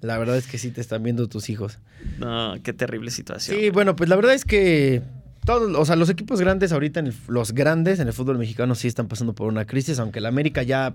La 0.00 0.18
verdad 0.18 0.36
es 0.36 0.46
que 0.46 0.58
sí 0.58 0.70
te 0.70 0.80
están 0.80 1.02
viendo 1.02 1.26
tus 1.28 1.48
hijos. 1.50 1.78
No, 2.18 2.54
qué 2.62 2.72
terrible 2.72 3.10
situación. 3.10 3.58
Sí, 3.58 3.70
bueno, 3.70 3.96
pues 3.96 4.08
la 4.10 4.16
verdad 4.16 4.34
es 4.34 4.44
que 4.44 5.02
Todos, 5.44 5.76
o 5.76 5.84
sea, 5.84 5.94
los 5.96 6.10
equipos 6.10 6.40
grandes 6.40 6.72
ahorita, 6.72 7.00
en 7.00 7.06
el- 7.08 7.14
los 7.28 7.52
grandes 7.52 8.00
en 8.00 8.08
el 8.08 8.12
fútbol 8.12 8.36
mexicano 8.38 8.74
sí 8.74 8.88
están 8.88 9.06
pasando 9.08 9.32
por 9.34 9.46
una 9.48 9.64
crisis, 9.64 9.98
aunque 10.00 10.18
el 10.18 10.26
América 10.26 10.62
ya 10.64 10.94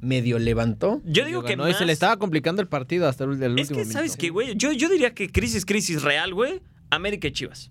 medio 0.00 0.38
levantó. 0.38 1.02
Yo 1.04 1.26
digo 1.26 1.42
que 1.42 1.50
ganó 1.56 1.68
y 1.68 1.74
se 1.74 1.84
le 1.84 1.92
estaba 1.92 2.16
complicando 2.16 2.62
el 2.62 2.68
partido 2.68 3.06
hasta 3.06 3.24
el, 3.24 3.42
el 3.42 3.58
Es 3.58 3.68
último 3.70 3.80
que, 3.80 3.84
¿sabes 3.92 4.12
minuto. 4.12 4.18
qué, 4.20 4.30
güey? 4.30 4.56
Yo, 4.56 4.72
yo 4.72 4.88
diría 4.88 5.12
que 5.12 5.28
crisis, 5.30 5.66
crisis 5.66 6.02
real, 6.02 6.32
güey. 6.32 6.62
América 6.88 7.28
y 7.28 7.32
Chivas. 7.32 7.70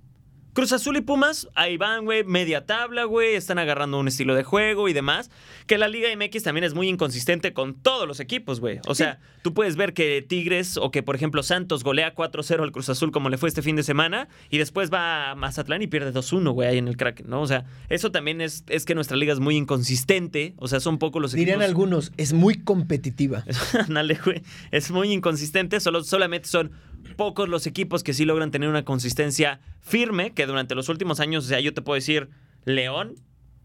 Cruz 0.60 0.74
Azul 0.74 0.98
y 0.98 1.02
Pumas, 1.02 1.48
ahí 1.56 1.78
van, 1.78 2.04
güey, 2.04 2.26
media 2.26 2.66
tabla, 2.66 3.06
güey, 3.06 3.36
están 3.36 3.60
agarrando 3.60 3.98
un 3.98 4.10
estilo 4.10 4.36
de 4.36 4.44
juego 4.44 4.90
y 4.90 4.94
demás. 4.94 5.32
Que 5.68 5.78
la 5.78 5.88
Liga 5.88 6.10
MX 6.14 6.44
también 6.44 6.66
es 6.66 6.74
muy 6.74 6.90
inconsistente 6.90 7.54
con 7.54 7.76
todos 7.76 8.06
los 8.06 8.20
equipos, 8.20 8.60
güey. 8.60 8.82
O 8.86 8.94
sea, 8.94 9.22
tú 9.42 9.54
puedes 9.54 9.78
ver 9.78 9.94
que 9.94 10.22
Tigres 10.22 10.76
o 10.76 10.92
que, 10.92 11.02
por 11.02 11.16
ejemplo, 11.16 11.44
Santos 11.44 11.86
golea 11.86 12.14
4-0 12.14 12.62
al 12.62 12.74
Cruz 12.74 12.90
Azul 12.90 13.12
como 13.14 13.30
le 13.30 13.38
fue 13.38 13.48
este 13.48 13.62
fin 13.62 13.78
de 13.78 13.84
semana 13.84 14.28
y 14.50 14.58
después 14.58 14.92
va 14.92 15.32
a 15.32 15.36
Mazatlán 15.36 15.82
y 15.82 15.88
pierde 15.88 16.12
2-1, 16.12 16.52
güey, 16.52 16.68
ahí 16.68 16.78
en 16.78 16.90
el 16.90 16.98
Kraken, 16.98 17.30
¿no? 17.30 17.42
O 17.42 17.48
sea, 17.48 17.64
eso 17.88 18.12
también 18.12 18.42
es, 18.42 18.66
es 18.68 18.84
que 18.84 18.96
nuestra 18.96 19.16
liga 19.16 19.32
es 19.32 19.40
muy 19.40 19.56
inconsistente. 19.56 20.56
O 20.58 20.68
sea, 20.68 20.82
son 20.82 20.98
pocos 20.98 21.22
los 21.22 21.32
Dirían 21.32 21.62
equipos. 21.62 21.70
algunos, 21.70 22.12
es 22.18 22.34
muy 22.34 22.56
competitiva. 22.56 23.46
Ándale, 23.88 24.20
güey. 24.26 24.42
Es 24.72 24.92
muy 24.92 25.14
inconsistente. 25.14 25.80
Solo, 25.80 26.04
solamente 26.04 26.50
son 26.50 26.74
pocos 27.16 27.50
los 27.50 27.68
equipos 27.68 28.04
que 28.04 28.14
sí 28.14 28.26
logran 28.26 28.52
tener 28.52 28.70
una 28.70 28.84
consistencia 28.86 29.60
firme, 29.82 30.32
que 30.34 30.46
durante 30.46 30.76
los 30.76 30.90
últimos 30.90 31.20
años, 31.20 31.46
o 31.46 31.48
sea, 31.48 31.60
yo 31.60 31.74
te 31.74 31.82
puedo 31.82 31.96
decir, 31.96 32.30
León, 32.66 33.16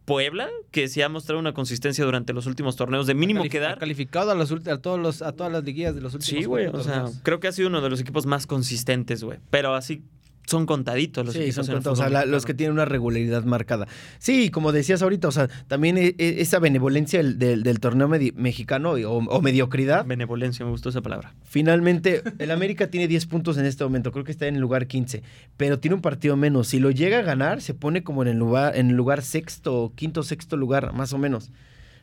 Puebla, 0.05 0.49
que 0.71 0.89
sí 0.89 1.01
ha 1.01 1.09
mostrado 1.09 1.41
una 1.41 1.55
consistencia 1.55 2.05
durante 2.05 2.33
los 2.35 2.47
últimos 2.47 2.77
torneos 2.77 3.07
de 3.07 3.15
mínimo 3.15 3.43
Calif- 3.45 3.51
quedar. 3.51 3.73
ha 3.73 3.77
calificado 3.79 4.31
a, 4.31 4.35
los, 4.35 4.53
a, 4.53 4.79
todos 4.83 5.01
los, 5.01 5.23
a 5.23 5.33
todas 5.33 5.51
las 5.51 5.65
liguillas 5.65 5.95
de 5.95 6.03
los 6.03 6.13
últimos 6.15 6.41
Sí, 6.43 6.45
güey. 6.45 6.67
O 6.67 6.83
sea, 6.83 7.07
creo 7.23 7.41
que 7.41 7.49
ha 7.49 7.53
sido 7.53 7.69
uno 7.69 7.81
de 7.81 7.89
los 7.89 8.01
equipos 8.01 8.27
más 8.27 8.47
consistentes, 8.47 9.25
güey. 9.25 9.39
Pero 9.51 9.75
así 9.75 10.03
son 10.47 10.67
contaditos 10.67 11.25
los 11.25 11.35
Sí, 11.35 11.41
equipos. 11.41 11.55
son 11.55 11.65
en 11.65 11.71
el 11.71 11.75
contados, 11.77 11.99
o 11.99 12.03
sea, 12.03 12.11
la- 12.11 12.25
los 12.27 12.45
que 12.45 12.55
tienen 12.55 12.73
una 12.75 12.85
regularidad 12.85 13.45
marcada. 13.45 13.87
Sí, 14.19 14.51
como 14.51 14.73
decías 14.73 15.01
ahorita, 15.03 15.29
o 15.29 15.33
sea, 15.33 15.49
también 15.69 15.97
e- 15.99 16.15
e- 16.19 16.41
esa 16.41 16.59
benevolencia 16.59 17.19
del, 17.23 17.39
del- 17.39 17.63
del 17.63 17.81
torneo 17.81 18.09
medi- 18.09 18.35
mexicano 18.35 18.91
o, 18.93 19.19
o 19.19 19.41
mediocridad. 19.43 20.05
Benevolencia, 20.05 20.65
me 20.65 20.71
gustó 20.71 20.91
esa 20.91 21.01
palabra. 21.03 21.35
Finalmente, 21.45 22.23
el 22.39 22.51
América 22.51 22.89
tiene 22.89 23.09
10 23.09 23.27
puntos 23.27 23.57
en 23.59 23.65
este 23.65 23.85
momento, 23.85 24.13
creo 24.13 24.25
que 24.25 24.33
está 24.33 24.47
en 24.47 24.57
el 24.57 24.61
lugar 24.61 24.87
15, 24.87 25.23
pero 25.57 25.79
tiene 25.79 25.95
un 25.95 26.03
partido 26.03 26.37
menos. 26.37 26.69
Si 26.69 26.79
lo 26.79 26.91
llega 26.91 27.19
a 27.19 27.23
ganar, 27.23 27.63
se 27.63 27.73
pone 27.75 28.03
como 28.03 28.23
en 28.23 28.29
el 28.29 28.37
lugar, 28.37 28.77
en 28.77 28.91
el 28.91 28.97
lugar 28.97 29.23
sexto, 29.23 29.93
quinto, 29.97 30.23
sexto 30.23 30.57
lugar, 30.57 30.93
más 30.93 31.13
o 31.13 31.19
menos. 31.19 31.51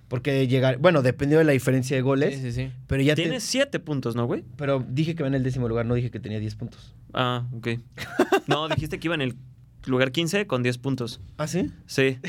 Porque 0.07 0.45
llegar, 0.47 0.77
bueno, 0.77 1.01
dependiendo 1.01 1.39
de 1.39 1.45
la 1.45 1.53
diferencia 1.53 1.95
de 1.95 2.01
goles, 2.01 2.35
Sí, 2.35 2.41
sí, 2.41 2.51
sí. 2.51 2.71
pero 2.87 3.01
ya 3.01 3.15
Tiene 3.15 3.39
siete 3.39 3.79
puntos, 3.79 4.13
¿no, 4.13 4.25
güey? 4.25 4.43
pero 4.57 4.85
dije 4.89 5.15
que 5.15 5.23
va 5.23 5.27
en 5.27 5.35
el 5.35 5.43
décimo 5.43 5.69
lugar, 5.69 5.85
no 5.85 5.93
dije 5.95 6.11
que 6.11 6.19
tenía 6.19 6.37
10 6.39 6.55
puntos. 6.55 6.93
Ah, 7.13 7.45
ok. 7.55 7.67
No, 8.47 8.67
dijiste 8.69 8.99
que 8.99 9.07
iba 9.07 9.15
en 9.15 9.21
el 9.21 9.35
lugar 9.85 10.11
15 10.11 10.47
con 10.47 10.63
10 10.63 10.77
puntos. 10.77 11.21
¿Ah, 11.37 11.47
sí? 11.47 11.71
Sí. 11.87 12.17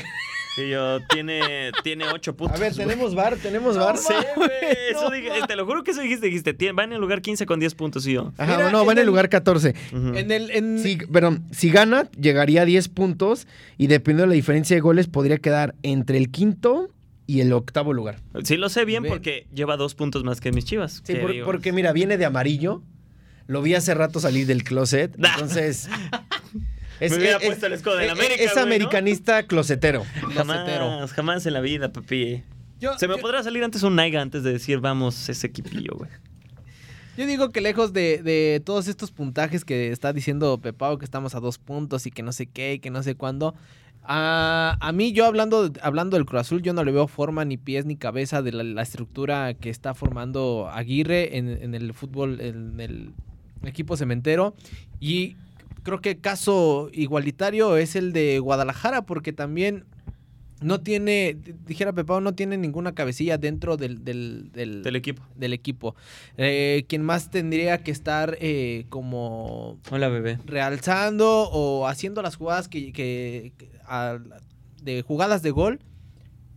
Y 0.55 0.69
yo, 0.69 0.99
tiene, 1.09 1.71
tiene 1.83 2.05
8 2.13 2.35
puntos. 2.37 2.59
A 2.59 2.61
ver, 2.61 2.75
tenemos 2.75 3.15
bar, 3.15 3.35
tenemos 3.37 3.75
bar. 3.75 3.97
Sí, 3.97 4.13
güey. 4.35 4.49
Eso 4.91 5.09
no 5.09 5.15
dije, 5.15 5.29
te 5.47 5.55
lo 5.55 5.65
juro 5.65 5.83
que 5.83 5.89
eso 5.89 6.01
dijiste. 6.01 6.27
Dijiste, 6.27 6.53
tiene- 6.53 6.73
va 6.73 6.83
en 6.83 6.93
el 6.93 7.01
lugar 7.01 7.23
15 7.23 7.47
con 7.47 7.59
10 7.59 7.73
puntos 7.73 8.05
y 8.05 8.13
yo. 8.13 8.33
Ajá, 8.37 8.57
Mira, 8.57 8.69
no, 8.71 8.85
va 8.85 8.91
en 8.91 8.99
en 8.99 9.01
el 9.01 9.07
lugar 9.07 9.29
14. 9.29 9.73
Ujú. 9.91 10.13
En 10.15 10.29
el, 10.29 10.51
en, 10.51 10.77
Sí, 10.77 10.99
pero 11.11 11.39
si 11.49 11.71
gana, 11.71 12.07
llegaría 12.21 12.61
a 12.61 12.65
10 12.65 12.87
puntos 12.89 13.47
y 13.79 13.87
dependiendo 13.87 14.25
de 14.25 14.27
la 14.27 14.33
diferencia 14.35 14.75
de 14.75 14.81
goles, 14.81 15.07
podría 15.07 15.39
quedar 15.39 15.73
entre 15.81 16.19
el 16.19 16.29
quinto 16.29 16.91
y 17.25 17.41
el 17.41 17.51
octavo 17.51 17.91
lugar. 17.91 18.17
Sí, 18.43 18.55
lo 18.55 18.69
sé 18.69 18.85
bien 18.85 19.05
porque 19.07 19.47
lleva 19.55 19.75
dos 19.75 19.95
puntos 19.95 20.23
más 20.23 20.39
que 20.39 20.51
mis 20.51 20.65
chivas. 20.65 21.01
Sí, 21.03 21.15
por- 21.15 21.43
porque 21.45 21.71
mira, 21.71 21.93
viene 21.93 22.15
de 22.19 22.25
amarillo. 22.25 22.83
Lo 23.47 23.61
vi 23.61 23.75
hace 23.75 23.93
rato 23.93 24.19
salir 24.19 24.47
del 24.47 24.63
closet. 24.63 25.15
Entonces. 25.17 25.89
Me 26.99 27.07
hubiera 27.17 27.39
puesto 27.39 27.65
el 27.65 27.73
escudo 27.73 27.95
del 27.97 28.05
es- 28.05 28.11
América, 28.11 28.35
Es 28.35 28.53
güey, 28.53 28.55
¿no? 28.55 28.61
americanista 28.61 29.43
closetero. 29.43 30.05
Jamás, 30.33 30.63
Closetero. 30.63 31.07
jamás 31.09 31.45
en 31.45 31.53
la 31.53 31.59
vida, 31.59 31.91
papi. 31.91 32.43
yo, 32.79 32.97
Se 32.97 33.07
me 33.09 33.15
yo- 33.15 33.21
podrá 33.21 33.43
salir 33.43 33.63
antes 33.63 33.83
un 33.83 33.95
Naiga 33.95 34.21
antes 34.21 34.43
de 34.43 34.53
decir 34.53 34.79
vamos 34.79 35.27
ese 35.27 35.47
equipillo, 35.47 35.93
güey. 35.97 36.09
Yo 37.17 37.25
digo 37.27 37.51
que 37.51 37.61
lejos 37.61 37.91
de, 37.93 38.23
de 38.23 38.61
todos 38.63 38.87
estos 38.87 39.11
puntajes 39.11 39.65
que 39.65 39.91
está 39.91 40.13
diciendo 40.13 40.59
Pepao, 40.61 40.97
que 40.97 41.05
estamos 41.05 41.35
a 41.35 41.39
dos 41.41 41.57
puntos 41.57 42.05
y 42.07 42.11
que 42.11 42.23
no 42.23 42.31
sé 42.31 42.45
qué 42.47 42.73
y 42.75 42.79
que 42.79 42.89
no 42.89 43.03
sé 43.03 43.15
cuándo. 43.15 43.53
A, 44.03 44.77
a 44.79 44.91
mí, 44.93 45.11
yo 45.13 45.25
hablando, 45.25 45.71
hablando 45.81 46.15
del 46.17 46.25
Cruz 46.25 46.41
Azul, 46.41 46.61
yo 46.61 46.73
no 46.73 46.83
le 46.83 46.91
veo 46.91 47.07
forma 47.07 47.43
ni 47.45 47.57
pies 47.57 47.85
ni 47.85 47.97
cabeza 47.97 48.41
de 48.41 48.51
la, 48.51 48.63
la 48.63 48.81
estructura 48.81 49.53
que 49.53 49.69
está 49.69 49.93
formando 49.93 50.69
Aguirre 50.71 51.37
en, 51.37 51.49
en 51.49 51.75
el 51.75 51.93
fútbol, 51.93 52.39
en 52.41 52.79
el 52.79 53.11
equipo 53.65 53.97
cementero. 53.97 54.55
Y 54.99 55.35
creo 55.83 56.01
que 56.01 56.17
caso 56.17 56.89
igualitario 56.93 57.77
es 57.77 57.95
el 57.95 58.13
de 58.13 58.39
Guadalajara, 58.39 59.05
porque 59.05 59.33
también 59.33 59.85
no 60.61 60.79
tiene, 60.79 61.35
dijera 61.65 61.91
Pepao, 61.91 62.21
no 62.21 62.35
tiene 62.35 62.55
ninguna 62.57 62.93
cabecilla 62.93 63.37
dentro 63.37 63.75
del, 63.75 64.05
del, 64.05 64.49
del, 64.53 64.81
Del 64.81 64.95
equipo. 64.95 65.21
del 65.35 65.51
equipo. 65.51 65.93
Eh, 66.37 66.85
quien 66.87 67.01
más 67.03 67.29
tendría 67.31 67.79
que 67.83 67.91
estar 67.91 68.37
eh, 68.39 68.85
como 68.87 69.77
Hola, 69.91 70.07
bebé. 70.07 70.39
realzando 70.45 71.49
o 71.51 71.85
haciendo 71.87 72.21
las 72.21 72.37
jugadas 72.37 72.69
que, 72.69 72.93
que- 72.93 73.51
que- 73.57 73.69
a- 73.85 74.19
de 74.81 75.01
jugadas 75.01 75.41
de 75.43 75.51
gol 75.51 75.79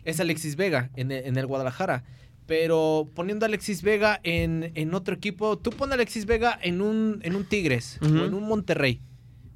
es 0.05 0.21
Alexis 0.21 0.55
Vega 0.55 0.91
en 0.95 1.11
el, 1.11 1.25
en 1.27 1.37
el 1.37 1.47
Guadalajara. 1.47 2.05
Pero 2.47 3.09
poniendo 3.15 3.45
a 3.45 3.49
Alexis 3.49 3.83
Vega 3.83 4.21
en, 4.23 4.71
en 4.75 4.95
otro 4.95 5.15
equipo, 5.15 5.59
tú 5.59 5.71
pones 5.71 5.93
a 5.93 5.95
Alexis 5.95 6.27
Vega 6.27 6.59
en 6.63 6.81
un, 6.81 7.19
en 7.23 7.35
un 7.35 7.45
Tigres 7.45 7.99
o 8.01 8.07
en 8.07 8.35
un 8.35 8.45
Monterrey 8.49 9.01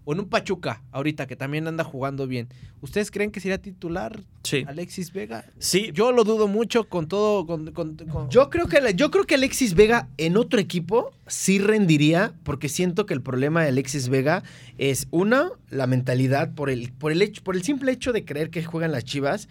o 0.05 0.12
en 0.14 0.18
un 0.20 0.29
Pachuca 0.29 0.83
ahorita 0.90 1.26
que 1.29 1.37
también 1.37 1.68
anda 1.68 1.85
jugando 1.85 2.26
bien. 2.26 2.48
¿Ustedes 2.81 3.11
creen 3.12 3.31
que 3.31 3.38
sería 3.38 3.59
titular 3.59 4.18
Sí. 4.42 4.64
Alexis 4.66 5.12
Vega? 5.12 5.44
Sí, 5.61 5.90
Yo 5.92 6.11
lo 6.11 6.24
dudo 6.24 6.48
mucho 6.48 6.88
con 6.88 7.07
todo. 7.07 7.46
Con, 7.46 7.70
con- 7.72 7.94
con- 7.96 8.29
Yo 8.31 8.50
creo, 8.50 8.66
que, 8.66 8.81
yo 8.96 9.11
creo 9.12 9.24
que 9.24 9.35
Alexis 9.37 9.74
Vega 9.74 10.09
en 10.16 10.37
otro 10.37 10.59
equipo 10.59 11.12
sí 11.29 11.59
rendiría, 11.61 12.33
porque 12.42 12.68
siento 12.68 13.07
que 13.07 13.14
el 13.14 13.22
problema 13.22 13.62
de 13.62 13.68
Alexis 13.68 14.09
Vega 14.09 14.42
es, 14.79 15.07
una, 15.12 15.50
la 15.68 15.87
mentalidad, 15.87 16.55
por 16.55 16.70
el, 16.70 16.90
por 16.92 17.12
el, 17.12 17.22
hecho, 17.22 17.44
por 17.44 17.55
el 17.55 17.62
simple 17.62 17.92
hecho 17.92 18.12
de 18.12 18.24
creer 18.24 18.50
que 18.50 18.64
juegan 18.64 18.90
las 18.90 19.05
chivas, 19.05 19.48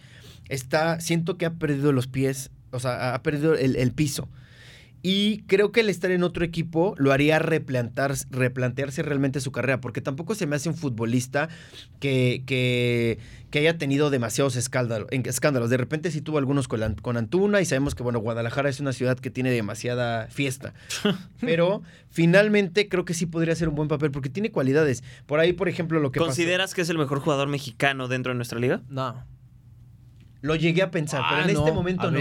está, 0.49 0.99
siento 0.99 1.37
que 1.37 1.45
ha 1.45 1.53
perdido 1.53 1.91
los 1.93 2.07
pies, 2.07 2.49
o 2.71 2.79
sea, 2.79 3.13
ha 3.15 3.21
perdido 3.23 3.55
el, 3.55 3.75
el 3.75 3.91
piso. 3.91 4.27
Y 5.01 5.43
creo 5.43 5.71
que 5.71 5.79
el 5.79 5.87
estar 5.89 6.11
en 6.11 6.23
otro 6.23 6.43
equipo 6.43 6.93
lo 6.97 7.13
haría 7.13 7.39
replantar, 7.39 8.13
replantearse 8.31 9.01
realmente 9.01 9.39
su 9.39 9.49
carrera, 9.49 9.79
porque 9.79 10.01
tampoco 10.01 10.35
se 10.35 10.45
me 10.45 10.57
hace 10.57 10.67
un 10.67 10.75
futbolista 10.75 11.47
que, 12.01 12.43
que, 12.45 13.17
que 13.49 13.59
haya 13.59 13.77
tenido 13.77 14.09
demasiados 14.09 14.57
escándalos, 14.57 15.07
escándalos. 15.09 15.69
De 15.69 15.77
repente 15.77 16.11
sí 16.11 16.19
tuvo 16.19 16.37
algunos 16.37 16.67
con, 16.67 16.81
la- 16.81 16.93
con 16.95 17.15
Antuna 17.15 17.61
y 17.61 17.65
sabemos 17.65 17.95
que, 17.95 18.03
bueno, 18.03 18.19
Guadalajara 18.19 18.67
es 18.67 18.81
una 18.81 18.91
ciudad 18.91 19.17
que 19.17 19.29
tiene 19.29 19.51
demasiada 19.51 20.27
fiesta. 20.27 20.73
Pero 21.39 21.81
finalmente 22.09 22.89
creo 22.89 23.05
que 23.05 23.13
sí 23.13 23.25
podría 23.25 23.55
ser 23.55 23.69
un 23.69 23.75
buen 23.75 23.87
papel 23.87 24.11
porque 24.11 24.27
tiene 24.29 24.51
cualidades. 24.51 25.01
Por 25.27 25.39
ahí, 25.39 25.53
por 25.53 25.69
ejemplo, 25.69 26.01
lo 26.01 26.11
que 26.11 26.19
pasó- 26.19 26.27
¿consideras 26.27 26.73
que 26.73 26.81
es 26.81 26.89
el 26.89 26.97
mejor 26.97 27.21
jugador 27.21 27.47
mexicano 27.47 28.09
dentro 28.09 28.33
de 28.33 28.35
nuestra 28.35 28.59
liga? 28.59 28.81
No. 28.89 29.23
Lo 30.41 30.57
llegué 30.57 30.81
a 30.81 30.91
pensar, 30.91 31.23
pero 31.29 31.41
Ah, 31.41 31.43
en 31.45 31.55
este 31.55 31.71
momento 31.71 32.07
A 32.07 32.11
no. 32.11 32.19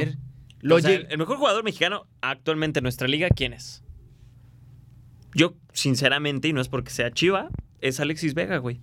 Ver. 0.60 0.68
Lo 0.68 0.76
O 0.76 0.80
sea, 0.80 0.90
llegué- 0.90 1.06
el 1.10 1.18
mejor 1.18 1.36
jugador 1.38 1.64
mexicano 1.64 2.06
actualmente 2.20 2.80
en 2.80 2.82
nuestra 2.84 3.08
liga, 3.08 3.28
¿quién 3.30 3.52
es? 3.52 3.82
Yo, 5.34 5.54
sinceramente, 5.72 6.48
y 6.48 6.52
no 6.52 6.60
es 6.60 6.68
porque 6.68 6.90
sea 6.90 7.10
chiva, 7.10 7.48
es 7.80 8.00
Alexis 8.00 8.34
Vega, 8.34 8.58
güey. 8.58 8.80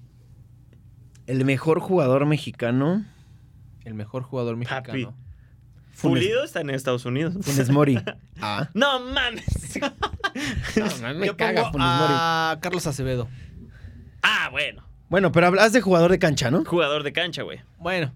El 1.28 1.44
mejor 1.44 1.80
jugador 1.80 2.26
mexicano, 2.26 3.04
El 3.84 3.94
mejor 3.96 4.24
jugador 4.24 4.56
Papi. 4.64 4.92
mexicano. 4.92 5.18
Funes, 5.92 6.24
Pulido 6.26 6.44
está 6.44 6.60
en 6.62 6.70
Estados 6.72 7.06
Unidos. 7.06 7.36
Funes 7.42 7.70
Mori. 7.70 7.98
Ah. 8.42 8.70
No 8.74 9.00
mames. 9.00 9.46
me 11.16 11.26
Yo 11.26 11.38
caga 11.38 11.72
pongo 11.72 11.72
Funes 11.72 11.88
Mori. 11.88 12.14
a 12.16 12.60
Carlos 12.62 12.86
Acevedo. 12.86 13.30
Ah, 14.22 14.50
bueno. 14.52 14.84
Bueno, 15.08 15.32
pero 15.32 15.48
hablas 15.48 15.72
de 15.72 15.80
jugador 15.82 16.12
de 16.12 16.20
cancha, 16.20 16.52
¿no? 16.52 16.66
Jugador 16.66 17.04
de 17.04 17.14
cancha, 17.14 17.44
güey. 17.44 17.62
Bueno, 17.80 18.12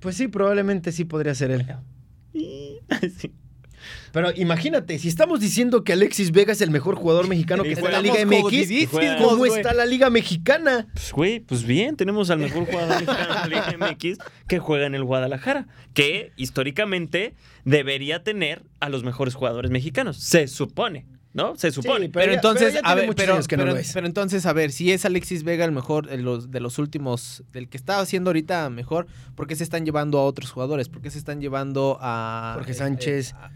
Pues 0.00 0.16
sí, 0.16 0.28
probablemente 0.28 0.92
sí 0.92 1.04
podría 1.04 1.34
ser 1.34 1.50
él. 1.50 1.66
Sí. 3.18 3.32
Pero 4.12 4.32
imagínate, 4.34 4.98
si 4.98 5.08
estamos 5.08 5.40
diciendo 5.40 5.84
que 5.84 5.92
Alexis 5.92 6.32
Vega 6.32 6.52
es 6.52 6.60
el 6.60 6.70
mejor 6.70 6.96
jugador 6.96 7.28
mexicano 7.28 7.62
que 7.62 7.72
está 7.72 7.86
en 7.86 7.92
la 7.92 8.02
Liga 8.02 8.24
MX, 8.24 8.42
jodidísimos, 8.42 9.16
¿cómo 9.22 9.46
está 9.46 9.74
la 9.74 9.86
Liga 9.86 10.10
Mexicana? 10.10 10.88
Pues, 10.92 11.12
güey, 11.12 11.40
pues 11.40 11.62
bien, 11.64 11.96
tenemos 11.96 12.30
al 12.30 12.38
mejor 12.38 12.66
jugador 12.66 12.88
mexicano 13.00 13.34
de 13.34 13.34
la 13.34 13.46
Liga 13.72 13.76
MX 13.78 14.18
que 14.46 14.58
juega 14.58 14.86
en 14.86 14.94
el 14.94 15.04
Guadalajara, 15.04 15.68
que 15.94 16.32
históricamente 16.36 17.34
debería 17.64 18.22
tener 18.22 18.62
a 18.80 18.88
los 18.88 19.04
mejores 19.04 19.34
jugadores 19.34 19.70
mexicanos. 19.70 20.16
Se 20.16 20.48
supone, 20.48 21.06
¿no? 21.34 21.56
Se 21.56 21.70
supone. 21.70 22.06
Sí, 22.06 22.10
pero, 22.12 22.32
entonces, 22.32 22.74
ya 22.74 22.80
a 22.80 22.94
ver, 22.94 23.10
pero, 23.14 23.36
no 23.36 23.42
pero- 23.48 23.64
lo 23.66 23.76
es. 23.76 23.92
pero 23.92 24.06
entonces, 24.06 24.46
a 24.46 24.52
ver, 24.52 24.72
si 24.72 24.92
es 24.92 25.04
Alexis 25.04 25.44
Vega 25.44 25.64
el 25.64 25.72
mejor 25.72 26.08
de 26.08 26.18
los, 26.18 26.50
de 26.50 26.60
los 26.60 26.78
últimos, 26.78 27.44
del 27.52 27.68
que 27.68 27.76
está 27.76 28.00
haciendo 28.00 28.30
ahorita 28.30 28.68
mejor, 28.70 29.06
¿por 29.34 29.46
qué 29.46 29.54
se 29.56 29.64
están 29.64 29.84
llevando 29.84 30.18
a 30.18 30.24
otros 30.24 30.50
jugadores? 30.50 30.88
¿Por 30.88 31.00
qué 31.02 31.10
se 31.10 31.18
están 31.18 31.40
llevando 31.40 31.98
a 32.00 32.52
Jorge 32.56 32.72
este, 32.72 32.82
Sánchez. 32.84 33.34
a- 33.34 33.50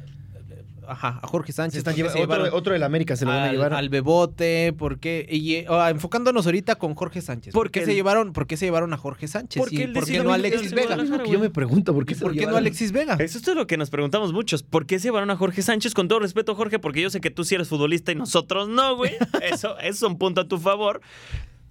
Ajá, 0.87 1.21
a 1.23 1.27
Jorge 1.27 1.53
Sánchez. 1.53 1.73
Se 1.75 1.79
están 1.79 1.93
¿por 1.93 1.97
qué 1.97 2.03
lleva- 2.03 2.13
se 2.13 2.45
otro, 2.45 2.57
otro 2.57 2.73
del 2.73 2.83
América 2.83 3.17
se 3.17 3.25
lo 3.25 3.31
van 3.31 3.41
a 3.41 3.45
al, 3.45 3.53
llevar. 3.53 3.75
al 3.75 3.89
Bebote, 3.89 4.73
¿por 4.73 4.99
qué? 4.99 5.27
Y, 5.31 5.55
eh, 5.55 5.67
ah, 5.69 5.91
enfocándonos 5.91 6.47
ahorita 6.47 6.75
con 6.77 6.95
Jorge 6.95 7.21
Sánchez. 7.21 7.53
¿Por 7.53 7.67
Porque 7.67 7.81
qué, 7.81 7.87
se 7.87 7.95
llevaron, 7.95 8.33
¿Por 8.33 8.47
qué 8.47 8.57
se 8.57 8.67
llevaron 8.67 8.93
a 8.93 8.97
Jorge 8.97 9.29
Sánchez? 9.29 9.61
Porque 9.61 9.77
¿Y 9.77 9.83
él 9.83 9.93
¿Por 9.93 10.05
qué 10.07 10.23
no 10.23 10.31
a 10.33 10.35
Alexis 10.35 10.73
Vega? 10.73 10.87
Guadalajara, 10.89 11.03
Es 11.15 11.19
lo 11.21 11.25
que 11.25 11.31
yo 11.33 11.39
me 11.41 11.51
pregunto, 11.51 11.95
¿por 11.95 12.05
qué 12.07 12.13
¿Y 12.13 12.17
se 12.17 12.23
por 12.25 12.33
qué 12.35 12.47
no? 12.47 12.57
Alexis 12.57 12.93
Vega? 12.93 13.15
Eso 13.19 13.39
es 13.39 13.47
lo 13.55 13.67
que 13.67 13.77
nos 13.77 13.91
preguntamos 13.91 14.33
muchos. 14.33 14.63
¿Por 14.63 14.87
qué 14.87 14.99
se 14.99 15.09
llevaron 15.09 15.31
a 15.31 15.37
Jorge 15.37 15.63
Sánchez? 15.63 15.95
Con 15.95 16.09
todo 16.09 16.19
respeto, 16.21 16.55
Jorge, 16.55 16.79
porque 16.79 17.01
yo 17.01 17.11
sé 17.11 17.21
que 17.21 17.31
tú 17.31 17.45
sí 17.45 17.55
eres 17.55 17.69
futbolista 17.69 18.13
y 18.13 18.15
nosotros 18.17 18.69
no, 18.69 18.97
güey. 18.97 19.13
Eso, 19.43 19.79
eso 19.79 19.79
es 19.79 20.03
un 20.03 20.19
punto 20.19 20.41
a 20.43 20.49
tu 20.49 20.59
favor. 20.59 21.01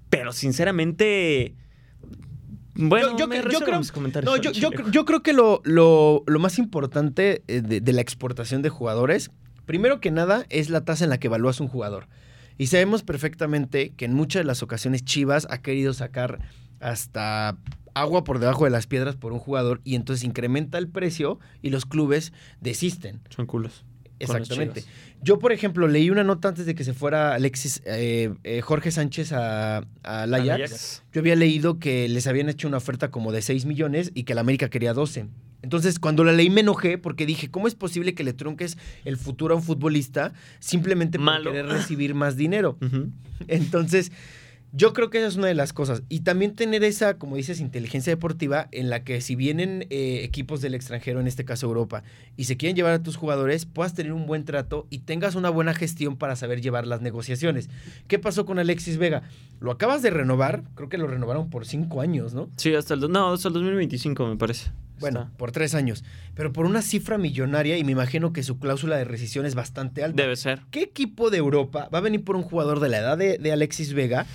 Pero 0.09 0.31
sinceramente. 0.33 1.55
Bueno, 2.75 3.11
Yo- 3.11 3.17
yo 3.17 3.27
me 3.27 3.35
cre- 3.35 3.39
yo 3.39 3.45
reservo 3.49 3.65
creo- 3.65 3.79
mis 3.79 3.91
comentarios 3.91 4.31
No, 4.33 4.41
yo, 4.41 4.51
yo 4.91 5.05
creo 5.05 5.21
que 5.23 5.33
lo, 5.33 5.61
lo- 5.65 6.23
lo 6.25 6.39
más 6.39 6.57
importante 6.57 7.43
eh, 7.47 7.61
de, 7.61 7.81
de 7.81 7.93
la 7.93 8.01
exportación 8.01 8.61
de 8.61 8.69
jugadores, 8.69 9.29
primero 9.65 9.99
que 9.99 10.11
nada, 10.11 10.45
es 10.49 10.69
la 10.69 10.85
tasa 10.85 11.03
en 11.03 11.09
la 11.09 11.19
que 11.19 11.27
evalúas 11.27 11.59
un 11.59 11.67
jugador. 11.67 12.07
Y 12.57 12.67
sabemos 12.67 13.03
perfectamente 13.03 13.91
que 13.95 14.05
en 14.05 14.13
muchas 14.13 14.41
de 14.41 14.45
las 14.45 14.61
ocasiones 14.63 15.03
Chivas 15.03 15.47
ha 15.49 15.61
querido 15.61 15.93
sacar 15.93 16.39
hasta 16.79 17.57
agua 17.93 18.23
por 18.23 18.39
debajo 18.39 18.63
de 18.65 18.71
las 18.71 18.87
piedras 18.87 19.15
por 19.15 19.33
un 19.33 19.39
jugador 19.39 19.81
y 19.83 19.95
entonces 19.95 20.23
incrementa 20.23 20.77
el 20.77 20.87
precio 20.87 21.39
y 21.61 21.69
los 21.71 21.85
clubes 21.85 22.31
desisten. 22.61 23.21
Son 23.29 23.45
culos. 23.45 23.83
Exactamente. 24.23 24.83
Yo, 25.21 25.39
por 25.39 25.51
ejemplo, 25.51 25.87
leí 25.87 26.09
una 26.09 26.23
nota 26.23 26.47
antes 26.47 26.65
de 26.65 26.75
que 26.75 26.83
se 26.83 26.93
fuera 26.93 27.33
Alexis, 27.33 27.81
eh, 27.85 28.33
eh, 28.43 28.61
Jorge 28.61 28.91
Sánchez 28.91 29.33
a, 29.33 29.85
a 30.03 30.25
la 30.25 30.37
Ajax. 30.37 30.61
Ajax. 30.63 31.03
Yo 31.13 31.21
había 31.21 31.35
leído 31.35 31.79
que 31.79 32.07
les 32.09 32.27
habían 32.27 32.49
hecho 32.49 32.67
una 32.67 32.77
oferta 32.77 33.11
como 33.11 33.31
de 33.31 33.41
6 33.41 33.65
millones 33.65 34.11
y 34.13 34.23
que 34.23 34.33
la 34.33 34.41
América 34.41 34.69
quería 34.69 34.93
12. 34.93 35.27
Entonces, 35.61 35.99
cuando 35.99 36.23
la 36.23 36.31
leí 36.31 36.49
me 36.49 36.61
enojé 36.61 36.97
porque 36.97 37.25
dije, 37.25 37.51
¿cómo 37.51 37.67
es 37.67 37.75
posible 37.75 38.15
que 38.15 38.23
le 38.23 38.33
trunques 38.33 38.77
el 39.05 39.17
futuro 39.17 39.53
a 39.53 39.57
un 39.57 39.63
futbolista 39.63 40.33
simplemente 40.59 41.17
por 41.19 41.25
Malo. 41.25 41.51
querer 41.51 41.67
recibir 41.67 42.15
más 42.15 42.35
dinero? 42.35 42.77
Entonces, 43.47 44.11
yo 44.73 44.93
creo 44.93 45.09
que 45.09 45.17
esa 45.17 45.27
es 45.27 45.35
una 45.35 45.47
de 45.47 45.53
las 45.53 45.73
cosas. 45.73 46.03
Y 46.07 46.21
también 46.21 46.55
tener 46.55 46.83
esa, 46.83 47.17
como 47.17 47.35
dices, 47.35 47.59
inteligencia 47.59 48.11
deportiva 48.11 48.67
en 48.71 48.89
la 48.89 49.03
que 49.03 49.19
si 49.21 49.35
vienen 49.35 49.87
eh, 49.89 50.21
equipos 50.23 50.61
del 50.61 50.73
extranjero, 50.75 51.19
en 51.19 51.27
este 51.27 51.43
caso 51.43 51.65
Europa, 51.67 52.03
y 52.37 52.45
se 52.45 52.57
quieren 52.57 52.75
llevar 52.75 52.93
a 52.93 53.03
tus 53.03 53.17
jugadores, 53.17 53.65
puedas 53.65 53.93
tener 53.93 54.13
un 54.13 54.25
buen 54.27 54.45
trato 54.45 54.87
y 54.89 54.99
tengas 54.99 55.35
una 55.35 55.49
buena 55.49 55.73
gestión 55.73 56.15
para 56.15 56.35
saber 56.35 56.61
llevar 56.61 56.87
las 56.87 57.01
negociaciones. 57.01 57.69
¿Qué 58.07 58.17
pasó 58.17 58.45
con 58.45 58.59
Alexis 58.59 58.97
Vega? 58.97 59.23
Lo 59.59 59.71
acabas 59.71 60.01
de 60.01 60.09
renovar, 60.09 60.63
creo 60.75 60.89
que 60.89 60.97
lo 60.97 61.07
renovaron 61.07 61.49
por 61.49 61.65
cinco 61.65 62.01
años, 62.01 62.33
¿no? 62.33 62.49
Sí, 62.55 62.73
hasta 62.73 62.93
el, 62.93 63.11
no, 63.11 63.33
hasta 63.33 63.49
el 63.49 63.53
2025, 63.53 64.25
me 64.27 64.37
parece. 64.37 64.71
Bueno, 64.99 65.23
Está. 65.23 65.37
por 65.37 65.51
tres 65.51 65.73
años. 65.73 66.03
Pero 66.35 66.53
por 66.53 66.65
una 66.65 66.81
cifra 66.83 67.17
millonaria 67.17 67.77
y 67.77 67.83
me 67.83 67.91
imagino 67.91 68.33
que 68.33 68.43
su 68.43 68.59
cláusula 68.59 68.97
de 68.97 69.03
rescisión 69.03 69.45
es 69.47 69.55
bastante 69.55 70.03
alta. 70.03 70.21
Debe 70.21 70.35
ser. 70.35 70.61
¿Qué 70.69 70.83
equipo 70.83 71.31
de 71.31 71.37
Europa 71.37 71.89
va 71.93 71.97
a 71.97 72.01
venir 72.01 72.23
por 72.23 72.35
un 72.35 72.43
jugador 72.43 72.79
de 72.79 72.89
la 72.89 72.99
edad 72.99 73.17
de, 73.17 73.39
de 73.39 73.51
Alexis 73.51 73.93
Vega 73.93 74.27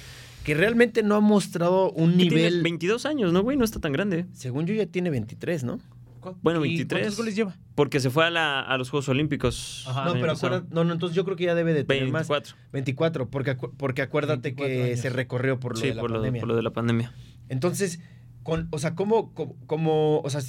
que 0.46 0.54
realmente 0.54 1.02
no 1.02 1.16
ha 1.16 1.20
mostrado 1.20 1.90
un 1.90 2.12
Que 2.12 2.18
tiene 2.18 2.36
nivel... 2.36 2.62
22 2.62 3.04
años, 3.04 3.32
¿no, 3.32 3.42
güey? 3.42 3.56
No 3.56 3.64
está 3.64 3.80
tan 3.80 3.90
grande. 3.92 4.26
Según 4.32 4.64
yo 4.64 4.74
ya 4.74 4.86
tiene 4.86 5.10
23, 5.10 5.64
¿no? 5.64 5.80
Bueno, 6.42 6.64
¿Y 6.64 6.68
23. 6.68 7.00
¿Cuántos 7.02 7.16
goles 7.18 7.34
lleva? 7.34 7.56
Porque 7.74 7.98
se 7.98 8.10
fue 8.10 8.24
a, 8.24 8.30
la- 8.30 8.60
a 8.60 8.78
los 8.78 8.90
Juegos 8.90 9.08
Olímpicos. 9.08 9.84
Ajá. 9.88 10.04
no, 10.04 10.12
pero 10.14 10.30
acuérdate, 10.32 10.68
no, 10.72 10.84
no, 10.84 10.92
entonces 10.92 11.16
yo 11.16 11.24
creo 11.24 11.36
que 11.36 11.44
ya 11.46 11.56
debe 11.56 11.72
de 11.74 11.82
tener 11.82 12.04
más. 12.12 12.28
24. 12.28 12.56
24, 12.72 13.28
porque, 13.28 13.56
acu- 13.56 13.72
porque 13.76 14.02
acuérdate 14.02 14.50
24 14.50 14.74
que 14.76 14.84
años. 14.90 15.00
se 15.00 15.10
recorrió 15.10 15.58
por 15.58 15.74
lo 15.74 15.80
sí, 15.80 15.88
de 15.88 15.94
la 15.94 16.00
por 16.00 16.10
lo, 16.12 16.16
pandemia. 16.18 16.40
por 16.40 16.48
lo 16.48 16.54
de 16.56 16.62
la 16.62 16.70
pandemia. 16.70 17.12
Entonces, 17.48 17.98
con, 18.44 18.68
o 18.70 18.78
sea, 18.78 18.94
¿cómo, 18.94 19.34
cómo, 19.34 19.56
cómo- 19.66 20.20
o 20.20 20.30
sea, 20.30 20.40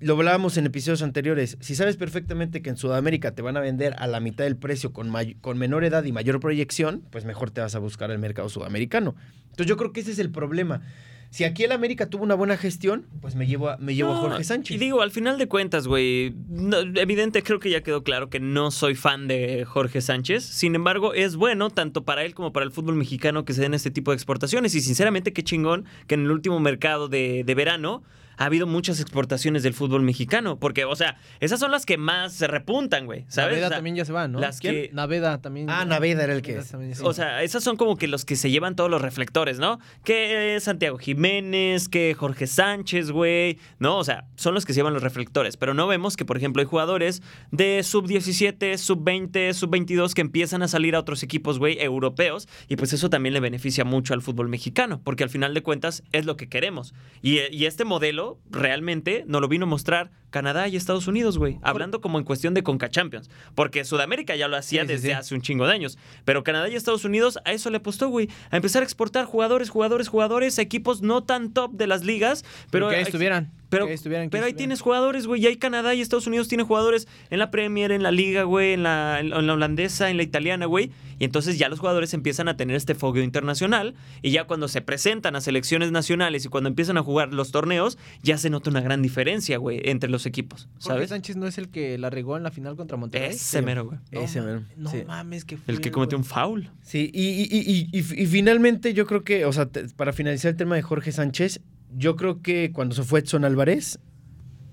lo 0.00 0.14
hablábamos 0.14 0.56
en 0.58 0.66
episodios 0.66 1.02
anteriores, 1.02 1.56
si 1.60 1.74
sabes 1.74 1.96
perfectamente 1.96 2.60
que 2.62 2.70
en 2.70 2.76
Sudamérica 2.76 3.34
te 3.34 3.42
van 3.42 3.56
a 3.56 3.60
vender 3.60 3.94
a 3.98 4.06
la 4.06 4.20
mitad 4.20 4.44
del 4.44 4.56
precio 4.56 4.92
con, 4.92 5.12
con 5.40 5.58
menor 5.58 5.84
edad 5.84 6.04
y 6.04 6.12
mayor 6.12 6.38
proyección, 6.40 7.02
pues 7.10 7.24
mejor 7.24 7.50
te 7.50 7.60
vas 7.62 7.74
a 7.74 7.78
buscar 7.78 8.10
el 8.10 8.18
mercado 8.18 8.48
sudamericano. 8.48 9.14
Entonces 9.44 9.66
yo 9.66 9.76
creo 9.76 9.92
que 9.92 10.00
ese 10.00 10.10
es 10.12 10.18
el 10.18 10.30
problema. 10.30 10.82
Si 11.30 11.44
aquí 11.44 11.64
el 11.64 11.72
América 11.72 12.08
tuvo 12.08 12.22
una 12.22 12.34
buena 12.36 12.56
gestión, 12.56 13.06
pues 13.20 13.34
me 13.34 13.46
llevo 13.46 13.68
a, 13.70 13.76
me 13.78 13.94
llevo 13.94 14.12
a 14.14 14.16
Jorge 14.18 14.44
Sánchez. 14.44 14.76
Y 14.76 14.78
digo, 14.78 15.02
al 15.02 15.10
final 15.10 15.38
de 15.38 15.48
cuentas, 15.48 15.86
güey, 15.88 16.34
no- 16.48 16.78
evidente 16.78 17.42
creo 17.42 17.58
que 17.58 17.68
ya 17.68 17.82
quedó 17.82 18.04
claro 18.04 18.30
que 18.30 18.38
no 18.38 18.70
soy 18.70 18.94
fan 18.94 19.26
de 19.26 19.64
Jorge 19.64 20.00
Sánchez. 20.02 20.44
Sin 20.44 20.74
embargo, 20.76 21.14
es 21.14 21.34
bueno 21.36 21.68
tanto 21.70 22.04
para 22.04 22.24
él 22.24 22.32
como 22.34 22.52
para 22.52 22.64
el 22.64 22.70
fútbol 22.70 22.94
mexicano 22.94 23.44
que 23.44 23.54
se 23.54 23.60
den 23.62 23.74
este 23.74 23.90
tipo 23.90 24.12
de 24.12 24.14
exportaciones. 24.16 24.74
Y 24.76 24.80
sinceramente, 24.80 25.32
qué 25.32 25.42
chingón 25.42 25.84
que 26.06 26.14
en 26.14 26.22
el 26.22 26.30
último 26.30 26.60
mercado 26.60 27.08
de, 27.08 27.42
de 27.44 27.54
verano 27.54 28.02
ha 28.36 28.44
habido 28.46 28.66
muchas 28.66 29.00
exportaciones 29.00 29.62
del 29.62 29.74
fútbol 29.74 30.02
mexicano. 30.02 30.58
Porque, 30.58 30.84
o 30.84 30.94
sea, 30.96 31.18
esas 31.40 31.58
son 31.60 31.70
las 31.70 31.86
que 31.86 31.96
más 31.96 32.32
se 32.32 32.46
repuntan, 32.46 33.06
güey. 33.06 33.24
¿Sabes? 33.28 33.52
Naveda 33.52 33.66
O 33.66 33.68
sea, 33.70 33.76
también 33.78 33.96
ya 33.96 34.04
se 34.04 34.12
va, 34.12 34.28
¿no? 34.28 34.40
las 34.40 34.60
¿Quién? 34.60 34.74
que- 34.74 34.90
Naveda 34.92 35.40
también. 35.40 35.70
Ah, 35.70 35.84
Naveda 35.84 36.24
era 36.24 36.34
el 36.34 36.42
que... 36.42 36.60
Sí. 36.62 36.76
O 37.02 37.12
sea, 37.12 37.42
esas 37.42 37.62
son 37.62 37.76
como 37.76 37.96
que 37.96 38.08
los 38.08 38.24
que 38.24 38.36
se 38.36 38.50
llevan 38.50 38.76
todos 38.76 38.90
los 38.90 39.00
reflectores, 39.02 39.58
¿no? 39.58 39.78
Que 40.04 40.58
Santiago 40.60 40.98
Jiménez, 40.98 41.88
que 41.88 42.14
Jorge 42.14 42.46
Sánchez, 42.46 43.10
güey, 43.10 43.58
¿no? 43.78 43.96
O 43.98 44.04
sea, 44.04 44.24
son 44.36 44.54
los 44.54 44.64
que 44.66 44.72
se 44.72 44.78
llevan 44.80 44.94
los 44.94 45.02
reflectores. 45.02 45.56
Pero 45.56 45.74
no 45.74 45.86
vemos 45.86 46.16
que, 46.16 46.24
por 46.24 46.36
ejemplo, 46.36 46.60
hay 46.60 46.66
jugadores 46.66 47.22
de 47.50 47.82
sub-17, 47.82 48.76
sub-20, 48.78 49.52
sub-22 49.52 50.12
que 50.12 50.20
empiezan 50.20 50.62
a 50.62 50.68
salir 50.68 50.94
a 50.96 51.00
otros 51.00 51.22
equipos, 51.22 51.58
güey, 51.58 51.78
europeos. 51.80 52.48
Y 52.68 52.76
pues 52.76 52.92
eso 52.92 53.10
también 53.10 53.32
le 53.32 53.40
beneficia 53.40 53.84
mucho 53.84 54.14
al 54.14 54.22
fútbol 54.22 54.48
mexicano, 54.48 55.00
porque 55.04 55.22
al 55.24 55.30
final 55.30 55.54
de 55.54 55.62
cuentas 55.62 56.02
es 56.12 56.26
lo 56.26 56.36
que 56.36 56.48
queremos. 56.48 56.94
Y, 57.22 57.38
y 57.54 57.66
este 57.66 57.84
modelo 57.84 58.25
realmente 58.50 59.24
nos 59.26 59.40
lo 59.40 59.48
vino 59.48 59.64
a 59.64 59.68
mostrar 59.68 60.10
Canadá 60.30 60.68
y 60.68 60.76
Estados 60.76 61.06
Unidos, 61.06 61.38
güey. 61.38 61.58
Hablando 61.62 62.00
como 62.00 62.18
en 62.18 62.24
cuestión 62.24 62.52
de 62.52 62.62
Conca 62.62 62.90
Champions. 62.90 63.30
Porque 63.54 63.84
Sudamérica 63.84 64.36
ya 64.36 64.48
lo 64.48 64.56
hacía 64.56 64.82
Sí, 64.82 64.88
desde 64.88 65.08
sí. 65.08 65.12
hace 65.12 65.34
un 65.34 65.40
chingo 65.40 65.66
de 65.66 65.72
años. 65.72 65.98
Pero 66.24 66.44
Canadá 66.44 66.68
y 66.68 66.74
Estados 66.76 67.04
Unidos 67.04 67.38
a 67.44 67.52
eso 67.52 67.70
le 67.70 67.78
apostó, 67.78 68.08
güey. 68.08 68.28
A 68.50 68.56
empezar 68.56 68.82
a 68.82 68.84
exportar 68.84 69.24
jugadores, 69.24 69.70
jugadores, 69.70 70.08
jugadores, 70.08 70.58
a 70.58 70.62
equipos 70.62 71.00
no 71.02 71.22
tan 71.24 71.52
top 71.52 71.72
de 71.72 71.86
las 71.86 72.04
ligas. 72.04 72.44
Pero, 72.70 72.88
que 72.88 72.96
ahí 72.96 73.02
estuvieran. 73.02 73.52
Pero, 73.68 73.86
que 73.86 73.90
ahí 73.90 73.94
estuvieran, 73.94 74.26
que 74.26 74.30
pero 74.30 74.44
ahí 74.44 74.50
estuvieran. 74.50 74.56
tienes 74.56 74.80
jugadores, 74.80 75.26
güey. 75.26 75.42
Y 75.42 75.46
ahí 75.46 75.56
Canadá 75.56 75.94
y 75.94 76.00
Estados 76.00 76.26
Unidos 76.26 76.48
tienen 76.48 76.66
jugadores 76.66 77.06
en 77.30 77.38
la 77.38 77.50
Premier, 77.50 77.92
en 77.92 78.02
la 78.02 78.10
Liga, 78.10 78.44
güey, 78.44 78.72
en 78.74 78.82
la, 78.82 79.20
en 79.20 79.30
la 79.30 79.52
holandesa, 79.54 80.10
en 80.10 80.16
la 80.16 80.22
italiana, 80.22 80.66
güey. 80.66 80.90
Y 81.18 81.24
entonces 81.24 81.58
ya 81.58 81.68
los 81.70 81.78
jugadores 81.80 82.12
empiezan 82.14 82.46
a 82.48 82.56
tener 82.58 82.76
este 82.76 82.94
fogueo 82.94 83.24
internacional. 83.24 83.94
Y 84.22 84.30
ya 84.32 84.44
cuando 84.44 84.68
se 84.68 84.82
presentan 84.82 85.34
a 85.34 85.40
selecciones 85.40 85.90
nacionales 85.90 86.44
y 86.44 86.48
cuando 86.48 86.68
empiezan 86.68 86.98
a 86.98 87.02
jugar 87.02 87.32
los 87.32 87.52
torneos, 87.52 87.96
ya 88.22 88.36
se 88.38 88.50
nota 88.50 88.68
una 88.70 88.80
gran 88.82 89.00
diferencia, 89.02 89.56
güey, 89.58 89.80
entre 89.84 90.10
los 90.10 90.26
equipos. 90.26 90.68
Jorge 90.74 90.86
¿Sabes? 90.88 91.08
Sánchez 91.10 91.36
no 91.36 91.46
es 91.46 91.56
el 91.58 91.68
que 91.70 91.96
la 91.98 92.10
regó 92.10 92.36
en 92.36 92.42
la 92.42 92.50
final 92.50 92.76
contra 92.76 92.96
Monterrey. 92.96 93.30
Ese 93.30 93.62
mero, 93.62 93.86
güey. 93.86 93.98
No, 94.12 94.20
Ese 94.20 94.42
mero, 94.42 94.62
No 94.76 94.90
sí. 94.90 95.04
mames, 95.06 95.44
que 95.44 95.56
fue. 95.56 95.72
El 95.74 95.80
que 95.80 95.90
cometió 95.90 96.18
un 96.18 96.24
foul. 96.24 96.70
Sí, 96.82 97.10
y, 97.14 97.22
y- 97.22 97.48
y- 97.50 97.88
y- 97.92 97.98
y- 97.98 98.22
y 98.22 98.26
finalmente 98.26 98.92
yo 98.92 99.06
creo 99.06 99.24
que, 99.24 99.44
o 99.46 99.52
sea, 99.52 99.66
te- 99.66 99.88
para 99.88 100.12
finalizar 100.12 100.50
el 100.50 100.56
tema 100.56 100.74
de 100.76 100.82
Jorge 100.82 101.12
Sánchez, 101.12 101.60
yo 101.94 102.16
creo 102.16 102.42
que 102.42 102.72
cuando 102.72 102.94
se 102.94 103.02
fue 103.02 103.20
Edson 103.20 103.44
Álvarez, 103.44 103.98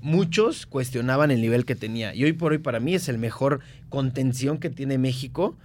muchos 0.01 0.65
cuestionaban 0.65 1.31
el 1.31 1.41
nivel 1.41 1.65
que 1.65 1.75
tenía. 1.75 2.13
Y 2.13 2.23
hoy 2.23 2.33
por 2.33 2.51
hoy 2.51 2.57
para 2.57 2.79
mí 2.79 2.93
es 2.95 3.07
el 3.09 3.17
mejor 3.17 3.61
contención 3.89 4.57
que 4.57 4.69
tiene 4.69 4.97
México. 4.97 5.55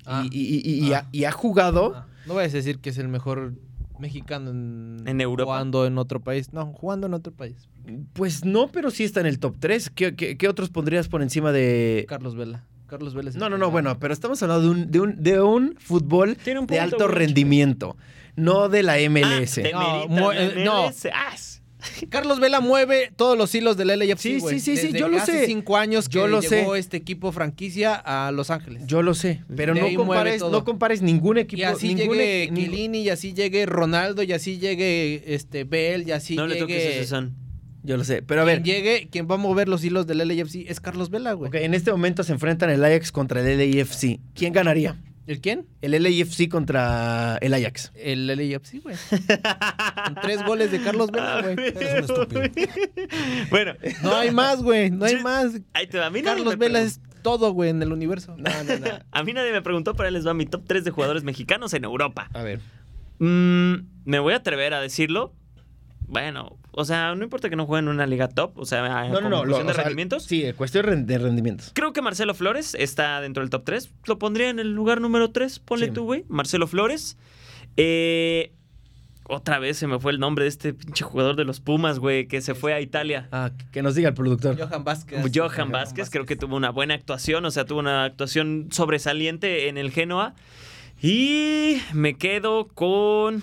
Y- 0.00 0.02
Ah. 0.06 0.24
y, 0.30 0.40
y- 0.40 0.62
y- 0.64 0.86
y 0.88 0.92
Ah. 0.94 0.98
ha, 1.00 1.08
y 1.12 1.24
ha 1.24 1.32
jugado... 1.32 1.92
Ah, 1.94 2.06
no 2.26 2.34
voy 2.34 2.44
a 2.44 2.48
decir 2.48 2.78
que 2.78 2.90
es 2.90 2.98
el 2.98 3.08
mejor 3.08 3.54
mexicano 3.98 4.50
en, 4.50 5.02
¿En 5.06 5.20
Europa? 5.20 5.52
Jugando 5.52 5.86
en 5.86 5.98
otro 5.98 6.20
país. 6.20 6.52
No, 6.52 6.66
jugando 6.72 7.06
en 7.06 7.14
otro 7.14 7.32
país. 7.32 7.68
Pues 8.14 8.44
no, 8.44 8.68
pero 8.68 8.90
sí 8.90 9.04
está 9.04 9.20
en 9.20 9.26
el 9.26 9.38
top 9.38 9.56
3. 9.60 9.90
¿Qué, 9.90 10.14
qué- 10.16 10.36
qué 10.36 10.48
otros 10.48 10.70
pondrías 10.70 11.08
por 11.08 11.22
encima 11.22 11.52
de...? 11.52 12.04
Carlos 12.08 12.34
Vela. 12.34 12.64
Carlos 12.86 13.14
Vela 13.14 13.30
es 13.30 13.36
el 13.36 13.40
No, 13.40 13.48
no, 13.48 13.58
no, 13.58 13.70
bueno, 13.70 13.98
pero 13.98 14.12
estamos 14.12 14.42
hablando 14.42 14.64
de 14.64 14.70
un, 14.70 14.90
de 14.90 15.00
un, 15.00 15.22
de 15.22 15.40
un 15.40 15.74
fútbol 15.78 16.36
un 16.58 16.66
de 16.66 16.80
alto 16.80 17.08
rendimiento, 17.08 17.96
no 18.36 18.68
de 18.68 18.82
la 18.82 18.96
MLS. 19.10 19.58
Ah, 19.74 20.04
de 20.08 20.14
No, 20.14 20.30
de 20.30 20.44
eh, 20.44 20.64
no. 20.64 20.86
MLS. 20.88 21.06
Ah, 21.12 21.34
Carlos 22.10 22.38
Vela 22.38 22.60
mueve 22.60 23.10
todos 23.16 23.36
los 23.36 23.52
hilos 23.56 23.76
del 23.76 23.88
LAFC, 23.88 24.20
Sí, 24.20 24.40
sí, 24.40 24.60
sí, 24.60 24.76
sí, 24.76 24.92
yo 24.92 25.08
lo 25.08 25.16
hace 25.18 25.32
sé. 25.40 25.46
cinco 25.46 25.76
años 25.76 26.08
que 26.08 26.14
Yo 26.14 26.28
lo 26.28 26.40
llegó 26.40 26.74
sé. 26.74 26.78
este 26.78 26.96
equipo 26.96 27.32
franquicia 27.32 27.94
a 27.96 28.30
Los 28.30 28.50
Ángeles. 28.50 28.84
Yo 28.86 29.02
lo 29.02 29.14
sé, 29.14 29.42
pero 29.56 29.74
no 29.74 29.92
compares, 29.96 30.42
no 30.42 30.62
compares 30.64 31.02
ningún 31.02 31.38
equipo. 31.38 31.58
y 31.60 31.64
así 31.64 31.94
ningún 31.94 32.16
llegue 32.18 32.44
e- 32.44 32.50
Quilini, 32.54 33.02
y 33.02 33.10
así 33.10 33.34
llegue 33.34 33.66
Ronaldo, 33.66 34.22
y 34.22 34.32
así 34.32 34.58
llegue 34.58 35.24
este 35.34 35.64
Bell, 35.64 36.06
y 36.06 36.12
así 36.12 36.36
no 36.36 36.46
le 36.46 36.54
toques 36.56 36.76
llegue... 36.76 36.98
ese 37.00 37.08
son. 37.08 37.34
Yo 37.82 37.96
lo 37.96 38.04
sé, 38.04 38.22
pero 38.22 38.42
a 38.42 38.44
ver, 38.44 38.62
Quien 38.62 38.76
llegue, 38.76 39.08
quien 39.10 39.26
va 39.28 39.34
a 39.34 39.38
mover 39.38 39.68
los 39.68 39.82
hilos 39.82 40.06
del 40.06 40.18
LAFC 40.18 40.66
es 40.70 40.78
Carlos 40.78 41.10
Vela, 41.10 41.32
güey. 41.32 41.48
ok, 41.48 41.56
en 41.56 41.74
este 41.74 41.90
momento 41.90 42.22
se 42.22 42.30
enfrentan 42.32 42.70
el 42.70 42.84
Ajax 42.84 43.10
contra 43.10 43.40
el 43.40 43.58
LAFC. 43.76 44.20
¿Quién 44.36 44.52
ganaría? 44.52 45.02
¿El 45.26 45.40
quién? 45.40 45.66
El 45.80 45.92
LAFC 46.02 46.48
contra 46.48 47.38
el 47.40 47.54
Ajax. 47.54 47.92
El 47.94 48.26
LAFC, 48.26 48.82
güey. 48.82 48.96
Con 50.04 50.14
tres 50.20 50.44
goles 50.44 50.72
de 50.72 50.82
Carlos 50.82 51.10
Vela, 51.12 51.42
güey. 51.42 51.68
Eres 51.68 52.10
un 52.10 52.22
estúpido. 52.22 52.42
bueno, 53.50 53.74
No 54.02 54.16
hay 54.16 54.30
más, 54.32 54.62
güey. 54.62 54.90
No 54.90 55.04
hay 55.04 55.22
más. 55.22 55.52
ahí 55.74 55.86
te 55.86 55.98
va. 55.98 56.06
A 56.06 56.10
mí 56.10 56.22
Carlos 56.22 56.58
Vela 56.58 56.80
es 56.80 57.00
todo, 57.22 57.52
güey, 57.52 57.70
en 57.70 57.80
el 57.82 57.92
universo. 57.92 58.34
No, 58.36 58.50
no, 58.64 58.78
no. 58.78 58.86
A 59.12 59.22
mí 59.22 59.32
nadie 59.32 59.52
me 59.52 59.62
preguntó, 59.62 59.94
pero 59.94 60.08
ahí 60.08 60.12
les 60.12 60.26
va 60.26 60.34
mi 60.34 60.46
top 60.46 60.64
3 60.66 60.84
de 60.84 60.90
jugadores 60.90 61.22
mexicanos 61.22 61.72
en 61.72 61.84
Europa. 61.84 62.28
A 62.34 62.42
ver. 62.42 62.60
Mm, 63.18 63.74
me 64.04 64.18
voy 64.18 64.32
a 64.32 64.38
atrever 64.38 64.74
a 64.74 64.80
decirlo. 64.80 65.32
Bueno, 66.12 66.58
o 66.72 66.84
sea, 66.84 67.14
no 67.14 67.24
importa 67.24 67.48
que 67.48 67.56
no 67.56 67.64
jueguen 67.64 67.86
en 67.86 67.94
una 67.94 68.06
liga 68.06 68.28
top, 68.28 68.58
o 68.58 68.66
sea, 68.66 69.08
No, 69.08 69.20
no, 69.22 69.30
no. 69.30 69.30
lo- 69.30 69.42
cuestión 69.44 69.66
de 69.66 69.72
sea, 69.72 69.82
rendimientos. 69.84 70.24
Sí, 70.24 70.44
cuestión 70.56 71.06
de 71.06 71.18
rendimientos. 71.18 71.70
Creo 71.74 71.94
que 71.94 72.02
Marcelo 72.02 72.34
Flores 72.34 72.74
está 72.78 73.20
dentro 73.22 73.42
del 73.42 73.48
top 73.48 73.62
3. 73.64 73.90
Lo 74.04 74.18
pondría 74.18 74.50
en 74.50 74.58
el 74.58 74.72
lugar 74.74 75.00
número 75.00 75.30
3. 75.30 75.58
Ponle 75.60 75.86
Sí. 75.86 75.92
tú, 75.92 76.04
güey. 76.04 76.24
Marcelo 76.28 76.66
Flores. 76.66 77.16
Eh, 77.78 78.52
otra 79.24 79.58
vez 79.58 79.78
se 79.78 79.86
me 79.86 79.98
fue 79.98 80.12
el 80.12 80.18
nombre 80.18 80.44
de 80.44 80.50
este 80.50 80.74
pinche 80.74 81.02
jugador 81.04 81.34
de 81.36 81.44
los 81.44 81.60
Pumas, 81.60 81.98
güey, 81.98 82.26
que 82.28 82.42
se 82.42 82.54
fue 82.54 82.74
a 82.74 82.80
Italia. 82.82 83.28
Ah, 83.32 83.50
que 83.72 83.80
nos 83.82 83.94
diga 83.94 84.08
el 84.10 84.14
productor. 84.14 84.58
Johan 84.58 84.84
Vázquez. 84.84 85.24
Johan 85.34 85.70
Vázquez, 85.70 86.10
creo 86.10 86.26
que 86.26 86.36
tuvo 86.36 86.56
una 86.56 86.68
buena 86.68 86.92
actuación, 86.92 87.44
o 87.46 87.50
sea, 87.50 87.64
tuvo 87.64 87.78
una 87.78 88.04
actuación 88.04 88.68
sobresaliente 88.70 89.68
en 89.68 89.78
el 89.78 89.90
Genoa. 89.90 90.34
Y 91.00 91.78
me 91.94 92.14
quedo 92.18 92.68
con. 92.68 93.42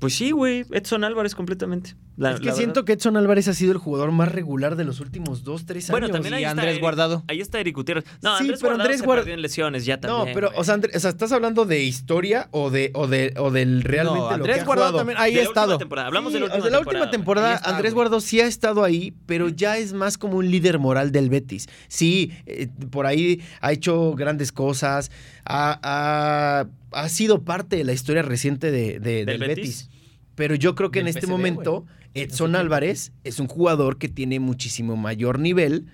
Pues 0.00 0.14
sí, 0.16 0.30
güey, 0.32 0.64
Edson 0.72 1.04
Álvarez 1.04 1.34
completamente. 1.36 1.94
La- 2.16 2.32
es 2.32 2.40
que 2.40 2.52
siento 2.52 2.80
verdad. 2.80 2.84
que 2.86 2.92
Edson 2.94 3.16
Álvarez 3.16 3.48
ha 3.48 3.54
sido 3.54 3.72
el 3.72 3.78
jugador 3.78 4.10
más 4.12 4.30
regular 4.32 4.76
de 4.76 4.84
los 4.84 5.00
últimos 5.00 5.42
dos, 5.44 5.64
tres 5.66 5.84
años. 5.88 5.92
Bueno, 6.00 6.08
también 6.10 6.34
ahí 6.34 6.42
está 6.42 6.50
Andrés 6.52 6.70
Eric- 6.72 6.80
Guardado. 6.82 7.24
Ahí 7.28 7.40
está 7.40 7.60
Eric 7.60 7.76
Gutiérrez. 7.76 8.04
No, 8.22 8.36
Sí, 8.36 8.42
Andrés 8.42 8.60
pero 8.60 8.70
Guardado 8.70 8.82
Andrés 8.88 9.00
se 9.00 9.06
Guard- 9.06 9.16
perdió 9.18 9.34
en 9.34 9.42
lesiones 9.42 9.84
ya 9.84 10.00
también. 10.00 10.28
No, 10.28 10.34
pero, 10.34 10.50
o 10.56 10.64
sea, 10.64 10.74
Andrés- 10.74 10.96
o 10.96 11.00
sea, 11.00 11.10
¿estás 11.10 11.32
hablando 11.32 11.64
de 11.66 11.82
historia 11.84 12.48
o 12.50 12.70
de, 12.70 12.90
o 12.94 13.06
de, 13.06 13.32
o 13.38 13.50
del 13.50 13.82
realmente 13.82 14.18
No, 14.20 14.28
lo 14.28 14.34
Andrés 14.34 14.56
que 14.56 14.60
ha 14.62 14.64
Guardado 14.64 14.96
también 14.98 15.18
ahí 15.18 15.34
De 15.34 15.40
ha 15.40 15.44
estado. 15.44 15.78
temporada. 15.78 16.08
Hablamos 16.08 16.32
Sí, 16.32 16.34
de 16.34 16.40
la 16.40 16.46
última 16.46 16.62
sea, 16.62 16.70
la 16.70 16.76
temporada. 16.78 17.00
última 17.06 17.10
temporada, 17.10 17.54
está, 17.56 17.70
Andrés. 17.70 17.94
Guardado 17.94 18.20
sí 18.20 18.40
ha 18.40 18.46
estado 18.46 18.84
ahí, 18.84 19.14
pero 19.26 19.48
ya 19.50 19.76
es 19.78 19.92
más 19.92 20.16
como 20.18 20.38
un 20.38 20.50
líder 20.50 20.78
moral 20.78 21.12
del 21.12 21.28
Betis. 21.30 21.68
Sí, 21.88 22.32
eh, 22.46 22.68
por 22.90 23.06
ahí 23.06 23.42
ha 23.60 23.72
hecho 23.72 24.14
grandes 24.14 24.50
cosas, 24.52 25.10
ha, 25.44 25.78
ha- 25.82 26.66
ha 26.92 27.08
sido 27.08 27.44
parte 27.44 27.76
de 27.76 27.84
la 27.84 27.92
historia 27.92 28.22
reciente 28.22 28.70
de, 28.70 29.00
de- 29.00 29.24
del, 29.24 29.26
¿Del 29.26 29.40
Betis? 29.40 29.56
Betis? 29.88 29.90
Pero 30.34 30.54
yo 30.54 30.74
creo 30.74 30.90
que 30.90 31.00
en 31.00 31.08
este 31.08 31.26
momento 31.26 31.84
Edson 32.14 32.56
Álvarez 32.56 33.12
es 33.24 33.38
un 33.40 33.46
jugador 33.46 33.98
que 33.98 34.08
tiene 34.08 34.40
muchísimo 34.40 34.96
mayor 34.96 35.38
nivel. 35.38 35.86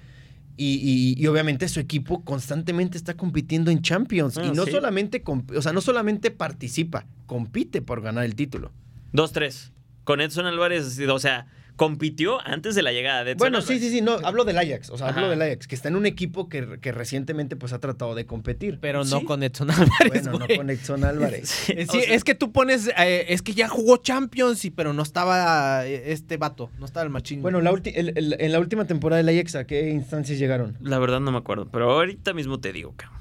Y, 0.58 0.76
y- 0.76 1.22
y 1.22 1.26
obviamente 1.26 1.68
su 1.68 1.80
equipo 1.80 2.24
constantemente 2.24 2.96
está 2.96 3.14
compitiendo 3.14 3.70
en 3.70 3.82
Champions. 3.82 4.38
Ah, 4.38 4.44
y 4.46 4.52
no 4.52 4.64
sí. 4.64 4.70
solamente, 4.70 5.22
o 5.26 5.60
sea, 5.62 5.72
no 5.74 5.80
solamente 5.82 6.30
participa, 6.30 7.06
compite 7.26 7.82
por 7.82 8.00
ganar 8.00 8.24
el 8.24 8.34
título. 8.34 8.72
2-3. 9.12 9.72
Con 10.04 10.20
Edson 10.22 10.46
Álvarez, 10.46 10.98
o 11.00 11.18
sea, 11.18 11.46
compitió 11.76 12.40
antes 12.46 12.74
de 12.74 12.82
la 12.82 12.90
llegada 12.92 13.22
de 13.22 13.32
Edson 13.32 13.38
Bueno, 13.38 13.60
sí, 13.60 13.74
Álvarez. 13.74 13.82
sí, 13.90 13.96
sí, 13.98 14.00
no, 14.02 14.12
hablo 14.24 14.44
del 14.44 14.58
Ajax, 14.58 14.90
o 14.90 14.96
sea, 14.98 15.08
hablo 15.08 15.28
del 15.28 15.42
Ajax, 15.42 15.66
que 15.68 15.74
está 15.74 15.88
en 15.88 15.96
un 15.96 16.06
equipo 16.06 16.48
que, 16.48 16.78
que 16.80 16.90
recientemente 16.90 17.54
pues 17.56 17.72
ha 17.72 17.78
tratado 17.78 18.14
de 18.14 18.24
competir. 18.26 18.78
Pero 18.80 19.04
no 19.04 19.20
Sí. 19.20 19.24
con 19.26 19.42
Edson 19.42 19.70
Álvarez, 19.70 20.24
bueno, 20.28 20.46
no 20.48 20.56
con 20.56 20.70
Edson 20.70 21.04
Álvarez. 21.04 21.48
Sí, 21.66 21.72
o 21.74 21.92
Sí, 21.92 22.00
sea, 22.00 22.14
es 22.14 22.24
que 22.24 22.34
tú 22.34 22.50
pones, 22.52 22.88
eh, 22.98 23.26
es 23.28 23.42
que 23.42 23.52
ya 23.54 23.68
jugó 23.68 23.98
Champions, 23.98 24.64
y, 24.64 24.70
pero 24.70 24.92
no 24.92 25.02
estaba 25.02 25.86
eh, 25.86 26.12
este 26.12 26.36
vato, 26.38 26.70
no 26.78 26.86
estaba 26.86 27.04
el 27.04 27.10
machín. 27.10 27.42
Bueno, 27.42 27.60
la 27.60 27.72
ulti- 27.72 27.92
el- 27.94 28.12
el- 28.16 28.36
en 28.38 28.52
la 28.52 28.58
última 28.58 28.86
temporada 28.86 29.22
del 29.22 29.28
Ajax, 29.36 29.54
¿a 29.56 29.66
qué 29.66 29.90
instancias 29.90 30.38
llegaron? 30.38 30.76
La 30.80 30.98
verdad 30.98 31.20
no 31.20 31.30
me 31.32 31.38
acuerdo, 31.38 31.68
pero 31.70 31.90
ahorita 31.92 32.32
mismo 32.32 32.58
te 32.58 32.72
digo, 32.72 32.94
cabrón. 32.96 33.20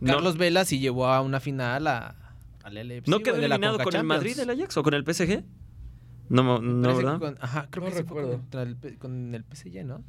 No, 0.00 0.12
Carlos 0.14 0.36
Vela 0.36 0.64
sí 0.66 0.78
llevó 0.80 1.06
a 1.06 1.22
una 1.22 1.40
final 1.40 1.86
a, 1.86 2.14
al 2.62 2.74
LFC, 2.74 3.08
¿No 3.08 3.20
quedó 3.20 3.36
eliminado 3.36 3.78
con 3.78 3.94
el. 3.96 4.04
Madrid, 4.04 4.38
el 4.38 4.50
Ajax, 4.50 4.76
o 4.76 4.82
con 4.82 4.92
el 4.94 5.04
PSG? 5.04 5.42
No, 6.28 6.60
no 6.60 6.96
¿verdad? 6.96 7.18
con- 7.18 7.36
ajá, 7.40 7.68
creo 7.70 7.84
No 7.84 7.90
que 7.90 7.92
fue 7.94 8.02
recuerdo. 8.02 8.40
el 8.62 8.76
P- 8.76 8.96
con 8.96 9.34
el 9.34 9.44
PSG, 9.44 9.84
¿no? 9.84 10.02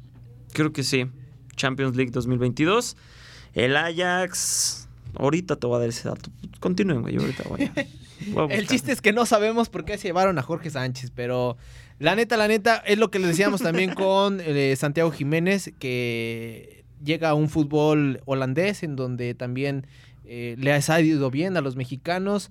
Creo 0.52 0.72
que 0.72 0.82
sí. 0.82 1.06
Champions 1.56 1.96
League 1.96 2.10
2022. 2.10 2.96
El 3.54 3.76
Ajax. 3.76 4.88
Ahorita 5.14 5.56
te 5.56 5.66
voy 5.66 5.76
a 5.76 5.80
dar 5.80 5.88
ese 5.88 6.08
dato. 6.08 6.30
Continúen, 6.60 7.02
güey. 7.02 7.16
Ahorita 7.16 7.44
voy 7.48 7.64
a. 7.64 7.72
voy 8.32 8.52
a 8.52 8.54
El 8.54 8.66
chiste 8.66 8.92
es 8.92 9.00
que 9.00 9.12
no 9.12 9.24
sabemos 9.26 9.68
por 9.68 9.84
qué 9.84 9.96
se 9.98 10.08
llevaron 10.08 10.38
a 10.38 10.42
Jorge 10.42 10.70
Sánchez, 10.70 11.10
pero 11.14 11.56
la 11.98 12.14
neta, 12.16 12.36
la 12.36 12.48
neta, 12.48 12.76
es 12.86 12.98
lo 12.98 13.10
que 13.10 13.18
le 13.18 13.26
decíamos 13.28 13.62
también 13.62 13.94
con 13.94 14.40
eh, 14.40 14.74
Santiago 14.76 15.10
Jiménez, 15.10 15.72
que 15.78 16.84
llega 17.02 17.30
a 17.30 17.34
un 17.34 17.48
fútbol 17.48 18.20
holandés 18.26 18.82
en 18.82 18.96
donde 18.96 19.34
también 19.34 19.86
eh, 20.24 20.56
le 20.58 20.72
ha 20.72 21.00
ido 21.00 21.30
bien 21.30 21.56
a 21.56 21.60
los 21.62 21.76
mexicanos. 21.76 22.50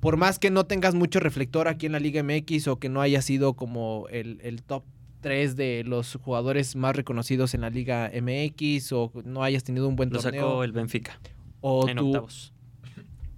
Por 0.00 0.16
más 0.16 0.38
que 0.38 0.50
no 0.50 0.64
tengas 0.64 0.94
mucho 0.94 1.20
reflector 1.20 1.68
aquí 1.68 1.86
en 1.86 1.92
la 1.92 2.00
Liga 2.00 2.22
MX 2.22 2.68
o 2.68 2.78
que 2.78 2.88
no 2.88 3.00
haya 3.02 3.20
sido 3.22 3.52
como 3.54 4.06
el, 4.10 4.40
el 4.42 4.62
top 4.62 4.82
3 5.20 5.56
de 5.56 5.84
los 5.84 6.14
jugadores 6.22 6.74
más 6.76 6.96
reconocidos 6.96 7.52
en 7.54 7.60
la 7.60 7.68
Liga 7.70 8.10
MX 8.14 8.92
o 8.92 9.12
no 9.24 9.42
hayas 9.42 9.62
tenido 9.64 9.86
un 9.88 9.96
buen 9.96 10.08
Lo 10.10 10.20
torneo 10.20 10.42
sacó 10.42 10.64
el 10.64 10.72
Benfica 10.72 11.20
o 11.60 11.86
en 11.88 11.98
tú- 11.98 12.06
octavos. 12.08 12.54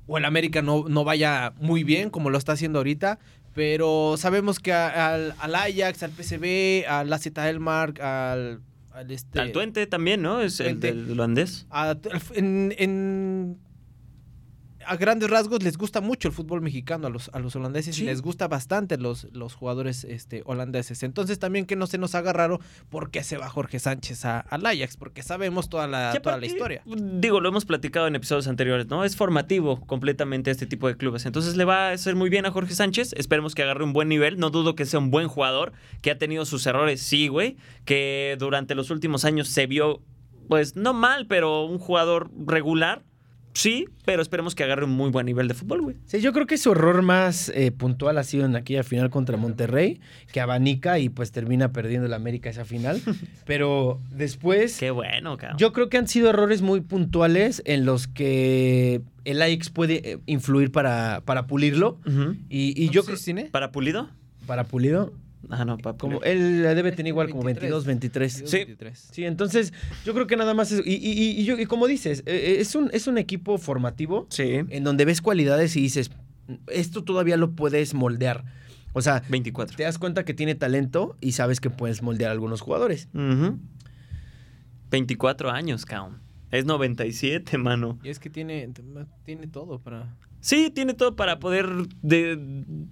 o 0.06 0.18
el 0.18 0.24
América 0.24 0.62
no, 0.62 0.84
no 0.88 1.02
vaya 1.02 1.52
muy 1.60 1.82
bien 1.82 2.10
como 2.10 2.30
lo 2.30 2.38
está 2.38 2.52
haciendo 2.52 2.78
ahorita. 2.78 3.18
Pero 3.54 4.14
sabemos 4.16 4.60
que 4.60 4.72
a- 4.72 5.12
al, 5.12 5.34
al 5.40 5.54
Ajax, 5.56 6.02
al 6.04 6.12
PSV, 6.12 6.86
al 6.88 7.12
AZ 7.12 7.26
Elmark, 7.26 8.00
al, 8.00 8.60
al 8.92 9.10
este... 9.10 9.40
Al 9.40 9.52
Tuente 9.52 9.86
también, 9.86 10.22
¿no? 10.22 10.40
Es 10.40 10.58
el 10.60 10.78
Twente. 10.78 10.94
del 10.94 11.10
holandés. 11.10 11.66
a, 11.70 11.96
en, 12.34 12.72
en- 12.78 13.58
a 14.86 14.96
grandes 14.96 15.30
rasgos 15.30 15.62
les 15.62 15.76
gusta 15.76 16.00
mucho 16.00 16.28
el 16.28 16.34
fútbol 16.34 16.60
mexicano 16.60 17.06
a 17.06 17.10
los, 17.10 17.30
a 17.32 17.38
los 17.38 17.54
holandeses 17.56 17.96
Sí. 17.96 18.02
y 18.02 18.06
les 18.06 18.22
gusta 18.22 18.48
bastante 18.48 18.96
los, 18.98 19.28
los 19.32 19.54
jugadores 19.54 20.04
este, 20.04 20.42
holandeses. 20.46 21.02
Entonces 21.02 21.38
también 21.38 21.66
que 21.66 21.76
no 21.76 21.86
se 21.86 21.98
nos 21.98 22.14
haga 22.14 22.32
raro 22.32 22.60
por 22.90 23.10
qué 23.10 23.22
se 23.22 23.36
va 23.36 23.48
Jorge 23.48 23.78
Sánchez 23.78 24.24
a- 24.24 24.40
al 24.40 24.64
Ajax, 24.66 24.96
porque 24.96 25.22
sabemos 25.22 25.68
toda 25.68 25.86
la, 25.86 26.12
toda 26.22 26.36
la 26.38 26.46
historia. 26.46 26.82
Digo, 26.86 27.40
lo 27.40 27.48
hemos 27.48 27.64
platicado 27.64 28.06
en 28.06 28.14
episodios 28.16 28.46
anteriores, 28.48 28.86
¿no? 28.88 29.04
Es 29.04 29.16
formativo 29.16 29.80
completamente 29.86 30.50
este 30.50 30.66
tipo 30.66 30.88
de 30.88 30.96
clubes. 30.96 31.26
Entonces 31.26 31.56
le 31.56 31.64
va 31.64 31.88
a 31.88 31.92
hacer 31.92 32.16
muy 32.16 32.30
bien 32.30 32.46
a 32.46 32.50
Jorge 32.50 32.74
Sánchez. 32.74 33.12
Esperemos 33.16 33.54
que 33.54 33.62
agarre 33.62 33.84
un 33.84 33.92
buen 33.92 34.08
nivel. 34.08 34.38
No 34.38 34.50
dudo 34.50 34.74
que 34.74 34.86
sea 34.86 34.98
un 35.00 35.10
buen 35.10 35.28
jugador, 35.28 35.72
que 36.00 36.10
ha 36.10 36.18
tenido 36.18 36.44
sus 36.44 36.66
errores, 36.66 37.00
sí, 37.02 37.28
güey. 37.28 37.56
Que 37.84 38.36
durante 38.38 38.74
los 38.74 38.90
últimos 38.90 39.24
años 39.24 39.48
se 39.48 39.66
vio, 39.66 40.02
pues, 40.48 40.76
no 40.76 40.92
mal, 40.92 41.26
pero 41.26 41.64
un 41.64 41.78
jugador 41.78 42.30
regular. 42.46 43.02
Sí, 43.54 43.86
pero 44.04 44.22
esperemos 44.22 44.54
que 44.54 44.64
agarre 44.64 44.84
un 44.84 44.90
muy 44.92 45.10
buen 45.10 45.26
nivel 45.26 45.46
de 45.48 45.54
fútbol, 45.54 45.82
güey. 45.82 45.96
Sí, 46.06 46.20
yo 46.20 46.32
creo 46.32 46.46
que 46.46 46.56
su 46.56 46.72
error 46.72 47.02
más 47.02 47.50
eh, 47.54 47.70
puntual 47.70 48.16
ha 48.18 48.24
sido 48.24 48.46
en 48.46 48.56
aquella 48.56 48.82
final 48.82 49.10
contra 49.10 49.36
Monterrey, 49.36 50.00
que 50.32 50.40
abanica 50.40 50.98
y 50.98 51.08
pues 51.10 51.32
termina 51.32 51.72
perdiendo 51.72 52.06
el 52.06 52.14
América 52.14 52.48
esa 52.50 52.64
final. 52.64 53.00
Pero 53.46 54.00
después, 54.10 54.78
Qué 54.78 54.90
bueno, 54.90 55.36
cabrón. 55.36 55.58
yo 55.58 55.72
creo 55.72 55.88
que 55.88 55.98
han 55.98 56.08
sido 56.08 56.30
errores 56.30 56.62
muy 56.62 56.80
puntuales 56.80 57.62
en 57.66 57.84
los 57.84 58.06
que 58.08 59.02
el 59.24 59.42
Ajax 59.42 59.70
puede 59.70 60.12
eh, 60.12 60.18
influir 60.26 60.72
para, 60.72 61.22
para 61.24 61.46
pulirlo. 61.46 61.98
Y, 62.48 62.74
y 62.82 62.88
yo 62.90 63.04
creo. 63.04 63.16
¿Para 63.50 63.70
Pulido? 63.72 64.08
para 64.46 64.64
pulido, 64.64 65.12
Ah, 65.50 65.64
no, 65.64 65.76
para 65.78 65.96
como 65.98 66.22
él 66.22 66.62
debe 66.62 66.92
tener 66.92 67.08
igual 67.08 67.28
como 67.30 67.42
23. 67.42 67.84
22, 67.84 67.86
23. 67.86 68.32
Sí. 68.50 68.56
23. 68.58 69.08
Sí, 69.12 69.24
entonces 69.24 69.72
yo 70.04 70.14
creo 70.14 70.26
que 70.26 70.36
nada 70.36 70.54
más 70.54 70.70
es, 70.72 70.86
y, 70.86 70.92
y- 70.94 71.40
y 71.40 71.44
yo- 71.44 71.58
y 71.58 71.66
como 71.66 71.86
dices, 71.86 72.20
eh, 72.26 72.54
eh, 72.56 72.56
es 72.60 72.74
un, 72.74 72.90
es 72.92 73.06
un 73.06 73.18
equipo 73.18 73.58
formativo 73.58 74.26
Sí. 74.30 74.44
en 74.68 74.84
donde 74.84 75.04
ves 75.04 75.20
cualidades 75.20 75.76
y 75.76 75.80
dices, 75.82 76.10
esto 76.68 77.02
todavía 77.04 77.36
lo 77.36 77.52
puedes 77.52 77.92
moldear. 77.94 78.44
O 78.94 79.00
sea, 79.02 79.22
24. 79.30 79.76
te 79.76 79.82
das 79.84 79.98
cuenta 79.98 80.24
que 80.24 80.34
tiene 80.34 80.54
talento 80.54 81.16
y 81.20 81.32
sabes 81.32 81.60
que 81.60 81.70
puedes 81.70 82.02
moldear 82.02 82.28
a 82.30 82.32
algunos 82.32 82.60
jugadores. 82.60 83.08
Ujú. 83.14 83.58
24 84.90 85.50
años, 85.50 85.84
cabrón. 85.86 86.20
Es 86.50 86.66
97, 86.66 87.56
mano. 87.56 87.98
Y 88.02 88.10
es 88.10 88.18
que 88.18 88.28
tiene, 88.28 88.68
tiene 89.24 89.46
todo 89.46 89.78
para... 89.80 90.14
Sí, 90.44 90.70
tiene 90.74 90.92
todo 90.94 91.14
para 91.16 91.38
poder 91.38 91.68
de- 92.02 92.36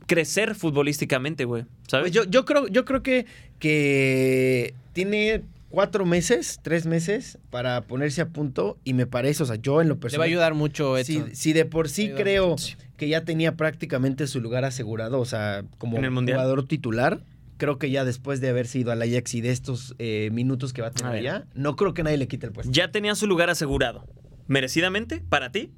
crecer 0.06 0.54
futbolísticamente, 0.54 1.44
güey. 1.44 1.64
¿Sabes? 1.88 2.04
Pues 2.04 2.12
yo, 2.12 2.24
yo 2.30 2.44
creo, 2.44 2.68
yo 2.68 2.84
creo 2.84 3.02
que, 3.02 3.26
que 3.58 4.74
tiene 4.92 5.42
cuatro 5.68 6.06
meses, 6.06 6.60
tres 6.62 6.86
meses 6.86 7.38
para 7.50 7.82
ponerse 7.82 8.20
a 8.20 8.28
punto 8.28 8.78
y 8.84 8.94
me 8.94 9.06
parece, 9.06 9.42
o 9.42 9.46
sea, 9.46 9.56
yo 9.56 9.80
en 9.80 9.88
lo 9.88 9.94
Le 9.94 9.96
va 9.96 9.98
a 9.98 10.00
personal... 10.02 10.28
ayudar 10.28 10.54
mucho 10.54 10.96
si, 11.04 11.16
Edson. 11.16 11.34
si 11.34 11.52
de 11.52 11.64
por 11.64 11.88
sí 11.88 12.10
creo 12.16 12.50
mucho. 12.50 12.76
que 12.96 13.08
ya 13.08 13.24
tenía 13.24 13.56
prácticamente 13.56 14.26
su 14.26 14.40
lugar 14.40 14.64
asegurado, 14.64 15.18
o 15.20 15.24
sea, 15.24 15.64
como 15.78 15.96
¿En 15.98 16.04
el 16.04 16.10
Mundial? 16.12 16.38
jugador 16.38 16.66
titular, 16.66 17.20
creo 17.56 17.78
que 17.78 17.90
ya 17.90 18.04
después 18.04 18.40
de 18.40 18.48
haber 18.48 18.66
sido 18.68 18.90
al 18.92 19.02
Ajax 19.02 19.34
y 19.34 19.40
de 19.40 19.50
estos 19.50 19.94
eh, 19.98 20.30
minutos 20.32 20.72
que 20.72 20.82
va 20.82 20.88
a 20.88 20.92
tener 20.92 21.12
allá, 21.12 21.44
no 21.54 21.76
creo 21.76 21.94
que 21.94 22.02
nadie 22.04 22.16
le 22.16 22.26
quite 22.28 22.46
el 22.46 22.52
puesto. 22.52 22.72
Ya 22.72 22.90
tenía 22.92 23.14
su 23.16 23.26
lugar 23.26 23.50
asegurado. 23.50 24.06
¿Merecidamente? 24.46 25.20
¿Para 25.28 25.52
ti? 25.52 25.70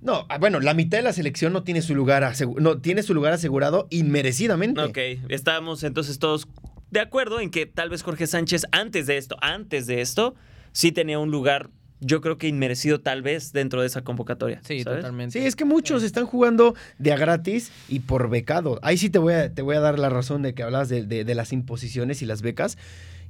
No, 0.00 0.26
ah, 0.28 0.38
bueno, 0.38 0.60
la 0.60 0.74
mitad 0.74 0.98
de 0.98 1.02
la 1.02 1.12
selección 1.12 1.52
no 1.52 1.62
tiene 1.62 1.82
su 1.82 1.94
lugar 1.94 2.22
asegu- 2.22 2.58
no 2.60 2.78
tiene 2.78 3.02
su 3.02 3.14
lugar 3.14 3.32
asegurado 3.32 3.88
inmerecidamente. 3.90 4.80
Ok, 4.82 4.98
estamos 5.28 5.82
entonces 5.84 6.18
todos 6.18 6.46
de 6.90 7.00
acuerdo 7.00 7.40
en 7.40 7.50
que 7.50 7.66
tal 7.66 7.90
vez 7.90 8.02
Jorge 8.02 8.26
Sánchez 8.26 8.66
antes 8.72 9.06
de 9.06 9.16
esto, 9.16 9.36
antes 9.40 9.86
de 9.86 10.00
esto, 10.00 10.34
sí 10.72 10.92
tenía 10.92 11.18
un 11.18 11.30
lugar, 11.30 11.70
yo 12.00 12.20
creo 12.20 12.38
que 12.38 12.46
inmerecido 12.46 13.00
tal 13.00 13.22
vez 13.22 13.52
dentro 13.52 13.80
de 13.80 13.86
esa 13.88 14.02
convocatoria. 14.04 14.60
Sí, 14.64 14.82
¿sabes? 14.82 14.98
totalmente. 15.00 15.38
Sí, 15.40 15.44
es 15.46 15.56
que 15.56 15.64
muchos 15.64 16.02
están 16.02 16.26
jugando 16.26 16.74
de 16.98 17.12
a 17.12 17.16
gratis 17.16 17.72
y 17.88 18.00
por 18.00 18.28
becado. 18.30 18.78
Ahí 18.82 18.98
sí 18.98 19.10
te 19.10 19.18
voy 19.18 19.32
a, 19.34 19.52
te 19.52 19.62
voy 19.62 19.76
a 19.76 19.80
dar 19.80 19.98
la 19.98 20.10
razón 20.10 20.42
de 20.42 20.54
que 20.54 20.62
hablabas 20.62 20.88
de, 20.88 21.04
de- 21.04 21.24
de 21.24 21.34
las 21.34 21.52
imposiciones 21.52 22.22
y 22.22 22.26
las 22.26 22.42
becas. 22.42 22.78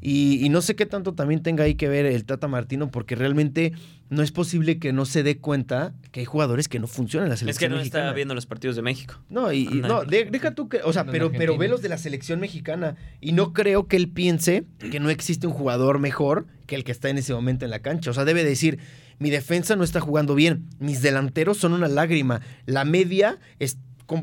Y, 0.01 0.45
y 0.45 0.49
no 0.51 0.61
sé 0.63 0.77
qué 0.77 0.87
tanto 0.87 1.15
también 1.15 1.43
tenga 1.43 1.65
ahí 1.65 1.75
que 1.75 1.89
ver 1.89 2.07
el 2.07 2.25
Tata 2.25 2.49
Martino, 2.49 2.91
porque 2.91 3.15
realmente 3.17 3.73
no 4.11 4.23
es 4.23 4.31
posible 4.31 4.79
que 4.79 4.93
no 4.93 5.05
se 5.05 5.23
dé 5.23 5.39
cuenta 5.39 5.95
que 6.13 6.21
hay 6.21 6.27
jugadores 6.27 6.69
que 6.69 6.79
no 6.79 6.87
funcionan 6.87 7.27
en 7.27 7.29
la 7.31 7.35
Es 7.35 7.41
que 7.41 7.45
selección 7.47 7.73
no 7.73 7.77
mexicana. 7.79 8.05
está 8.05 8.15
viendo 8.15 8.35
los 8.35 8.47
partidos 8.47 8.77
de 8.77 8.83
México. 8.83 9.15
No, 9.29 9.53
y, 9.53 9.65
no, 9.67 10.05
de- 10.05 10.27
deja 10.27 10.55
tú 10.55 10.69
que, 10.69 10.81
o 10.85 10.93
sea, 10.93 11.05
pero, 11.07 11.33
pero 11.33 11.57
ve 11.59 11.67
los 11.69 11.83
de 11.83 11.89
la 11.89 11.99
selección 11.99 12.39
mexicana. 12.41 12.97
Y 13.21 13.33
no 13.33 13.53
creo 13.53 13.89
que 13.89 13.97
él 13.97 14.09
piense 14.09 14.65
que 14.91 15.01
no 15.01 15.11
existe 15.11 15.47
un 15.47 15.53
jugador 15.53 15.99
mejor 15.99 16.47
que 16.67 16.77
el 16.77 16.85
que 16.85 16.93
está 16.93 17.09
en 17.09 17.19
ese 17.19 17.33
momento 17.35 17.65
en 17.65 17.71
la 17.71 17.81
cancha. 17.81 18.11
O 18.11 18.15
sea, 18.15 18.25
debe 18.25 18.45
decir, 18.45 18.79
mi 19.19 19.31
defensa 19.31 19.75
no 19.77 19.83
está 19.83 20.01
jugando 20.01 20.35
bien, 20.35 20.67
mis 20.79 21.03
delanteros 21.03 21.57
son 21.59 21.73
una 21.73 21.89
lágrima, 21.89 22.43
la 22.67 22.85
media 22.85 23.39
es, 23.59 23.79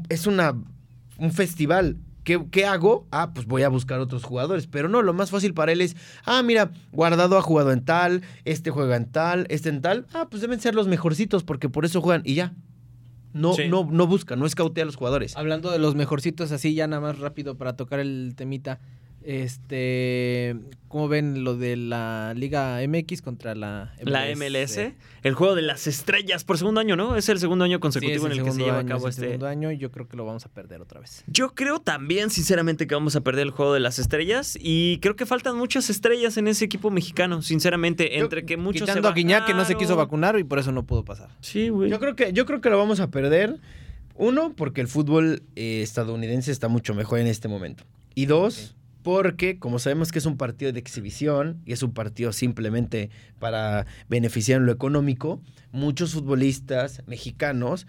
es 0.10 0.28
una, 0.28 0.56
un 1.18 1.32
festival. 1.34 1.98
¿Qué, 2.24 2.44
qué 2.52 2.66
hago? 2.66 3.08
Ah, 3.12 3.32
pues 3.34 3.46
voy 3.46 3.64
a 3.64 3.70
buscar 3.70 4.00
otros 4.00 4.24
jugadores. 4.24 4.68
Pero 4.68 4.88
no, 4.90 5.02
lo 5.02 5.14
más 5.14 5.30
fácil 5.32 5.54
para 5.54 5.72
él 5.72 5.82
es, 5.82 5.96
ah, 6.26 6.42
mira, 6.44 6.72
Guardado 6.92 7.38
ha 7.38 7.42
jugado 7.42 7.72
en 7.72 7.84
tal, 7.84 8.22
este 8.46 8.72
juega 8.72 8.96
en 8.96 9.12
tal, 9.12 9.46
este 9.50 9.70
en 9.70 9.82
tal. 9.82 10.06
Ah, 10.14 10.28
pues 10.30 10.42
deben 10.42 10.60
ser 10.60 10.74
los 10.76 10.88
mejorcitos 10.88 11.44
porque 11.44 11.70
por 11.70 11.86
eso 11.86 12.02
juegan 12.02 12.22
y 12.26 12.36
ya. 12.36 12.54
No, 13.34 13.54
Sí. 13.54 13.68
no, 13.68 13.88
no 13.92 14.06
busca, 14.08 14.36
no 14.36 14.46
escautea 14.46 14.84
a 14.84 14.86
los 14.86 14.96
jugadores. 14.96 15.36
Hablando 15.36 15.72
de 15.72 15.80
los 15.80 15.96
mejorcitos, 15.96 16.52
así 16.52 16.76
ya 16.76 16.88
nada 16.88 17.02
más 17.02 17.18
rápido 17.20 17.58
para 17.58 17.76
tocar 17.76 18.00
el 18.00 18.34
temita. 18.36 18.80
Este, 19.26 20.56
¿cómo 20.88 21.08
ven 21.08 21.44
lo 21.44 21.56
de 21.58 21.76
la 21.78 22.34
Liga 22.36 22.80
MX 22.88 23.22
contra 23.22 23.56
la 23.56 23.94
MLS? 24.02 24.12
La 24.12 24.26
MLS, 24.36 24.78
el 25.24 25.34
juego 25.34 25.56
de 25.56 25.62
las 25.62 25.88
estrellas 25.88 26.44
por 26.44 26.58
segundo 26.58 26.80
año, 26.82 26.96
¿no? 26.96 27.16
Es 27.16 27.30
el 27.30 27.40
segundo 27.40 27.66
año 27.66 27.78
Sí, 27.78 27.82
consecutivo 27.82 28.26
en 28.28 28.34
el 28.34 28.44
que 28.44 28.52
se 28.52 28.60
lleva 28.64 28.80
a 28.80 28.86
cabo 28.86 29.08
es 29.08 29.18
el 29.18 29.24
este. 29.24 29.26
segundo 29.34 29.48
año 29.48 29.72
y 29.72 29.78
yo 29.78 29.92
creo 29.92 30.08
que 30.08 30.18
lo 30.18 30.26
vamos 30.26 30.46
a 30.46 30.50
perder 30.50 30.82
otra 30.82 31.00
vez. 31.00 31.24
Yo 31.28 31.54
creo 31.56 31.80
también, 31.80 32.30
sinceramente, 32.30 32.88
que 32.88 32.96
vamos 32.96 33.16
a 33.16 33.22
perder 33.22 33.44
el 33.44 33.52
juego 33.52 33.74
de 33.74 33.80
las 33.80 34.00
estrellas. 34.00 34.58
Y 34.60 35.00
creo 35.00 35.16
que 35.16 35.26
faltan 35.26 35.58
muchas 35.58 35.90
estrellas 35.90 36.38
en 36.38 36.48
ese 36.48 36.66
equipo 36.66 36.92
mexicano, 36.92 37.42
sinceramente. 37.42 38.10
Yo- 38.16 38.24
Entre 38.24 38.46
que 38.46 38.58
muchos. 38.58 38.82
Quitando 38.82 39.08
se 39.08 39.12
a 39.12 39.16
Guiñac 39.16 39.46
que 39.46 39.54
no 39.54 39.66
se 39.66 39.76
quiso 39.76 39.96
vacunar 39.96 40.38
y 40.40 40.44
por 40.44 40.60
eso 40.60 40.72
no 40.72 40.84
pudo 40.86 41.04
pasar. 41.06 41.30
Sí, 41.42 41.70
güey. 41.70 41.90
Yo 41.90 42.00
creo 42.00 42.16
que, 42.16 42.34
yo 42.34 42.46
creo 42.46 42.62
que 42.62 42.70
lo 42.70 42.78
vamos 42.78 43.00
a 43.00 43.10
perder. 43.10 43.58
Uno, 44.16 44.54
porque 44.56 44.80
el 44.82 44.88
fútbol 44.88 45.42
eh, 45.56 45.82
estadounidense 45.82 46.52
está 46.52 46.68
mucho 46.68 46.94
mejor 46.94 47.20
en 47.20 47.26
este 47.28 47.48
momento. 47.48 47.84
Y 48.14 48.28
dos, 48.28 48.76
porque 49.04 49.60
como 49.60 49.80
sabemos 49.80 50.12
que 50.12 50.20
es 50.20 50.26
un 50.26 50.38
partido 50.38 50.72
de 50.72 50.80
exhibición 50.80 51.62
y 51.66 51.74
es 51.74 51.84
un 51.84 51.94
partido 51.94 52.32
simplemente 52.32 53.10
para 53.38 53.86
beneficiar 54.08 54.62
en 54.62 54.66
lo 54.66 54.72
económico, 54.72 55.42
muchos 55.72 56.14
futbolistas 56.14 57.04
mexicanos 57.06 57.86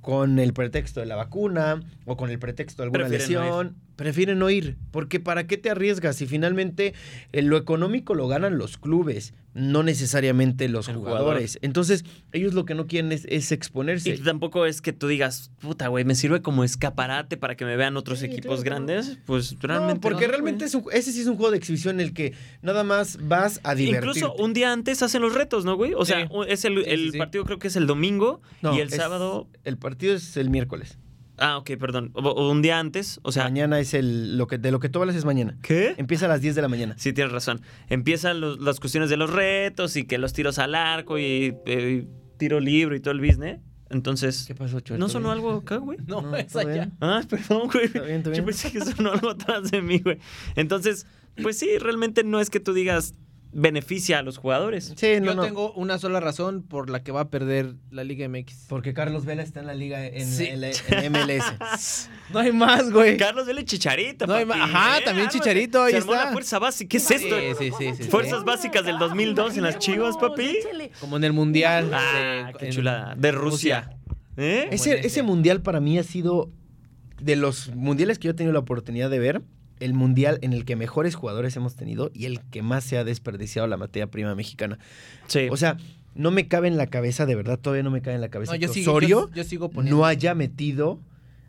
con 0.00 0.38
el 0.38 0.54
pretexto 0.54 1.00
de 1.00 1.06
la 1.06 1.16
vacuna 1.16 1.80
o 2.06 2.16
con 2.16 2.30
el 2.30 2.38
pretexto 2.38 2.82
de 2.82 2.86
alguna 2.86 3.08
Prefieren 3.08 3.44
lesión, 3.44 3.76
prefieren 3.98 4.38
no 4.38 4.48
ir. 4.48 4.76
Porque 4.92 5.18
¿para 5.18 5.46
qué 5.48 5.58
te 5.58 5.68
arriesgas 5.70 6.14
si 6.16 6.26
finalmente 6.26 6.94
eh, 7.32 7.42
lo 7.42 7.56
económico 7.56 8.14
lo 8.14 8.28
ganan 8.28 8.56
los 8.56 8.78
clubes, 8.78 9.34
no 9.54 9.82
necesariamente 9.82 10.68
los 10.68 10.86
jugadores? 10.86 11.58
Entonces, 11.62 12.04
ellos 12.32 12.54
lo 12.54 12.64
que 12.64 12.76
no 12.76 12.86
quieren 12.86 13.10
es, 13.10 13.26
es 13.28 13.50
exponerse. 13.50 14.10
Y 14.10 14.18
tampoco 14.18 14.66
es 14.66 14.80
que 14.80 14.92
tú 14.92 15.08
digas, 15.08 15.50
puta, 15.58 15.88
güey, 15.88 16.04
me 16.04 16.14
sirve 16.14 16.40
como 16.42 16.62
escaparate 16.62 17.36
para 17.36 17.56
que 17.56 17.64
me 17.64 17.76
vean 17.76 17.96
otros 17.96 18.20
Sí, 18.20 18.26
equipos 18.26 18.62
claro. 18.62 18.86
grandes. 18.86 19.18
Pues 19.26 19.56
realmente. 19.60 19.94
no, 19.94 20.00
porque 20.00 20.26
no, 20.26 20.30
realmente 20.32 20.64
es 20.64 20.74
un- 20.76 20.84
ese 20.92 21.10
sí 21.12 21.20
es 21.22 21.26
un 21.26 21.36
juego 21.36 21.50
de 21.50 21.58
exhibición 21.58 21.96
en 22.00 22.06
el 22.06 22.14
que 22.14 22.34
nada 22.62 22.84
más 22.84 23.18
vas 23.20 23.58
a 23.64 23.74
divertirte. 23.74 24.20
Incluso 24.20 24.34
un 24.42 24.54
día 24.54 24.72
antes 24.72 25.02
hacen 25.02 25.22
los 25.22 25.34
retos, 25.34 25.64
¿no, 25.64 25.74
güey? 25.74 25.94
O 25.94 26.04
sea, 26.04 26.24
Sí. 26.24 26.32
es 26.46 26.64
el, 26.64 26.78
el 26.86 27.10
sí, 27.12 27.18
partido 27.18 27.44
creo 27.44 27.58
que 27.58 27.66
es 27.66 27.74
el 27.74 27.88
domingo 27.88 28.40
No, 28.62 28.76
y 28.76 28.80
el 28.80 28.90
sábado. 28.90 29.48
El 29.64 29.76
partido 29.76 30.14
es 30.14 30.36
el 30.36 30.50
miércoles. 30.50 30.98
Ah, 31.38 31.58
ok, 31.58 31.70
perdón. 31.78 32.10
O, 32.14 32.20
o 32.20 32.50
un 32.50 32.62
día 32.62 32.78
antes. 32.78 33.20
O 33.22 33.32
sea. 33.32 33.44
mañana 33.44 33.78
es 33.80 33.94
el. 33.94 34.36
Lo 34.36 34.46
que, 34.46 34.58
de 34.58 34.70
lo 34.70 34.80
que 34.80 34.88
tú 34.88 35.00
hablas 35.00 35.16
es 35.16 35.24
mañana. 35.24 35.56
¿Qué? 35.62 35.94
Empieza 35.98 36.26
a 36.26 36.28
las 36.28 36.40
10 36.40 36.54
de 36.54 36.62
la 36.62 36.68
mañana. 36.68 36.94
Sí, 36.98 37.12
tienes 37.12 37.32
razón. 37.32 37.60
Empiezan 37.88 38.40
los- 38.40 38.60
las 38.60 38.80
cuestiones 38.80 39.08
de 39.10 39.16
los 39.16 39.30
retos 39.30 39.96
y 39.96 40.04
que 40.04 40.18
los 40.18 40.32
tiros 40.32 40.58
al 40.58 40.74
arco 40.74 41.18
y, 41.18 41.54
eh, 41.66 42.06
tiro 42.38 42.60
libre 42.60 42.96
y 42.96 43.00
todo 43.00 43.12
el 43.12 43.20
business. 43.20 43.60
Entonces, 43.90 44.52
pasó, 44.58 44.80
Choel? 44.80 45.00
¿no 45.00 45.06
¿Todo 45.06 45.12
sonó 45.14 45.28
bien? 45.28 45.38
algo 45.38 45.52
acá, 45.60 45.76
güey? 45.78 45.98
No, 46.06 46.20
No, 46.20 46.36
es 46.36 46.48
¿todo 46.48 46.60
allá. 46.62 46.72
bien? 46.72 46.92
Ah, 47.00 47.22
perdón, 47.28 47.68
güey. 47.72 47.86
Está 47.86 48.02
bien, 48.02 48.16
está 48.18 48.32
Yo 48.34 48.44
pensé 48.44 48.70
que 48.70 48.80
sonó 48.80 49.12
algo 49.12 49.30
atrás 49.30 49.70
de 49.70 49.80
mí, 49.80 49.98
güey. 49.98 50.18
Entonces, 50.56 51.06
pues 51.42 51.58
sí, 51.58 51.78
realmente 51.78 52.22
no 52.24 52.40
es 52.40 52.50
que 52.50 52.60
tú 52.60 52.74
digas 52.74 53.14
beneficia 53.52 54.18
a 54.18 54.22
los 54.22 54.36
jugadores. 54.36 54.92
Sí, 54.96 55.20
no, 55.20 55.26
Yo 55.26 55.34
no. 55.34 55.42
tengo 55.42 55.72
una 55.72 55.98
sola 55.98 56.20
razón 56.20 56.62
por 56.62 56.90
la 56.90 57.02
que 57.02 57.12
va 57.12 57.22
a 57.22 57.28
perder 57.30 57.74
la 57.90 58.04
Liga 58.04 58.28
MX. 58.28 58.66
Porque 58.68 58.92
Carlos 58.92 59.24
Vela 59.24 59.42
está 59.42 59.60
en 59.60 59.66
la 59.66 59.74
liga 59.74 60.04
en, 60.06 60.26
Sí. 60.26 60.46
en 60.46 60.60
la- 60.60 60.68
en 60.70 61.04
MLS. 61.12 62.08
No 62.30 62.40
hay 62.40 62.52
más, 62.52 62.90
güey. 62.92 63.16
Carlos 63.16 63.46
Vele 63.46 63.64
Chicharito. 63.64 64.26
No 64.26 64.34
hay 64.34 64.44
ma- 64.44 64.62
ajá, 64.64 64.96
también 65.04 65.26
Ármate. 65.28 65.38
Chicharito, 65.38 65.82
ahí 65.82 65.92
Se 65.92 65.98
armó 65.98 66.12
está. 66.12 66.26
la 66.26 66.32
fuerza 66.32 66.58
básica. 66.58 66.88
¿Qué 66.90 66.96
es 66.98 67.10
esto? 67.10 67.36
Sí, 67.38 67.44
sí, 67.58 67.70
sí, 67.78 67.84
sí, 67.96 68.02
sí. 68.04 68.10
Fuerzas 68.10 68.44
básicas 68.44 68.84
del 68.84 68.98
2002 68.98 69.56
en 69.56 69.62
las 69.64 69.78
Chivas, 69.78 70.16
papi. 70.18 70.58
Como 71.00 71.16
en 71.16 71.24
el 71.24 71.32
Mundial. 71.32 71.90
Ah, 71.94 72.50
de- 72.52 72.58
qué 72.58 72.66
en 72.66 72.72
chulada. 72.72 73.14
De 73.16 73.32
Rusia. 73.32 73.90
¿Eh? 74.36 74.68
Ese. 74.70 75.04
ese 75.06 75.22
mundial 75.22 75.62
para 75.62 75.80
mí 75.80 75.98
ha 75.98 76.04
sido 76.04 76.50
de 77.20 77.34
los 77.34 77.74
mundiales 77.74 78.18
que 78.20 78.26
yo 78.26 78.30
he 78.32 78.34
tenido 78.34 78.52
la 78.52 78.60
oportunidad 78.60 79.10
de 79.10 79.18
ver. 79.18 79.42
El 79.80 79.94
mundial 79.94 80.38
en 80.42 80.52
el 80.52 80.64
que 80.64 80.76
mejores 80.76 81.14
jugadores 81.14 81.56
hemos 81.56 81.74
tenido 81.76 82.10
y 82.14 82.26
el 82.26 82.40
que 82.40 82.62
más 82.62 82.84
se 82.84 82.98
ha 82.98 83.04
desperdiciado 83.04 83.66
la 83.68 83.76
materia 83.76 84.06
prima 84.08 84.34
mexicana. 84.34 84.78
Sí. 85.26 85.48
O 85.50 85.56
sea, 85.56 85.76
no 86.14 86.30
me 86.30 86.48
cabe 86.48 86.68
en 86.68 86.76
la 86.76 86.88
cabeza, 86.88 87.26
de 87.26 87.34
verdad, 87.34 87.58
todavía 87.58 87.82
no 87.82 87.90
me 87.90 88.00
cabe 88.02 88.16
en 88.16 88.20
la 88.20 88.28
cabeza 88.28 88.52
No, 88.52 88.56
yo 88.56 88.68
que 88.68 88.74
sigo, 88.74 88.92
Osorio 88.92 89.08
yo, 89.28 89.34
yo 89.34 89.44
sigo 89.44 89.70
poniendo. 89.70 89.98
no 89.98 90.06
haya 90.06 90.34
metido 90.34 90.98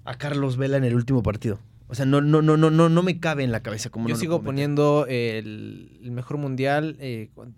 a 0.06 0.16
Carlos 0.16 0.58
Vela 0.58 0.78
en 0.78 0.84
el 0.84 0.96
último 0.96 1.24
partido. 1.24 1.60
O 1.92 1.96
sea, 1.96 2.06
no, 2.06 2.22
no, 2.22 2.44
no, 2.44 2.56
no, 2.56 2.70
no, 2.70 2.88
no 2.88 3.02
me 3.02 3.20
cabe 3.20 3.44
en 3.44 3.52
la 3.52 3.64
cabeza 3.64 3.90
como 3.90 4.08
Yo 4.08 4.16
sigo 4.16 4.44
poniendo 4.44 5.08
el, 5.10 5.98
el 6.04 6.12
mejor 6.12 6.38
mundial 6.38 6.96
eh, 7.00 7.32
cuando, 7.34 7.56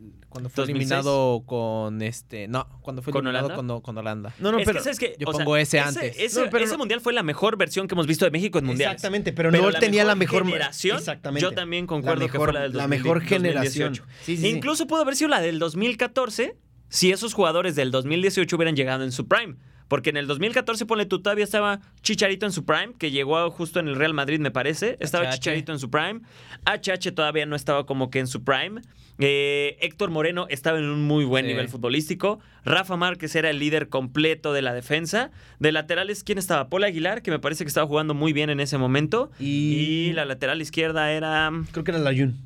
fue 0.50 0.62
2006. 0.64 0.70
eliminado 0.70 1.44
con 1.46 2.02
este. 2.02 2.48
No, 2.48 2.66
cuando 2.82 3.02
fue 3.02 3.12
¿Con 3.12 3.26
eliminado 3.28 3.48
Holanda? 3.48 3.74
con, 3.74 3.82
con 3.82 3.98
Holanda. 3.98 4.34
No, 4.40 4.54
no, 4.54 4.60
es 4.60 4.66
pero 4.66 4.80
que, 4.80 4.84
¿sabes 4.86 5.00
qué? 5.00 5.16
yo 5.20 5.28
O 5.28 5.34
sea, 5.34 5.44
pongo 5.44 5.58
ese 5.58 5.82
antes. 5.82 6.16
Ese, 6.18 6.46
No, 6.46 6.50
pero 6.50 6.64
ese 6.64 6.74
no- 6.74 6.78
mundial 6.80 7.02
fue 7.02 7.12
la 7.12 7.24
mejor 7.24 7.58
versión 7.58 7.90
que 7.90 7.94
hemos 7.96 8.08
visto 8.08 8.24
de 8.24 8.32
México 8.32 8.58
en 8.60 8.66
mundiales. 8.68 8.96
Exactamente, 8.96 9.34
pero, 9.34 9.52
Pero 9.52 9.64
no 9.64 9.70
la 9.72 9.80
tenía 9.80 10.06
la 10.06 10.16
mejor 10.16 10.46
generación. 10.46 10.98
Exactamente. 10.98 11.42
Yo 11.42 11.52
también 11.52 11.86
concuerdo 11.86 12.26
que 12.30 12.38
fue 12.38 12.54
la 12.54 12.62
del 12.62 12.78
la 12.78 12.88
mejor 12.88 13.20
2018. 13.20 13.36
generación. 13.36 13.94
Sí, 14.24 14.38
sí, 14.38 14.38
sí. 14.38 14.48
Incluso 14.48 14.88
pudo 14.88 15.02
haber 15.02 15.18
sido 15.18 15.28
la 15.28 15.42
del 15.42 15.60
2014 15.60 16.56
si 16.88 17.12
esos 17.12 17.34
jugadores 17.34 17.76
del 17.76 17.92
2018 17.92 18.56
hubieran 18.56 18.78
llegado 18.78 19.04
en 19.04 19.12
su 19.12 19.28
prime. 19.28 19.56
Porque 19.92 20.10
en 20.12 20.16
el 20.16 20.26
2014, 20.26 20.86
ponle 20.86 21.06
tú, 21.06 21.22
todavía 21.22 21.44
estaba 21.44 21.82
Chicharito 22.02 22.46
en 22.46 22.54
su 22.54 22.64
prime, 22.64 22.94
que 22.98 23.12
llegó 23.12 23.52
justo 23.52 23.82
en 23.82 23.89
el 23.89 23.98
Real 23.98 24.14
Madrid, 24.14 24.39
me 24.39 24.50
parece. 24.50 24.96
Estaba 25.02 25.26
HH. 25.26 25.34
Chicharito 25.34 25.74
en 25.74 25.80
su 25.80 25.89
prime. 25.89 26.22
HH 26.66 27.12
todavía 27.14 27.46
no 27.46 27.58
estaba 27.58 27.86
como 27.86 28.10
que 28.10 28.20
en 28.20 28.28
su 28.28 28.42
prime. 28.46 28.80
Eh, 29.20 29.76
Héctor 29.82 30.10
Moreno 30.10 30.46
estaba 30.50 30.78
en 30.80 30.86
un 30.86 31.04
muy 31.04 31.26
buen 31.26 31.44
Sí. 31.44 31.52
nivel 31.52 31.68
futbolístico. 31.68 32.39
Rafa 32.64 32.96
Márquez 32.96 33.36
era 33.36 33.50
el 33.50 33.60
líder 33.60 33.89
completo 33.89 34.54
de 34.54 34.62
la 34.62 34.74
defensa. 34.74 35.30
De 35.60 35.74
laterales, 35.74 36.24
¿quién 36.24 36.38
estaba? 36.38 36.70
Paul 36.70 36.86
Aguilar, 36.86 37.22
que 37.22 37.30
me 37.30 37.39
parece 37.39 37.66
que 37.66 37.68
estaba 37.68 37.86
jugando 37.86 38.14
muy 38.14 38.32
bien 38.32 38.50
en 38.50 38.62
ese 38.62 38.78
momento. 38.78 39.30
Y, 39.42 39.74
Y 40.08 40.14
la 40.14 40.24
lateral 40.24 40.62
izquierda 40.62 41.12
era 41.12 41.52
creo 41.74 41.84
que 41.84 41.92
era 41.92 42.00
la 42.00 42.12
Jun. 42.16 42.38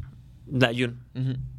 Layun. 0.52 0.98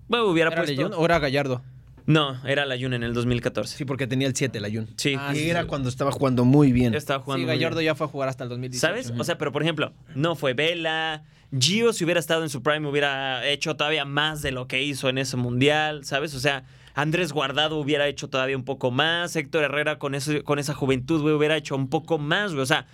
Bueno, 0.09 0.27
hubiera 0.27 0.49
¿Era 0.51 0.57
puesto... 0.63 0.73
Leyón 0.73 0.93
o 0.97 1.05
era 1.05 1.21
Gallardo? 1.21 1.63
No, 2.07 2.41
era 2.47 2.65
Layun 2.67 2.95
en 2.95 3.03
el 3.03 3.13
2014. 3.15 3.77
Sí, 3.77 3.85
porque 3.85 4.07
tenía 4.07 4.29
el 4.29 4.35
7, 4.37 4.61
la 4.61 4.69
Jun. 4.71 4.89
Sí. 4.97 5.15
Ah, 5.19 5.33
y 5.35 5.39
sí, 5.39 5.51
era 5.51 5.63
sí. 5.63 5.67
cuando 5.67 5.89
estaba 5.89 6.13
jugando 6.13 6.45
muy 6.45 6.71
bien. 6.73 6.95
Estaba 6.95 7.23
jugando 7.23 7.43
Sí, 7.43 7.47
muy 7.47 7.55
Gallardo 7.57 7.79
bien. 7.79 7.87
ya 7.87 7.95
fue 7.97 8.07
a 8.07 8.11
jugar 8.11 8.29
hasta 8.29 8.45
el 8.45 8.51
2018. 8.51 8.81
¿Sabes? 8.87 9.13
O 9.19 9.25
sea, 9.25 9.39
pero 9.39 9.51
por 9.53 9.63
ejemplo, 9.63 9.93
no 10.15 10.37
fue 10.37 10.55
Vela. 10.55 11.25
Gio, 11.59 11.93
si 11.93 12.05
hubiera 12.05 12.21
estado 12.21 12.43
en 12.43 12.49
su 12.49 12.63
prime, 12.63 12.89
hubiera 12.89 13.47
hecho 13.47 13.77
todavía 13.77 14.05
más 14.05 14.43
de 14.43 14.53
lo 14.53 14.67
que 14.69 14.83
hizo 14.83 15.09
en 15.09 15.19
ese 15.19 15.37
mundial, 15.37 16.05
¿sabes? 16.05 16.35
O 16.35 16.41
sea, 16.41 16.65
Andrés 16.95 17.33
Guardado 17.33 17.77
hubiera 17.79 18.07
hecho 18.09 18.29
todavía 18.29 18.57
un 18.57 18.65
poco 18.65 18.91
más. 18.91 19.35
Héctor 19.37 19.65
Herrera 19.65 19.99
con, 19.99 20.15
ese, 20.15 20.43
con 20.43 20.59
esa 20.59 20.75
juventud, 20.75 21.21
güey, 21.23 21.35
hubiera 21.35 21.57
hecho 21.57 21.77
un 21.77 21.89
poco 21.89 22.19
más, 22.19 22.53
güey. 22.53 22.63
O 22.63 22.67
sea, 22.67 22.87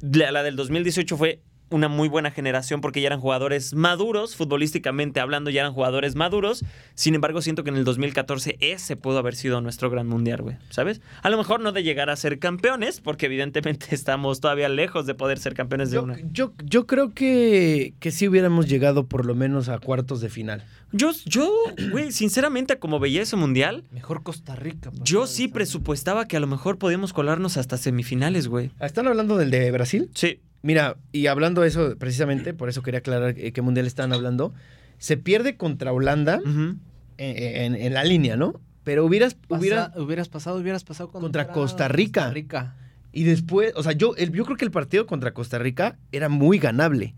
la, 0.00 0.30
la 0.32 0.42
del 0.42 0.56
2018 0.56 1.16
fue 1.16 1.40
una 1.70 1.88
muy 1.88 2.08
buena 2.08 2.30
generación 2.30 2.80
porque 2.80 3.00
ya 3.00 3.08
eran 3.08 3.20
jugadores 3.20 3.74
maduros, 3.74 4.36
futbolísticamente 4.36 5.20
hablando, 5.20 5.50
ya 5.50 5.60
eran 5.60 5.72
jugadores 5.72 6.14
maduros. 6.14 6.64
Sin 6.94 7.14
embargo, 7.14 7.42
siento 7.42 7.64
que 7.64 7.70
en 7.70 7.76
el 7.76 7.84
2014 7.84 8.56
ese 8.60 8.96
pudo 8.96 9.18
haber 9.18 9.34
sido 9.36 9.60
nuestro 9.60 9.90
gran 9.90 10.06
mundial, 10.06 10.42
güey, 10.42 10.56
¿sabes? 10.70 11.00
A 11.22 11.30
lo 11.30 11.36
mejor 11.38 11.60
no 11.60 11.72
de 11.72 11.82
llegar 11.82 12.10
a 12.10 12.16
ser 12.16 12.38
campeones, 12.38 13.00
porque 13.00 13.26
evidentemente 13.26 13.86
estamos 13.94 14.40
todavía 14.40 14.68
lejos 14.68 15.06
de 15.06 15.14
poder 15.14 15.38
ser 15.38 15.54
campeones 15.54 15.90
de 15.90 15.96
Yo, 15.96 16.02
una. 16.02 16.16
yo, 16.32 16.52
yo 16.64 16.86
creo 16.86 17.12
que, 17.14 17.94
que 18.00 18.10
sí 18.10 18.28
hubiéramos 18.28 18.66
llegado 18.68 19.06
por 19.06 19.26
lo 19.26 19.34
menos 19.34 19.68
a 19.68 19.78
cuartos 19.78 20.20
de 20.20 20.28
final. 20.30 20.64
Yo, 20.92 21.10
yo, 21.26 21.52
güey, 21.90 22.12
sinceramente, 22.12 22.78
como 22.78 22.98
veía 22.98 23.20
ese 23.22 23.36
mundial, 23.36 23.84
Mejor 23.92 24.22
Costa 24.22 24.56
Rica. 24.56 24.90
yo 25.02 25.26
sí 25.26 25.48
presupuestaba 25.48 26.26
que 26.26 26.36
a 26.38 26.40
lo 26.40 26.46
mejor 26.46 26.78
podíamos 26.78 27.12
colarnos 27.12 27.56
hasta 27.58 27.76
semifinales, 27.76 28.48
güey. 28.48 28.70
¿Están 28.80 29.06
hablando 29.06 29.36
del 29.36 29.50
de 29.50 29.70
Brasil? 29.70 30.10
Sí. 30.14 30.40
Mira, 30.62 30.96
y 31.12 31.26
hablando 31.28 31.62
de 31.62 31.68
eso 31.68 31.96
precisamente, 31.98 32.52
por 32.54 32.68
eso 32.68 32.82
quería 32.82 32.98
aclarar 32.98 33.34
eh, 33.36 33.52
qué 33.52 33.62
mundial 33.62 33.86
estaban 33.86 34.12
hablando. 34.12 34.52
Se 34.98 35.16
pierde 35.16 35.56
contra 35.56 35.92
Holanda 35.92 36.40
en, 36.44 36.80
en- 37.18 37.74
en 37.76 37.94
la 37.94 38.04
línea, 38.04 38.36
¿no? 38.36 38.60
Pero 38.84 39.04
hubieras, 39.04 39.34
Pasa- 39.34 39.60
hubiera, 39.60 39.92
hubieras 39.96 40.28
pasado, 40.28 40.56
hubieras 40.58 40.82
pasado 40.84 41.10
Contra 41.10 41.48
Costa 41.48 41.88
Rica. 41.88 42.22
Costa 42.22 42.34
Rica. 42.34 42.74
y 43.12 43.24
después, 43.24 43.72
o 43.76 43.82
sea, 43.82 43.92
yo, 43.92 44.14
el- 44.16 44.32
yo 44.32 44.44
creo 44.44 44.56
que 44.56 44.64
el 44.64 44.70
partido 44.70 45.06
contra 45.06 45.32
Costa 45.32 45.58
Rica 45.58 45.96
era 46.12 46.28
muy 46.28 46.58
ganable. 46.58 47.14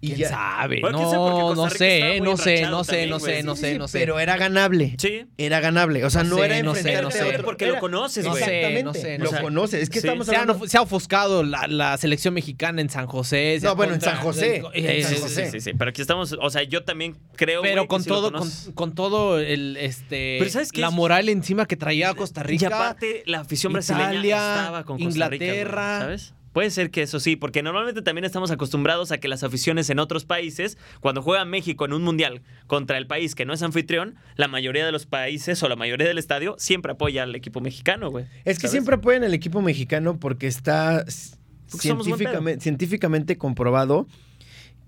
Y 0.00 0.08
¿Quién 0.08 0.18
ya- 0.20 0.28
sabe? 0.28 0.80
Bueno, 0.82 0.98
quién 0.98 1.10
sabe, 1.10 1.22
porque 1.24 1.40
No, 1.40 1.54
no 1.54 1.70
sé, 1.70 2.20
no 2.20 2.36
sé, 2.36 2.62
no 2.68 2.84
sé, 2.84 3.06
no 3.06 3.18
sé, 3.18 3.42
no 3.42 3.56
sé, 3.56 3.78
no 3.78 3.88
sé. 3.88 3.98
Pero 3.98 4.20
era 4.20 4.36
ganable. 4.36 4.94
Sí. 4.98 5.24
Era 5.38 5.60
ganable. 5.60 6.04
O 6.04 6.10
sea, 6.10 6.22
No 6.22 6.30
no, 6.30 6.36
sé, 6.36 6.44
era 6.44 6.62
no 6.62 6.74
sé, 6.74 7.00
no 7.00 7.08
a 7.08 7.10
sé. 7.10 7.24
otro- 7.24 7.44
Porque 7.44 7.64
era- 7.64 7.74
lo 7.74 7.80
conoces, 7.80 8.26
güey. 8.26 8.36
Exactamente. 8.42 8.82
No 8.84 8.92
sé, 8.94 9.18
no 9.18 9.24
lo 9.24 9.40
conoces. 9.40 9.82
Es 9.82 9.88
que 9.88 10.00
Sí. 10.00 10.06
estamos 10.06 10.26
Se, 10.26 10.36
hablando... 10.36 10.66
se 10.68 10.76
ha 10.76 10.82
ofuscado 10.82 11.42
la, 11.42 11.66
la 11.66 11.96
selección 11.96 12.34
mexicana 12.34 12.82
en 12.82 12.90
San 12.90 13.06
José. 13.06 13.58
No, 13.62 13.74
bueno, 13.74 13.94
en 13.94 14.00
contra- 14.00 14.16
San 14.16 14.22
José, 14.22 14.62
en 14.74 15.02
San 15.04 15.14
José. 15.18 15.44
Sí, 15.46 15.50
sí, 15.52 15.60
sí, 15.60 15.72
pero 15.76 15.90
aquí 15.90 16.02
estamos, 16.02 16.36
o 16.40 16.50
sea, 16.50 16.62
yo 16.62 16.84
también 16.84 17.16
creo, 17.34 17.62
Pero 17.62 17.82
que 17.82 17.88
con 17.88 18.02
lo 18.02 18.06
todo, 18.06 18.32
con, 18.74 18.94
todo 18.94 19.40
el 19.40 19.76
este 19.78 20.36
Pero 20.38 20.50
¿sabes 20.50 20.72
qué 20.72 20.80
la 20.82 20.90
moral 20.90 21.28
encima 21.30 21.64
que 21.66 21.76
traía 21.76 22.12
Costa 22.14 22.42
Y 22.42 22.44
Rica. 22.44 22.66
aparte, 22.66 23.22
la 23.26 23.40
afición 23.40 23.72
brasileña 23.72 24.12
Italia, 24.12 24.36
estaba 24.36 24.84
con 24.84 24.98
Costa 25.02 25.28
Rica, 25.30 25.44
Inglaterra. 25.46 25.98
¿sabes? 26.00 26.34
Puede 26.56 26.70
ser 26.70 26.90
que 26.90 27.02
eso 27.02 27.20
sí, 27.20 27.36
porque 27.36 27.62
normalmente 27.62 28.00
también 28.00 28.24
estamos 28.24 28.50
acostumbrados 28.50 29.12
a 29.12 29.18
que 29.18 29.28
las 29.28 29.42
aficiones 29.42 29.90
en 29.90 29.98
otros 29.98 30.24
países, 30.24 30.78
cuando 31.00 31.20
juega 31.20 31.44
México 31.44 31.84
en 31.84 31.92
un 31.92 32.02
mundial 32.02 32.40
contra 32.66 32.96
el 32.96 33.06
país 33.06 33.34
que 33.34 33.44
no 33.44 33.52
es 33.52 33.60
anfitrión, 33.60 34.14
la 34.36 34.48
mayoría 34.48 34.86
de 34.86 34.90
los 34.90 35.04
países 35.04 35.62
o 35.62 35.68
la 35.68 35.76
mayoría 35.76 36.08
del 36.08 36.16
estadio 36.16 36.54
siempre 36.56 36.92
apoya 36.92 37.24
al 37.24 37.34
equipo 37.34 37.60
mexicano, 37.60 38.10
güey. 38.10 38.24
Es 38.46 38.56
que 38.56 38.68
¿sabes? 38.68 38.70
siempre 38.70 38.94
apoyan 38.94 39.22
al 39.22 39.34
equipo 39.34 39.60
mexicano 39.60 40.18
porque 40.18 40.46
está 40.46 41.04
Porque 41.04 41.88
científicamente, 41.88 42.62
científicamente 42.62 43.36
comprobado 43.36 44.06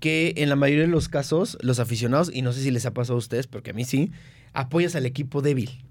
que 0.00 0.32
en 0.38 0.48
la 0.48 0.56
mayoría 0.56 0.84
de 0.84 0.90
los 0.90 1.10
casos 1.10 1.58
los 1.60 1.80
aficionados, 1.80 2.30
y 2.32 2.40
no 2.40 2.54
sé 2.54 2.62
si 2.62 2.70
les 2.70 2.86
ha 2.86 2.94
pasado 2.94 3.16
a 3.16 3.18
ustedes, 3.18 3.46
porque 3.46 3.72
a 3.72 3.74
mí 3.74 3.84
sí, 3.84 4.10
apoyas 4.54 4.96
al 4.96 5.04
equipo 5.04 5.42
débil. 5.42 5.84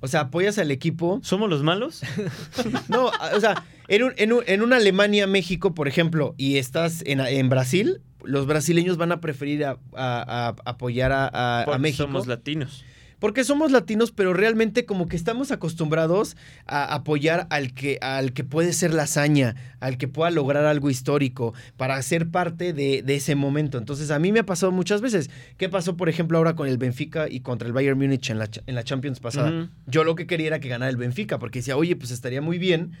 O 0.00 0.08
sea, 0.08 0.20
apoyas 0.20 0.58
al 0.58 0.70
equipo... 0.70 1.20
¿Somos 1.22 1.48
los 1.48 1.62
malos? 1.62 2.02
No, 2.88 3.06
o 3.34 3.40
sea, 3.40 3.64
en, 3.88 4.02
un- 4.04 4.12
en, 4.16 4.32
un- 4.32 4.42
en 4.46 4.62
una 4.62 4.76
Alemania-México, 4.76 5.74
por 5.74 5.88
ejemplo, 5.88 6.34
y 6.36 6.56
estás 6.58 7.02
en, 7.06 7.20
en 7.20 7.48
Brasil, 7.48 8.00
los 8.22 8.46
brasileños 8.46 8.96
van 8.96 9.12
a 9.12 9.20
preferir 9.20 9.64
a- 9.64 9.78
a- 9.94 10.48
a 10.48 10.54
apoyar 10.70 11.12
a, 11.12 11.78
México. 11.78 12.04
somos 12.04 12.26
latinos. 12.26 12.84
Porque 13.24 13.42
somos 13.42 13.72
latinos, 13.72 14.12
pero 14.12 14.34
realmente 14.34 14.84
como 14.84 15.08
que 15.08 15.16
estamos 15.16 15.50
acostumbrados 15.50 16.36
a 16.66 16.94
apoyar 16.94 17.46
al 17.48 17.72
que, 17.72 17.96
al 18.02 18.34
que 18.34 18.44
puede 18.44 18.74
ser 18.74 18.92
la 18.92 19.04
hazaña, 19.04 19.54
al 19.80 19.96
que 19.96 20.08
pueda 20.08 20.30
lograr 20.30 20.66
algo 20.66 20.90
histórico, 20.90 21.54
para 21.78 22.02
ser 22.02 22.28
parte 22.28 22.74
de, 22.74 23.00
de 23.00 23.14
ese 23.14 23.34
momento. 23.34 23.78
Entonces, 23.78 24.10
a 24.10 24.18
mí 24.18 24.30
me 24.30 24.40
ha 24.40 24.44
pasado 24.44 24.72
muchas 24.72 25.00
veces. 25.00 25.30
¿Qué 25.56 25.70
pasó, 25.70 25.96
por 25.96 26.10
ejemplo, 26.10 26.36
ahora 26.36 26.54
con 26.54 26.68
el 26.68 26.76
Benfica 26.76 27.26
y 27.26 27.40
contra 27.40 27.66
el 27.66 27.72
Bayern 27.72 27.98
Múnich 27.98 28.28
en 28.28 28.38
la, 28.38 28.50
en 28.66 28.74
la 28.74 28.84
Champions 28.84 29.20
pasada? 29.20 29.70
Yo 29.86 30.04
lo 30.04 30.16
que 30.16 30.26
quería 30.26 30.48
era 30.48 30.60
que 30.60 30.68
ganara 30.68 30.90
el 30.90 30.98
Benfica, 30.98 31.38
porque 31.38 31.60
decía, 31.60 31.78
oye, 31.78 31.96
pues 31.96 32.10
estaría 32.10 32.42
muy 32.42 32.58
bien 32.58 32.92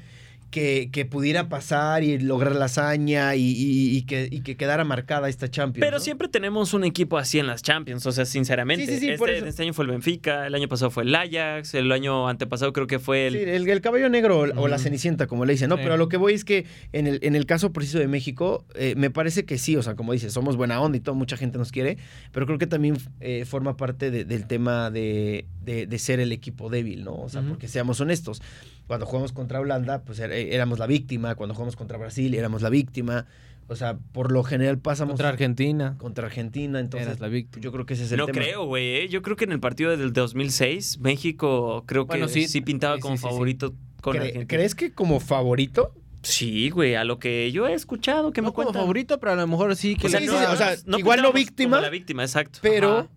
que, 0.54 0.88
que 0.92 1.04
pudiera 1.04 1.48
pasar 1.48 2.04
y 2.04 2.16
lograr 2.20 2.54
la 2.54 2.66
hazaña 2.66 3.34
y, 3.34 3.40
y- 3.42 3.96
y 3.96 4.02
que, 4.02 4.28
y 4.30 4.42
que 4.42 4.56
quedara 4.56 4.84
marcada 4.84 5.28
esta 5.28 5.50
Champions. 5.50 5.84
Pero 5.84 5.96
¿no? 5.96 6.00
siempre 6.00 6.28
tenemos 6.28 6.74
un 6.74 6.84
equipo 6.84 7.18
así 7.18 7.40
en 7.40 7.48
las 7.48 7.60
Champions, 7.60 8.06
o 8.06 8.12
sea, 8.12 8.24
sinceramente. 8.24 8.86
Sí, 8.86 8.92
sí, 8.92 8.98
sí, 9.00 9.06
este, 9.08 9.18
por 9.18 9.30
eso. 9.30 9.46
este 9.46 9.64
año 9.64 9.72
fue 9.74 9.84
el 9.84 9.90
Benfica, 9.90 10.46
el 10.46 10.54
año 10.54 10.68
pasado 10.68 10.92
fue 10.92 11.02
el 11.02 11.12
Ajax, 11.12 11.74
el 11.74 11.90
año 11.90 12.28
antepasado 12.28 12.72
creo 12.72 12.86
que 12.86 13.00
fue 13.00 13.26
el... 13.26 13.32
Sí, 13.34 13.40
el, 13.40 13.68
el 13.68 13.80
caballo 13.80 14.08
negro 14.08 14.38
o, 14.38 14.60
o 14.62 14.68
la 14.68 14.78
cenicienta, 14.78 15.26
como 15.26 15.44
le 15.44 15.54
dicen, 15.54 15.70
¿no? 15.70 15.76
Pero 15.76 15.94
a 15.94 15.96
lo 15.96 16.08
que 16.08 16.18
voy 16.18 16.34
es 16.34 16.44
que 16.44 16.66
en 16.92 17.08
el, 17.08 17.18
en 17.22 17.34
el 17.34 17.46
caso 17.46 17.72
preciso 17.72 17.98
de 17.98 18.06
México, 18.06 18.64
eh, 18.76 18.94
me 18.96 19.10
parece 19.10 19.44
que 19.44 19.58
sí, 19.58 19.74
o 19.76 19.82
sea, 19.82 19.96
como 19.96 20.12
dices, 20.12 20.32
somos 20.32 20.56
buena 20.56 20.80
onda 20.80 20.96
y 20.96 21.00
todo, 21.00 21.16
mucha 21.16 21.36
gente 21.36 21.58
nos 21.58 21.72
quiere, 21.72 21.98
pero 22.30 22.46
creo 22.46 22.58
que 22.58 22.68
también 22.68 22.96
eh, 23.18 23.44
forma 23.44 23.76
parte 23.76 24.12
de- 24.12 24.24
del 24.24 24.46
tema 24.46 24.92
de, 24.92 25.46
de- 25.64 25.86
de 25.88 25.98
ser 25.98 26.20
el 26.20 26.30
equipo 26.30 26.70
débil, 26.70 27.02
¿no? 27.02 27.14
O 27.16 27.28
sea, 27.28 27.42
porque 27.42 27.66
seamos 27.66 28.00
honestos, 28.00 28.40
cuando 28.86 29.04
jugamos 29.06 29.32
contra 29.32 29.58
Holanda, 29.58 30.02
pues 30.02 30.20
era- 30.20 30.36
éramos 30.52 30.78
la 30.78 30.86
víctima, 30.86 31.34
cuando 31.36 31.54
jugamos 31.54 31.76
contra 31.76 31.96
Brasil, 31.98 32.34
éramos 32.34 32.62
la 32.62 32.70
víctima, 32.70 33.26
o 33.68 33.76
sea, 33.76 33.96
por 34.12 34.30
lo 34.32 34.42
general 34.44 34.78
pasamos 34.78 35.12
contra 35.12 35.28
Argentina. 35.30 35.94
contra 35.98 36.26
Argentina, 36.26 36.80
entonces 36.80 37.06
Eras 37.08 37.20
la 37.20 37.28
víctima. 37.28 37.62
yo 37.62 37.72
creo 37.72 37.86
que 37.86 37.94
ese 37.94 38.04
es 38.04 38.12
el 38.12 38.18
no 38.18 38.26
tema. 38.26 38.38
creo, 38.40 38.66
güey. 38.66 38.96
¿eh? 38.96 39.08
Yo 39.08 39.22
creo 39.22 39.36
que 39.36 39.44
en 39.44 39.52
el 39.52 39.60
partido 39.60 39.96
del 39.96 40.12
2006, 40.12 40.98
México 41.00 41.84
creo 41.86 42.06
que 42.06 42.28
sí, 42.28 42.46
sí, 42.48 42.60
pintaba 42.60 42.96
sí, 42.96 43.00
como 43.02 43.16
sí, 43.16 43.22
sí, 43.22 43.26
sí. 43.28 43.32
favorito 43.32 43.74
con 44.02 44.16
¿Cre- 44.16 44.20
Argentina. 44.20 44.46
¿Crees 44.48 44.74
que 44.74 44.92
como 44.92 45.20
favorito? 45.20 45.94
Sí, 46.22 46.70
güey, 46.70 46.94
a 46.94 47.04
lo 47.04 47.18
que 47.18 47.52
yo 47.52 47.66
he 47.66 47.74
escuchado 47.74 48.32
que 48.32 48.40
me 48.40 48.46
no 48.48 48.52
como 48.54 48.64
cuentan. 48.66 48.82
favorito, 48.82 49.20
pero 49.20 49.32
a 49.32 49.36
lo 49.36 49.46
mejor 49.46 49.74
sí 49.76 49.94
que 49.96 50.06
O 50.06 50.10
sea, 50.10 50.20
no, 50.20 50.34
o 50.52 50.56
sea, 50.56 50.74
no 50.86 50.98
igual 50.98 51.20
no 51.22 51.32
víctima, 51.32 51.76
como 51.76 51.82
la 51.82 51.90
víctima, 51.90 52.22
exacto. 52.22 52.58
Pero... 52.62 53.08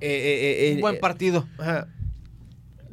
Eh, 0.00 0.08
eh, 0.08 0.68
eh, 0.70 0.74
un 0.74 0.80
buen 0.80 0.98
partido. 0.98 1.46
Ajá. 1.58 1.88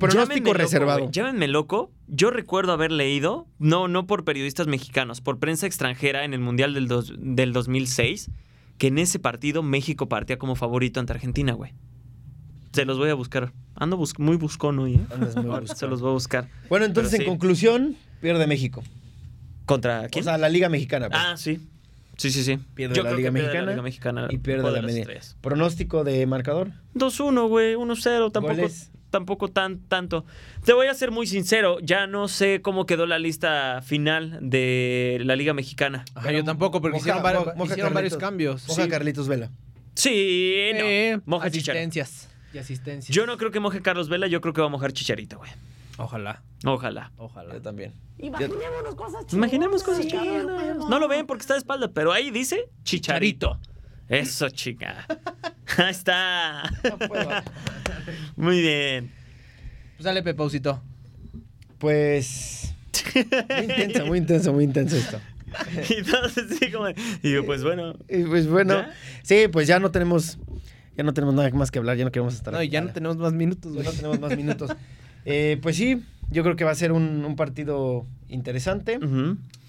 Llámenme 0.09 0.25
Pronóstico 0.25 0.47
loco, 0.49 0.57
reservado. 0.57 0.99
güey, 1.01 1.11
Llámenme 1.11 1.47
loco. 1.47 1.91
Yo 2.07 2.29
recuerdo 2.31 2.71
haber 2.73 2.91
leído, 2.91 3.47
no, 3.59 3.87
no 3.87 4.07
por 4.07 4.23
periodistas 4.25 4.67
mexicanos, 4.67 5.21
por 5.21 5.39
prensa 5.39 5.67
extranjera 5.67 6.23
en 6.25 6.33
el 6.33 6.39
Mundial 6.39 6.73
del, 6.73 6.87
dos- 6.87 7.13
del 7.17 7.53
2006, 7.53 8.29
que 8.77 8.87
en 8.87 8.97
ese 8.97 9.19
partido 9.19 9.63
México 9.63 10.07
partía 10.09 10.37
como 10.37 10.55
favorito 10.55 10.99
ante 10.99 11.13
Argentina, 11.13 11.53
güey. 11.53 11.73
Se 12.73 12.85
los 12.85 12.97
voy 12.97 13.09
a 13.09 13.13
buscar. 13.13 13.51
Ando 13.75 13.97
bus- 13.97 14.17
muy 14.17 14.37
buscón 14.37 14.79
hoy, 14.79 14.95
¿eh? 14.95 15.01
Muy. 15.43 15.67
Se 15.75 15.87
los 15.87 16.01
voy 16.01 16.11
a 16.11 16.13
buscar. 16.13 16.47
Bueno, 16.69 16.85
entonces 16.85 17.11
Pero 17.11 17.23
en 17.23 17.25
sí. 17.25 17.29
conclusión, 17.29 17.95
pierde 18.21 18.47
México. 18.47 18.81
¿Contra 19.65 20.07
quién? 20.09 20.23
O 20.23 20.25
sea, 20.25 20.37
la 20.37 20.49
Liga 20.49 20.69
Mexicana. 20.69 21.09
pues. 21.09 21.21
ah, 21.23 21.37
sí. 21.37 21.59
Sí, 22.17 22.29
sí, 22.29 22.43
sí. 22.43 22.59
Pierde 22.75 22.95
Yo 22.95 23.03
la 23.03 23.09
creo 23.09 23.17
Liga 23.17 23.29
que 23.29 23.33
pierde 23.33 23.47
Mexicana 23.47 23.65
la 23.65 23.71
Liga 23.71 23.81
Mexicana. 23.83 24.27
y 24.29 24.37
pierde 24.37 24.71
la 24.71 24.81
media. 24.81 24.99
estrellas. 25.01 25.37
Pronóstico 25.41 26.03
de 26.03 26.25
marcador. 26.27 26.71
2-1, 26.95 27.47
güey, 27.47 27.75
1-0, 27.75 28.31
tampoco, 28.31 28.55
Goles. 28.55 28.90
Tampoco 29.11 29.49
tan 29.49 29.79
tanto. 29.87 30.25
Te 30.65 30.73
voy 30.73 30.87
a 30.87 30.93
ser 30.95 31.11
muy 31.11 31.27
sincero, 31.27 31.77
ya 31.81 32.07
no 32.07 32.27
sé 32.27 32.61
cómo 32.63 32.87
quedó 32.87 33.05
la 33.05 33.19
lista 33.19 33.81
final 33.83 34.39
de 34.41 35.19
la 35.23 35.35
Liga 35.35 35.53
Mexicana. 35.53 36.03
Ajá, 36.15 36.27
Pero 36.27 36.39
yo 36.39 36.43
tampoco, 36.45 36.81
porque 36.81 36.97
moja- 36.97 37.01
hicieron, 37.03 37.21
varios, 37.23 37.55
moja 37.55 37.73
hicieron 37.73 38.19
cambios. 38.19 38.67
Oja 38.69 38.83
Sí. 38.85 38.89
Carlitos 38.89 39.27
Vela. 39.27 39.51
Sí, 39.93 40.71
no. 40.73 40.79
Eh, 40.85 41.19
Moja 41.25 41.51
Chicharito. 41.51 41.81
asistencias. 41.81 42.29
Y 42.53 42.57
asistencias. 42.57 43.15
Yo 43.15 43.25
no 43.25 43.37
creo 43.37 43.51
que 43.51 43.59
moje 43.59 43.81
Carlos 43.81 44.09
Vela, 44.09 44.27
yo 44.27 44.41
creo 44.41 44.53
que 44.53 44.61
va 44.61 44.67
a 44.67 44.69
mojar 44.71 44.91
Chicharito, 44.93 45.37
güey. 45.37 45.51
Ojalá, 45.97 46.41
Ojalá. 46.65 47.11
ojalá. 47.17 47.53
Yo 47.53 47.61
también. 47.61 47.93
Imaginémonos 48.17 48.95
cosas 48.95 49.19
chidas. 49.21 49.33
Imaginemos 49.33 49.83
cosas 49.83 50.05
Sí, 50.05 50.15
huevo. 50.17 50.89
No 50.89 50.99
lo 50.99 51.07
ven 51.07 51.27
porque 51.27 51.41
está 51.41 51.53
de 51.53 51.59
espalda, 51.59 51.89
pero 51.93 52.11
ahí 52.11 52.31
dice 52.31 52.69
Chicharito. 52.83 53.59
Eso, 54.07 54.49
chica. 54.49 55.05
Ahí 55.77 55.91
está. 55.91 56.63
Muy 58.35 58.61
bien. 58.61 59.11
Pues 59.97 60.03
dale, 60.05 60.23
Pepausito. 60.23 60.81
Pues. 61.77 62.73
Muy 63.15 63.61
intenso, 63.63 64.05
muy 64.05 64.17
intenso, 64.19 64.53
muy 64.53 64.63
intenso 64.63 64.95
esto. 64.95 65.19
Y 65.89 66.01
todos 66.03 66.37
así 66.37 66.71
como. 66.71 66.87
Y 67.21 67.31
yo, 67.33 67.45
pues 67.45 67.63
bueno. 67.63 67.93
Y 68.07 68.23
pues 68.23 68.47
bueno, 68.47 68.73
¿Ya? 68.75 68.93
sí, 69.21 69.47
pues 69.51 69.67
ya 69.67 69.79
no 69.79 69.91
tenemos. 69.91 70.37
Ya 70.95 71.03
no 71.03 71.13
tenemos 71.13 71.35
nada 71.35 71.49
más 71.51 71.71
que 71.71 71.79
hablar, 71.79 71.97
ya 71.97 72.05
no 72.05 72.11
queremos 72.11 72.33
estar. 72.35 72.53
No, 72.53 72.61
y 72.63 72.69
ya 72.69 72.81
no 72.81 72.91
tenemos 72.93 73.17
más 73.17 73.33
minutos, 73.33 73.73
Ya 73.73 73.81
güey. 73.81 73.85
no 73.85 73.91
tenemos 73.91 74.19
más 74.19 74.37
minutos. 74.37 74.71
Eh, 75.25 75.57
pues 75.61 75.75
sí, 75.75 76.03
yo 76.31 76.41
creo 76.43 76.55
que 76.55 76.63
va 76.63 76.71
a 76.71 76.75
ser 76.75 76.91
un, 76.91 77.23
un 77.25 77.35
partido 77.35 78.05
interesante. 78.29 78.97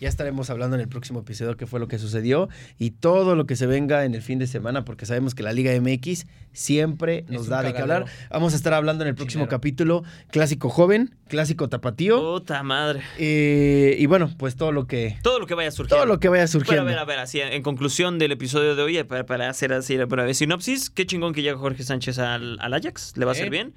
Ya 0.01 0.09
estaremos 0.09 0.51
hablando 0.51 0.77
en 0.77 0.81
el 0.83 0.89
próximo 0.89 1.21
episodio 1.21 1.57
qué 1.57 1.67
fue 1.67 1.79
lo 1.81 1.87
que 1.89 1.99
sucedió 1.99 2.49
y 2.79 2.91
todo 2.93 3.35
lo 3.37 3.47
que 3.47 3.55
se 3.57 3.67
venga 3.67 4.05
en 4.05 4.15
el 4.15 4.23
fin 4.23 4.39
de 4.39 4.47
semana, 4.47 4.85
porque 4.85 5.05
sabemos 5.07 5.35
que 5.35 5.43
la 5.43 5.53
Liga 5.53 5.73
MX 5.81 6.27
siempre 6.53 7.25
nos 7.29 7.47
da 7.49 7.63
de 7.63 7.69
qué 7.69 7.75
cagadero. 7.81 8.05
hablar. 8.07 8.29
Vamos 8.31 8.53
a 8.53 8.57
estar 8.57 8.75
hablando 8.75 9.03
en 9.05 9.09
el 9.09 9.15
próximo 9.15 9.43
Chinero. 9.45 9.51
capítulo 9.51 10.05
clásico 10.31 10.69
joven, 10.71 11.15
clásico 11.29 11.69
tapatío. 11.69 12.21
Puta 12.21 12.63
madre. 12.63 13.01
eh, 13.19 13.97
y 13.99 14.07
bueno, 14.07 14.31
pues 14.39 14.57
todo 14.57 14.71
lo 14.73 14.87
que 14.87 15.17
Todo 15.23 15.39
lo 15.41 15.47
que 15.47 15.55
vaya 15.55 15.71
surgiendo. 15.71 15.97
todo 16.05 16.07
lo 16.15 16.21
que 16.21 16.29
vaya 16.29 16.43
Pero 16.45 16.49
surgiendo. 16.53 16.83
a 16.83 16.87
ver, 16.87 16.99
a 16.99 17.05
ver, 17.05 17.19
así 17.19 17.41
en 17.41 17.63
conclusión 17.63 18.19
del 18.19 18.33
episodio 18.33 18.75
de 18.77 18.83
hoy, 18.83 18.97
eh, 18.99 19.05
para, 19.05 19.27
para 19.27 19.49
hacer 19.49 19.73
así 19.73 19.97
la 19.97 20.07
breve 20.07 20.35
sinopsis, 20.35 20.91
qué 20.91 21.07
chingón 21.07 21.33
que 21.33 21.43
llega 21.43 21.57
Jorge 21.59 21.83
Sánchez 21.83 22.19
al, 22.19 22.59
al 22.61 22.75
Ajax, 22.75 23.17
le 23.17 23.25
va 23.25 23.33
a 23.33 23.35
Sí. 23.35 23.41
bien. 23.51 23.73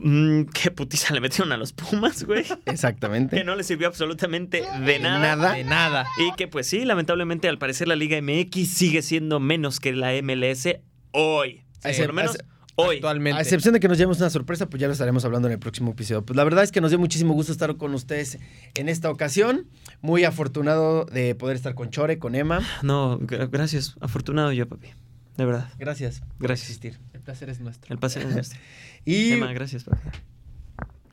Mm, 0.00 0.44
qué 0.54 0.70
putiza 0.70 1.12
le 1.14 1.20
metieron 1.20 1.50
a 1.52 1.56
los 1.56 1.72
Pumas, 1.72 2.24
güey. 2.24 2.44
Exactamente. 2.66 3.36
que 3.36 3.44
no 3.44 3.56
le 3.56 3.64
sirvió 3.64 3.88
absolutamente 3.88 4.62
de 4.84 4.98
nada. 4.98 5.36
Nada. 5.36 5.52
De 5.54 5.64
nada. 5.64 6.06
Y 6.18 6.34
que 6.36 6.46
pues 6.48 6.66
sí, 6.68 6.84
lamentablemente 6.84 7.48
al 7.48 7.58
parecer 7.58 7.88
la 7.88 7.96
Liga 7.96 8.20
MX 8.20 8.68
sigue 8.68 9.02
siendo 9.02 9.40
menos 9.40 9.80
que 9.80 9.92
la 9.92 10.12
MLS 10.22 10.68
hoy. 11.12 11.64
Por 11.82 12.06
lo 12.06 12.12
menos 12.12 12.38
hoy. 12.76 12.96
Actualmente. 12.96 13.38
A 13.38 13.42
excepción 13.42 13.74
de 13.74 13.80
que 13.80 13.88
nos 13.88 13.98
llevemos 13.98 14.18
una 14.18 14.30
sorpresa, 14.30 14.66
pues 14.68 14.80
ya 14.80 14.86
lo 14.86 14.92
estaremos 14.92 15.24
hablando 15.24 15.48
en 15.48 15.52
el 15.52 15.58
próximo 15.58 15.90
episodio. 15.92 16.24
Pues 16.24 16.36
la 16.36 16.44
verdad 16.44 16.62
es 16.64 16.70
que 16.72 16.80
nos 16.80 16.90
dio 16.90 16.98
muchísimo 16.98 17.34
gusto 17.34 17.50
estar 17.52 17.76
con 17.76 17.92
ustedes 17.94 18.38
en 18.76 18.88
esta 18.88 19.10
ocasión. 19.10 19.66
Muy 20.00 20.22
afortunado 20.24 21.04
de 21.06 21.34
poder 21.34 21.56
estar 21.56 21.74
con 21.74 21.90
Chore, 21.90 22.18
con 22.18 22.34
Emma. 22.36 22.60
No, 22.82 23.18
gra- 23.20 23.48
gracias. 23.50 23.96
Afortunado 24.00 24.52
yo, 24.52 24.68
papi. 24.68 24.88
De 25.36 25.44
verdad. 25.44 25.68
Gracias 25.78 26.20
por 26.20 26.48
Gracias. 26.48 26.68
existir. 26.70 26.98
El 27.14 27.20
placer 27.20 27.48
es 27.48 27.60
nuestro. 27.60 27.92
El 27.92 27.98
pase 28.00 28.20
es 28.20 28.26
nuestro. 28.26 28.58
Y 29.12 29.32
Emma, 29.32 29.52
gracias. 29.52 29.84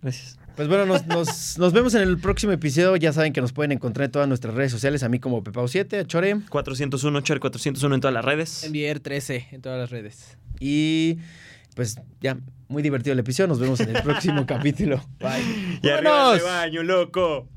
Gracias. 0.01 0.37
pues 0.55 0.67
bueno, 0.67 0.85
nos, 0.85 1.05
nos- 1.07 1.57
nos 1.57 1.73
vemos 1.73 1.95
en 1.95 2.01
el 2.03 2.17
próximo 2.17 2.51
episodio. 2.53 2.95
Ya 2.95 3.11
saben 3.13 3.33
que 3.33 3.41
nos 3.41 3.53
pueden 3.53 3.71
encontrar 3.71 4.05
en 4.05 4.11
todas 4.11 4.27
nuestras 4.27 4.53
redes 4.53 4.71
sociales. 4.71 5.01
A 5.03 5.09
mí 5.09 5.19
como 5.19 5.43
Pepao7, 5.43 5.99
a 6.01 6.05
Chore. 6.05 6.37
401, 6.49 7.21
Cher 7.21 7.39
401 7.39 7.95
en 7.95 8.01
todas 8.01 8.13
las 8.13 8.23
redes. 8.25 8.63
Enviar 8.63 8.99
13 8.99 9.47
en 9.51 9.61
todas 9.61 9.79
las 9.79 9.89
redes. 9.89 10.37
Y 10.59 11.17
pues 11.75 11.97
ya, 12.21 12.37
muy 12.67 12.83
divertido 12.83 13.13
el 13.13 13.19
episodio. 13.19 13.47
Nos 13.47 13.59
vemos 13.59 13.79
en 13.79 13.95
el 13.95 14.03
próximo 14.03 14.45
capítulo. 14.47 15.03
Bye. 15.19 15.79
Y 15.81 15.89
arriba 15.89 16.35
ese 16.35 16.43
baño, 16.45 16.83
loco. 16.83 17.47